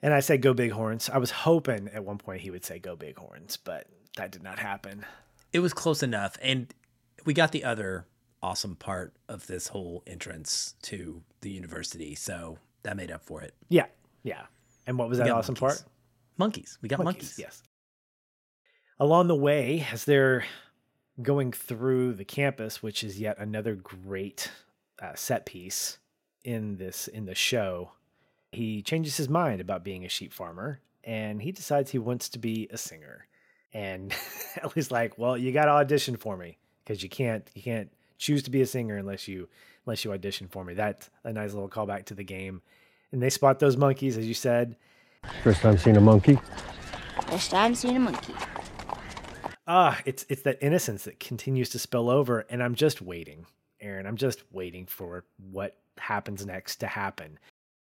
And 0.00 0.14
I 0.14 0.20
said 0.20 0.40
go 0.42 0.54
Bighorns. 0.54 1.10
I 1.10 1.18
was 1.18 1.30
hoping 1.30 1.88
at 1.92 2.04
one 2.04 2.18
point 2.18 2.40
he 2.40 2.50
would 2.50 2.64
say 2.64 2.78
go 2.78 2.96
Bighorns, 2.96 3.58
but 3.62 3.86
that 4.16 4.30
did 4.30 4.42
not 4.42 4.58
happen. 4.58 5.04
it 5.52 5.58
was 5.60 5.72
close 5.74 6.02
enough 6.02 6.36
and 6.42 6.72
we 7.24 7.32
got 7.34 7.52
the 7.52 7.64
other 7.64 8.06
awesome 8.42 8.74
part 8.76 9.12
of 9.28 9.46
this 9.48 9.68
whole 9.68 10.02
entrance 10.06 10.74
to 10.82 11.22
the 11.40 11.50
university 11.50 12.14
so 12.14 12.58
that 12.84 12.96
made 12.96 13.10
up 13.10 13.22
for 13.24 13.42
it 13.42 13.54
Yeah, 13.68 13.86
yeah. 14.22 14.46
And 14.86 14.96
what 14.98 15.08
was 15.08 15.18
that 15.18 15.28
awesome 15.30 15.56
monkeys. 15.60 15.80
part? 15.82 15.90
monkeys 16.38 16.78
we 16.82 16.88
got 16.88 17.02
monkeys, 17.02 17.36
Yes. 17.38 17.62
Along 19.00 19.28
the 19.28 19.36
way, 19.36 19.86
as 19.92 20.04
they're 20.04 20.44
going 21.22 21.52
through 21.52 22.14
the 22.14 22.24
campus, 22.24 22.82
which 22.82 23.02
is 23.02 23.20
yet 23.20 23.38
another 23.38 23.74
great 23.74 24.50
uh, 25.02 25.14
set 25.14 25.46
piece 25.46 25.98
in 26.44 26.76
this 26.76 27.08
in 27.08 27.26
the 27.26 27.34
show, 27.34 27.92
he 28.52 28.82
changes 28.82 29.16
his 29.16 29.28
mind 29.28 29.60
about 29.60 29.84
being 29.84 30.04
a 30.04 30.08
sheep 30.08 30.32
farmer, 30.32 30.80
and 31.04 31.42
he 31.42 31.52
decides 31.52 31.90
he 31.90 31.98
wants 31.98 32.28
to 32.30 32.38
be 32.38 32.68
a 32.70 32.78
singer. 32.78 33.26
And 33.72 34.14
Ellie's 34.62 34.90
like, 34.90 35.18
"Well, 35.18 35.36
you 35.36 35.52
got 35.52 35.66
to 35.66 35.72
audition 35.72 36.16
for 36.16 36.36
me 36.36 36.58
because 36.84 37.02
you 37.02 37.08
can't 37.08 37.48
you 37.54 37.62
can't 37.62 37.90
choose 38.16 38.42
to 38.44 38.50
be 38.50 38.62
a 38.62 38.66
singer 38.66 38.96
unless 38.96 39.28
you 39.28 39.48
unless 39.86 40.04
you 40.04 40.12
audition 40.12 40.48
for 40.48 40.64
me." 40.64 40.74
That's 40.74 41.10
a 41.24 41.32
nice 41.32 41.52
little 41.52 41.68
callback 41.68 42.06
to 42.06 42.14
the 42.14 42.24
game. 42.24 42.62
And 43.12 43.22
they 43.22 43.30
spot 43.30 43.58
those 43.58 43.76
monkeys, 43.76 44.18
as 44.18 44.26
you 44.26 44.34
said, 44.34 44.76
First 45.42 45.60
time 45.60 45.78
seeing 45.78 45.96
a 45.96 46.00
monkey? 46.00 46.38
First 47.28 47.50
time 47.50 47.74
seeing 47.74 47.96
a 47.96 48.00
monkey. 48.00 48.34
Ah, 49.68 50.00
it's 50.04 50.26
it's 50.28 50.42
that 50.42 50.58
innocence 50.60 51.04
that 51.04 51.20
continues 51.20 51.68
to 51.70 51.78
spill 51.78 52.10
over, 52.10 52.40
and 52.50 52.62
I'm 52.62 52.74
just 52.74 53.00
waiting, 53.00 53.46
Aaron. 53.80 54.06
I'm 54.06 54.16
just 54.16 54.42
waiting 54.50 54.86
for 54.86 55.24
what 55.52 55.76
happens 55.98 56.44
next 56.44 56.76
to 56.76 56.86
happen. 56.86 57.38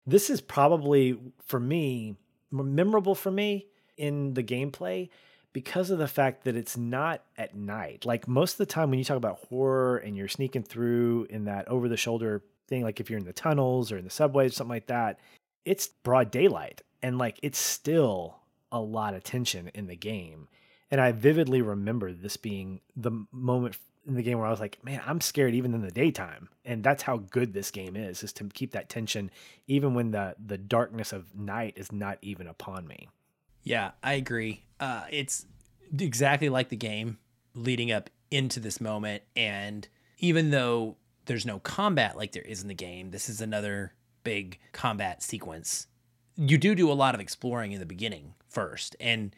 This 0.05 0.30
is 0.30 0.41
probably 0.41 1.17
for 1.45 1.59
me 1.59 2.17
memorable 2.51 3.15
for 3.15 3.32
me 3.32 3.67
in 3.97 4.34
the 4.34 4.43
gameplay 4.43 5.09
because 5.53 5.89
of 5.89 5.97
the 5.97 6.07
fact 6.07 6.43
that 6.43 6.55
it's 6.55 6.78
not 6.78 7.23
at 7.38 7.55
night. 7.55 8.05
Like 8.05 8.28
most 8.28 8.53
of 8.53 8.57
the 8.59 8.65
time 8.65 8.89
when 8.89 8.99
you 8.99 9.05
talk 9.05 9.17
about 9.17 9.39
horror 9.49 9.97
and 9.97 10.15
you're 10.15 10.28
sneaking 10.28 10.63
through 10.63 11.28
in 11.30 11.45
that 11.45 11.67
over 11.67 11.89
the 11.89 11.97
shoulder 11.97 12.43
thing, 12.67 12.84
like 12.84 12.99
if 12.99 13.09
you're 13.09 13.19
in 13.19 13.25
the 13.25 13.34
tunnels 13.34 13.91
or 13.91 13.97
in 13.97 14.03
the 14.03 14.09
subways, 14.09 14.55
something 14.55 14.69
like 14.69 14.88
that, 14.88 15.19
it's 15.65 15.88
broad 15.88 16.32
daylight 16.32 16.82
and 17.01 17.17
like 17.17 17.39
it's 17.43 17.59
still 17.59 18.38
a 18.71 18.80
lot 18.80 19.13
of 19.13 19.23
tension 19.23 19.69
in 19.73 19.88
the 19.88 19.95
game. 19.95 20.47
And 20.89 21.01
I 21.01 21.11
vividly 21.11 21.61
remember 21.61 22.13
this 22.13 22.38
being 22.38 22.81
the 22.95 23.11
moment 23.31 23.77
in 24.07 24.15
the 24.15 24.23
game 24.23 24.38
where 24.38 24.47
I 24.47 24.51
was 24.51 24.61
like, 24.61 24.83
man, 24.83 25.01
I'm 25.05 25.19
scared 25.19 25.53
even 25.53 25.73
in 25.73 25.81
the 25.81 25.91
daytime. 25.91 26.47
And 26.63 26.83
that's 26.83 27.03
how 27.03 27.17
good 27.17 27.53
this 27.53 27.71
game 27.71 27.97
is, 27.97 28.23
is 28.23 28.31
to 28.33 28.45
keep 28.45 28.71
that 28.71 28.89
tension 28.89 29.29
even 29.67 29.93
when 29.93 30.11
the 30.11 30.35
the 30.43 30.57
darkness 30.57 31.11
of 31.11 31.35
night 31.35 31.73
is 31.75 31.91
not 31.91 32.17
even 32.21 32.47
upon 32.47 32.88
me. 32.88 33.09
Yeah, 33.63 33.91
I 34.01 34.13
agree. 34.13 34.63
Uh, 34.79 35.03
it's 35.11 35.45
exactly 35.99 36.47
like 36.47 36.69
the 36.69 36.77
game 36.77 37.17
leading 37.53 37.91
up 37.91 38.09
into 38.31 38.61
this 38.61 38.79
moment. 38.79 39.23
And 39.35 39.88
even 40.19 40.51
though 40.51 40.95
there's 41.25 41.45
no 41.45 41.59
combat 41.59 42.15
like 42.15 42.31
there 42.31 42.43
is 42.43 42.61
in 42.61 42.69
the 42.69 42.73
game, 42.73 43.11
this 43.11 43.27
is 43.27 43.41
another 43.41 43.93
big 44.23 44.59
combat 44.71 45.21
sequence. 45.21 45.88
You 46.38 46.57
do 46.57 46.75
do 46.75 46.89
a 46.91 46.93
lot 46.93 47.13
of 47.13 47.19
exploring 47.19 47.73
in 47.73 47.79
the 47.79 47.85
beginning 47.85 48.35
first. 48.47 48.95
And 48.99 49.35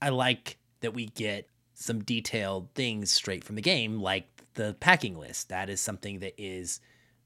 I 0.00 0.10
like 0.10 0.56
that 0.80 0.94
we 0.94 1.06
get 1.06 1.48
some 1.74 2.02
detailed 2.02 2.68
things 2.74 3.12
straight 3.12 3.44
from 3.44 3.56
the 3.56 3.62
game, 3.62 4.00
like 4.00 4.26
the 4.54 4.76
packing 4.80 5.18
list. 5.18 5.48
That 5.48 5.70
is 5.70 5.80
something 5.80 6.18
that 6.20 6.34
is 6.36 6.80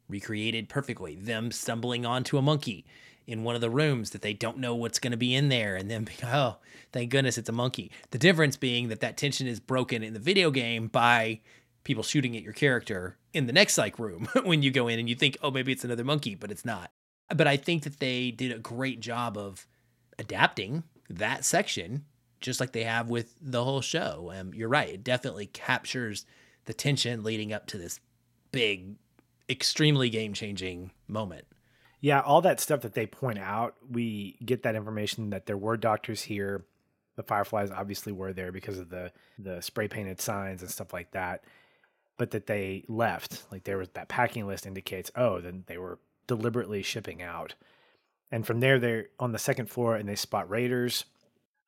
recreated 0.08 0.68
perfectly. 0.68 1.14
Them 1.16 1.50
stumbling 1.50 2.04
onto 2.04 2.38
a 2.38 2.42
monkey 2.42 2.84
in 3.26 3.44
one 3.44 3.54
of 3.54 3.60
the 3.60 3.70
rooms 3.70 4.10
that 4.10 4.22
they 4.22 4.34
don't 4.34 4.58
know 4.58 4.74
what's 4.74 4.98
going 4.98 5.12
to 5.12 5.16
be 5.16 5.34
in 5.34 5.48
there, 5.48 5.76
and 5.76 5.90
then 5.90 6.06
oh, 6.24 6.56
thank 6.92 7.10
goodness 7.10 7.38
it's 7.38 7.48
a 7.48 7.52
monkey. 7.52 7.90
The 8.10 8.18
difference 8.18 8.56
being 8.56 8.88
that 8.88 9.00
that 9.00 9.16
tension 9.16 9.46
is 9.46 9.60
broken 9.60 10.02
in 10.02 10.12
the 10.12 10.18
video 10.18 10.50
game 10.50 10.88
by 10.88 11.40
people 11.84 12.02
shooting 12.02 12.36
at 12.36 12.42
your 12.42 12.52
character 12.52 13.16
in 13.32 13.46
the 13.46 13.52
next 13.52 13.78
like 13.78 13.98
room 13.98 14.28
when 14.44 14.62
you 14.62 14.70
go 14.70 14.88
in 14.88 14.98
and 14.98 15.08
you 15.08 15.14
think, 15.14 15.36
oh, 15.42 15.50
maybe 15.50 15.72
it's 15.72 15.84
another 15.84 16.04
monkey, 16.04 16.34
but 16.34 16.50
it's 16.50 16.64
not. 16.64 16.90
But 17.34 17.46
I 17.46 17.56
think 17.56 17.84
that 17.84 17.98
they 17.98 18.30
did 18.30 18.52
a 18.52 18.58
great 18.58 19.00
job 19.00 19.38
of 19.38 19.66
adapting 20.18 20.82
that 21.08 21.44
section 21.44 22.04
just 22.42 22.60
like 22.60 22.72
they 22.72 22.84
have 22.84 23.08
with 23.08 23.34
the 23.40 23.64
whole 23.64 23.80
show. 23.80 24.32
Um, 24.34 24.52
you're 24.54 24.68
right; 24.68 24.90
it 24.90 25.04
definitely 25.04 25.46
captures 25.46 26.26
the 26.64 26.74
tension 26.74 27.22
leading 27.24 27.52
up 27.52 27.66
to 27.68 27.78
this 27.78 28.00
big, 28.52 28.96
extremely 29.48 30.10
game-changing 30.10 30.90
moment. 31.08 31.46
Yeah, 32.00 32.20
all 32.20 32.40
that 32.42 32.60
stuff 32.60 32.80
that 32.82 32.94
they 32.94 33.06
point 33.06 33.38
out, 33.38 33.76
we 33.88 34.36
get 34.44 34.64
that 34.64 34.74
information 34.74 35.30
that 35.30 35.46
there 35.46 35.56
were 35.56 35.76
doctors 35.76 36.22
here. 36.22 36.64
The 37.16 37.22
fireflies 37.22 37.70
obviously 37.70 38.12
were 38.12 38.32
there 38.32 38.52
because 38.52 38.78
of 38.78 38.90
the 38.90 39.12
the 39.38 39.60
spray 39.60 39.88
painted 39.88 40.20
signs 40.20 40.62
and 40.62 40.70
stuff 40.70 40.92
like 40.92 41.12
that. 41.12 41.44
But 42.18 42.32
that 42.32 42.46
they 42.46 42.84
left, 42.88 43.44
like 43.50 43.64
there 43.64 43.78
was 43.78 43.88
that 43.90 44.08
packing 44.08 44.46
list 44.46 44.66
indicates, 44.66 45.10
oh, 45.16 45.40
then 45.40 45.64
they 45.66 45.78
were 45.78 45.98
deliberately 46.26 46.82
shipping 46.82 47.22
out. 47.22 47.54
And 48.30 48.46
from 48.46 48.60
there, 48.60 48.78
they're 48.78 49.06
on 49.18 49.32
the 49.32 49.38
second 49.38 49.70
floor 49.70 49.96
and 49.96 50.08
they 50.08 50.14
spot 50.14 50.48
raiders 50.48 51.04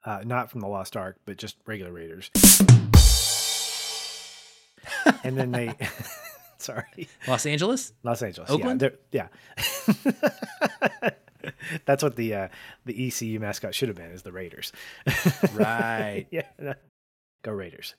uh, 0.04 0.22
not 0.24 0.50
from 0.50 0.60
the 0.60 0.68
Lost 0.68 0.96
Ark, 0.96 1.16
but 1.24 1.36
just 1.36 1.56
regular 1.66 1.92
Raiders. 1.92 2.30
and 5.24 5.36
then 5.36 5.50
they, 5.50 5.74
sorry, 6.58 7.08
Los 7.26 7.46
Angeles, 7.46 7.92
Los 8.02 8.22
Angeles, 8.22 8.50
Oakland, 8.50 8.90
yeah, 9.10 9.28
yeah. 10.02 11.10
That's 11.84 12.02
what 12.02 12.16
the 12.16 12.34
uh, 12.34 12.48
the 12.86 13.08
ECU 13.08 13.38
mascot 13.38 13.74
should 13.74 13.88
have 13.88 13.96
been 13.96 14.10
is 14.10 14.22
the 14.22 14.32
Raiders. 14.32 14.72
right. 15.52 16.26
yeah. 16.30 16.74
Go 17.42 17.52
Raiders. 17.52 17.94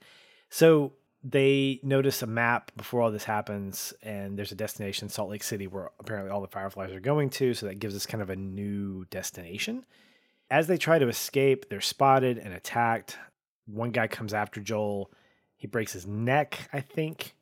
So 0.49 0.93
they 1.23 1.79
notice 1.83 2.21
a 2.21 2.27
map 2.27 2.71
before 2.77 3.01
all 3.01 3.11
this 3.11 3.23
happens, 3.23 3.93
and 4.03 4.37
there's 4.37 4.51
a 4.51 4.55
destination, 4.55 5.09
Salt 5.09 5.29
Lake 5.29 5.43
City, 5.43 5.67
where 5.67 5.89
apparently 5.99 6.31
all 6.31 6.41
the 6.41 6.47
Fireflies 6.47 6.91
are 6.91 6.99
going 6.99 7.29
to. 7.31 7.53
So 7.53 7.65
that 7.65 7.79
gives 7.79 7.95
us 7.95 8.05
kind 8.05 8.21
of 8.21 8.29
a 8.29 8.35
new 8.35 9.05
destination. 9.05 9.85
As 10.51 10.67
they 10.67 10.77
try 10.77 10.99
to 10.99 11.07
escape, 11.07 11.69
they're 11.69 11.81
spotted 11.81 12.37
and 12.37 12.53
attacked. 12.53 13.17
One 13.65 13.91
guy 13.91 14.07
comes 14.07 14.33
after 14.33 14.61
Joel. 14.61 15.11
He 15.57 15.67
breaks 15.67 15.93
his 15.93 16.05
neck, 16.05 16.69
I 16.71 16.81
think, 16.81 17.33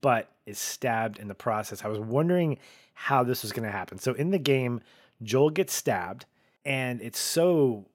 but 0.00 0.30
is 0.46 0.58
stabbed 0.58 1.18
in 1.18 1.28
the 1.28 1.34
process. 1.34 1.84
I 1.84 1.88
was 1.88 1.98
wondering 1.98 2.58
how 2.94 3.24
this 3.24 3.42
was 3.42 3.52
going 3.52 3.64
to 3.64 3.72
happen. 3.72 3.98
So 3.98 4.12
in 4.12 4.30
the 4.30 4.38
game, 4.38 4.80
Joel 5.22 5.50
gets 5.50 5.74
stabbed, 5.74 6.26
and 6.64 7.00
it's 7.02 7.18
so 7.18 7.86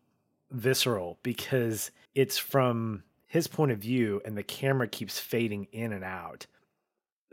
visceral 0.51 1.17
because 1.23 1.91
it's 2.13 2.37
from 2.37 3.03
his 3.27 3.47
point 3.47 3.71
of 3.71 3.79
view, 3.79 4.21
and 4.25 4.37
the 4.37 4.43
camera 4.43 4.87
keeps 4.87 5.19
fading 5.19 5.67
in 5.71 5.93
and 5.93 6.03
out. 6.03 6.45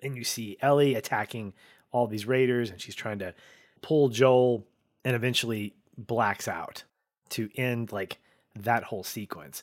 And 0.02 0.16
you 0.16 0.24
see 0.24 0.56
Ellie 0.60 0.94
attacking 0.94 1.52
all 1.90 2.06
these 2.06 2.26
raiders, 2.26 2.70
and 2.70 2.80
she's 2.80 2.94
trying 2.94 3.18
to 3.18 3.34
pull 3.80 4.08
Joel, 4.08 4.66
and 5.04 5.16
eventually 5.16 5.74
blacks 5.98 6.46
out 6.46 6.84
to 7.32 7.50
end 7.56 7.92
like 7.92 8.18
that 8.54 8.84
whole 8.84 9.04
sequence. 9.04 9.62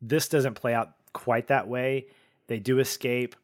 This 0.00 0.28
doesn't 0.28 0.54
play 0.54 0.74
out 0.74 0.92
quite 1.12 1.48
that 1.48 1.68
way. 1.68 2.06
They 2.46 2.58
do 2.58 2.78
escape. 2.78 3.36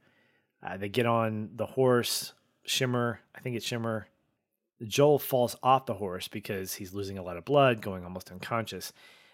Uh, 0.62 0.76
they 0.76 0.88
get 0.88 1.06
on 1.06 1.50
the 1.56 1.66
horse. 1.66 2.32
Shimmer, 2.64 3.20
I 3.34 3.40
think 3.40 3.56
it's 3.56 3.66
Shimmer. 3.66 4.08
Joel 4.82 5.18
falls 5.18 5.56
off 5.62 5.86
the 5.86 5.94
horse 5.94 6.28
because 6.28 6.74
he's 6.74 6.94
losing 6.94 7.18
a 7.18 7.22
lot 7.22 7.36
of 7.36 7.44
blood, 7.44 7.80
going 7.80 8.04
almost 8.04 8.30
unconscious. 8.30 8.92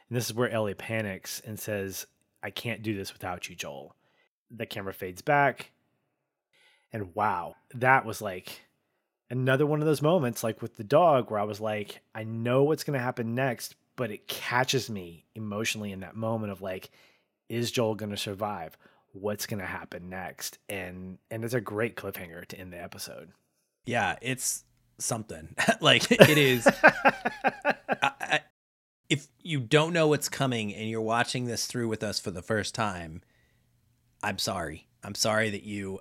And 0.08 0.16
this 0.16 0.26
is 0.26 0.34
where 0.34 0.50
Ellie 0.50 0.74
panics 0.74 1.40
and 1.44 1.58
says, 1.58 2.06
I 2.42 2.50
can't 2.50 2.82
do 2.82 2.94
this 2.94 3.12
without 3.12 3.48
you, 3.48 3.54
Joel. 3.54 3.94
The 4.50 4.66
camera 4.66 4.92
fades 4.92 5.22
back. 5.22 5.70
And 6.92 7.14
wow, 7.14 7.54
that 7.74 8.04
was 8.04 8.20
like 8.20 8.62
another 9.30 9.64
one 9.64 9.80
of 9.80 9.86
those 9.86 10.02
moments, 10.02 10.42
like 10.42 10.60
with 10.60 10.76
the 10.76 10.84
dog, 10.84 11.30
where 11.30 11.38
I 11.40 11.44
was 11.44 11.60
like, 11.60 12.00
I 12.14 12.24
know 12.24 12.64
what's 12.64 12.82
going 12.82 12.98
to 12.98 13.04
happen 13.04 13.34
next, 13.34 13.76
but 13.96 14.10
it 14.10 14.28
catches 14.28 14.88
me 14.88 15.26
emotionally 15.34 15.92
in 15.92 16.00
that 16.00 16.16
moment 16.16 16.52
of 16.52 16.62
like, 16.62 16.90
is 17.48 17.70
Joel 17.70 17.94
going 17.94 18.10
to 18.10 18.16
survive? 18.16 18.76
What's 19.12 19.46
going 19.46 19.60
to 19.60 19.66
happen 19.66 20.08
next? 20.08 20.58
And 20.68 21.18
and 21.30 21.44
it's 21.44 21.54
a 21.54 21.60
great 21.60 21.96
cliffhanger 21.96 22.46
to 22.46 22.58
end 22.58 22.72
the 22.72 22.80
episode. 22.82 23.32
Yeah, 23.84 24.16
it's 24.22 24.64
something. 24.98 25.54
like 25.80 26.10
it 26.10 26.38
is. 26.38 26.66
I, 26.82 28.12
I, 28.20 28.40
if 29.08 29.26
you 29.42 29.60
don't 29.60 29.92
know 29.92 30.06
what's 30.06 30.28
coming 30.28 30.72
and 30.74 30.88
you're 30.88 31.00
watching 31.00 31.46
this 31.46 31.66
through 31.66 31.88
with 31.88 32.02
us 32.02 32.20
for 32.20 32.30
the 32.30 32.42
first 32.42 32.74
time, 32.74 33.22
I'm 34.22 34.38
sorry. 34.38 34.86
I'm 35.02 35.14
sorry 35.14 35.50
that 35.50 35.64
you 35.64 36.00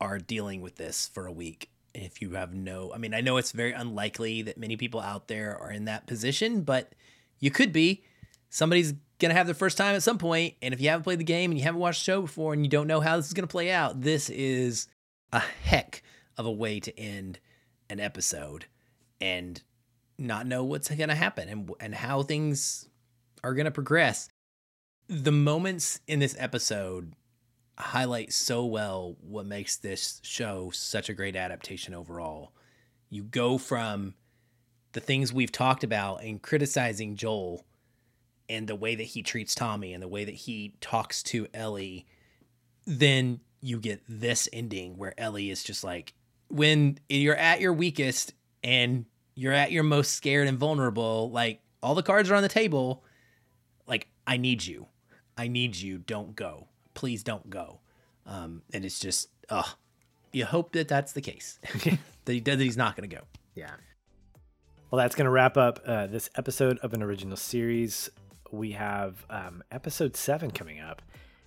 are 0.00 0.18
dealing 0.18 0.60
with 0.60 0.76
this 0.76 1.08
for 1.12 1.26
a 1.26 1.32
week. 1.32 1.70
If 1.94 2.20
you 2.20 2.30
have 2.30 2.54
no, 2.54 2.92
I 2.92 2.98
mean, 2.98 3.14
I 3.14 3.20
know 3.20 3.36
it's 3.36 3.52
very 3.52 3.72
unlikely 3.72 4.42
that 4.42 4.58
many 4.58 4.76
people 4.76 5.00
out 5.00 5.28
there 5.28 5.56
are 5.56 5.70
in 5.70 5.86
that 5.86 6.06
position, 6.06 6.62
but 6.62 6.94
you 7.44 7.50
could 7.50 7.74
be. 7.74 8.02
Somebody's 8.48 8.94
going 9.18 9.28
to 9.28 9.34
have 9.34 9.46
their 9.46 9.54
first 9.54 9.76
time 9.76 9.94
at 9.94 10.02
some 10.02 10.16
point, 10.16 10.54
and 10.62 10.72
if 10.72 10.80
you 10.80 10.88
haven't 10.88 11.04
played 11.04 11.18
the 11.18 11.24
game 11.24 11.50
and 11.50 11.58
you 11.58 11.64
haven't 11.64 11.80
watched 11.80 12.00
the 12.00 12.04
show 12.04 12.22
before 12.22 12.54
and 12.54 12.64
you 12.64 12.70
don't 12.70 12.86
know 12.86 13.00
how 13.00 13.18
this 13.18 13.26
is 13.26 13.34
going 13.34 13.46
to 13.46 13.52
play 13.52 13.70
out, 13.70 14.00
this 14.00 14.30
is 14.30 14.88
a 15.30 15.40
heck 15.40 16.02
of 16.38 16.46
a 16.46 16.50
way 16.50 16.80
to 16.80 16.98
end 16.98 17.38
an 17.90 18.00
episode 18.00 18.64
and 19.20 19.62
not 20.16 20.46
know 20.46 20.64
what's 20.64 20.88
going 20.88 21.10
to 21.10 21.14
happen 21.14 21.48
and 21.50 21.70
and 21.80 21.94
how 21.94 22.22
things 22.22 22.88
are 23.42 23.52
going 23.52 23.66
to 23.66 23.70
progress. 23.70 24.30
The 25.08 25.32
moments 25.32 26.00
in 26.06 26.20
this 26.20 26.34
episode 26.38 27.12
highlight 27.76 28.32
so 28.32 28.64
well 28.64 29.16
what 29.20 29.44
makes 29.44 29.76
this 29.76 30.18
show 30.22 30.70
such 30.72 31.10
a 31.10 31.14
great 31.14 31.36
adaptation 31.36 31.92
overall. 31.92 32.52
You 33.10 33.22
go 33.22 33.58
from 33.58 34.14
the 34.94 35.00
things 35.00 35.32
we've 35.32 35.52
talked 35.52 35.84
about 35.84 36.22
and 36.22 36.40
criticizing 36.40 37.16
Joel 37.16 37.64
and 38.48 38.66
the 38.66 38.76
way 38.76 38.94
that 38.94 39.02
he 39.02 39.22
treats 39.22 39.54
Tommy 39.54 39.92
and 39.92 40.02
the 40.02 40.08
way 40.08 40.24
that 40.24 40.34
he 40.34 40.74
talks 40.80 41.22
to 41.24 41.46
Ellie, 41.52 42.06
then 42.86 43.40
you 43.60 43.78
get 43.78 44.00
this 44.08 44.48
ending 44.52 44.96
where 44.96 45.18
Ellie 45.18 45.50
is 45.50 45.62
just 45.62 45.84
like, 45.84 46.14
when 46.48 46.98
you're 47.08 47.36
at 47.36 47.60
your 47.60 47.72
weakest 47.72 48.34
and 48.62 49.04
you're 49.34 49.52
at 49.52 49.72
your 49.72 49.82
most 49.82 50.12
scared 50.12 50.46
and 50.46 50.58
vulnerable, 50.58 51.30
like 51.30 51.60
all 51.82 51.94
the 51.94 52.02
cards 52.02 52.30
are 52.30 52.34
on 52.34 52.42
the 52.42 52.48
table, 52.48 53.02
like, 53.86 54.06
I 54.26 54.36
need 54.36 54.64
you. 54.64 54.86
I 55.36 55.48
need 55.48 55.76
you. 55.76 55.98
Don't 55.98 56.36
go. 56.36 56.68
Please 56.94 57.22
don't 57.24 57.50
go. 57.50 57.80
Um, 58.26 58.62
and 58.72 58.84
it's 58.84 59.00
just, 59.00 59.28
oh, 59.50 59.74
you 60.32 60.44
hope 60.44 60.72
that 60.72 60.86
that's 60.86 61.12
the 61.12 61.20
case. 61.20 61.58
that, 62.26 62.32
he, 62.32 62.40
that 62.40 62.60
he's 62.60 62.76
not 62.76 62.96
going 62.96 63.08
to 63.08 63.16
go. 63.16 63.22
Yeah. 63.54 63.72
Well, 64.94 65.02
that's 65.02 65.16
going 65.16 65.24
to 65.24 65.32
wrap 65.32 65.56
up 65.56 65.80
uh, 65.84 66.06
this 66.06 66.30
episode 66.36 66.78
of 66.78 66.94
an 66.94 67.02
original 67.02 67.36
series. 67.36 68.08
We 68.52 68.70
have 68.70 69.26
um, 69.28 69.64
episode 69.72 70.16
seven 70.16 70.52
coming 70.52 70.78
up. 70.78 71.02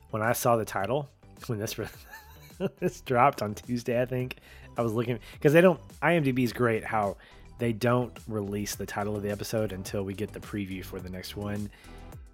when 0.09 0.21
I 0.21 0.33
saw 0.33 0.57
the 0.57 0.65
title, 0.65 1.09
when 1.45 1.57
this 1.57 1.79
this 2.81 2.99
dropped 2.99 3.41
on 3.41 3.55
Tuesday, 3.55 4.01
I 4.01 4.05
think 4.05 4.39
I 4.77 4.81
was 4.81 4.91
looking 4.91 5.19
because 5.31 5.53
they 5.53 5.61
don't. 5.61 5.79
IMDb 6.01 6.43
is 6.43 6.51
great 6.51 6.83
how 6.83 7.15
they 7.57 7.71
don't 7.71 8.11
release 8.27 8.75
the 8.75 8.85
title 8.85 9.15
of 9.15 9.23
the 9.23 9.31
episode 9.31 9.71
until 9.71 10.03
we 10.03 10.13
get 10.13 10.33
the 10.33 10.41
preview 10.41 10.83
for 10.83 10.99
the 10.99 11.09
next 11.09 11.37
one. 11.37 11.69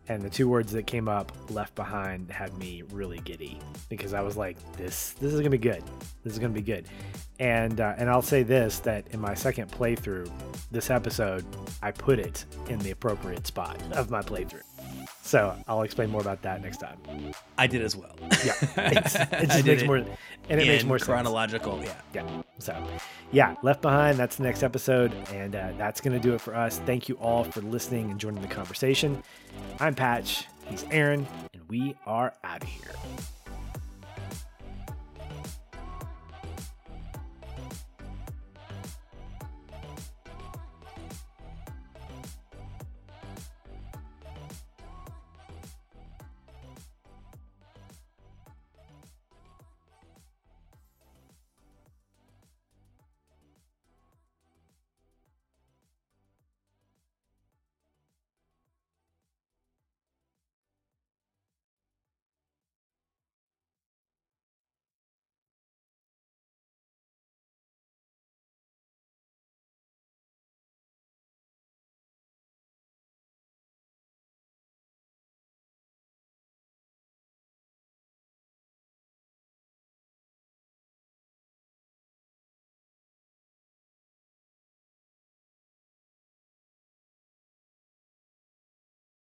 And 0.09 0.21
the 0.21 0.29
two 0.29 0.49
words 0.49 0.71
that 0.73 0.85
came 0.85 1.07
up, 1.07 1.31
"left 1.49 1.75
behind," 1.75 2.29
had 2.29 2.57
me 2.57 2.83
really 2.91 3.19
giddy 3.19 3.59
because 3.89 4.13
I 4.13 4.21
was 4.21 4.35
like, 4.35 4.57
"This, 4.73 5.11
this 5.13 5.33
is 5.33 5.39
gonna 5.39 5.49
be 5.49 5.57
good. 5.57 5.83
This 6.23 6.33
is 6.33 6.39
gonna 6.39 6.53
be 6.53 6.61
good." 6.61 6.87
And 7.39 7.79
uh, 7.79 7.93
and 7.97 8.09
I'll 8.09 8.21
say 8.21 8.43
this: 8.43 8.79
that 8.79 9.07
in 9.11 9.21
my 9.21 9.33
second 9.33 9.71
playthrough, 9.71 10.29
this 10.71 10.89
episode, 10.89 11.45
I 11.81 11.91
put 11.91 12.19
it 12.19 12.45
in 12.69 12.79
the 12.79 12.91
appropriate 12.91 13.47
spot 13.47 13.81
of 13.93 14.09
my 14.09 14.21
playthrough. 14.21 14.63
So 15.25 15.55
I'll 15.69 15.83
explain 15.83 16.09
more 16.09 16.19
about 16.19 16.41
that 16.41 16.61
next 16.61 16.77
time. 16.77 16.97
I 17.57 17.65
did 17.65 17.81
as 17.81 17.95
well. 17.95 18.13
Yeah, 18.21 18.53
it's, 18.77 19.15
it 19.15 19.49
just 19.49 19.65
makes 19.65 19.81
it 19.81 19.85
more, 19.85 19.95
and 19.95 20.07
it 20.49 20.67
makes 20.67 20.83
more 20.83 20.99
sense. 20.99 21.07
chronological. 21.07 21.81
Yeah. 21.81 21.95
Yeah. 22.13 22.41
So, 22.59 22.75
yeah, 23.31 23.55
Left 23.63 23.81
Behind, 23.81 24.17
that's 24.17 24.35
the 24.35 24.43
next 24.43 24.63
episode. 24.63 25.13
And 25.31 25.55
uh, 25.55 25.69
that's 25.77 26.01
going 26.01 26.13
to 26.13 26.21
do 26.21 26.35
it 26.35 26.41
for 26.41 26.53
us. 26.53 26.79
Thank 26.79 27.07
you 27.07 27.15
all 27.15 27.45
for 27.45 27.61
listening 27.61 28.11
and 28.11 28.19
joining 28.19 28.41
the 28.41 28.49
conversation. 28.49 29.23
I'm 29.79 29.95
Patch. 29.95 30.45
He's 30.67 30.85
Aaron. 30.91 31.25
And 31.53 31.69
we 31.69 31.95
are 32.05 32.33
out 32.43 32.61
of 32.61 32.67
here. 32.67 32.91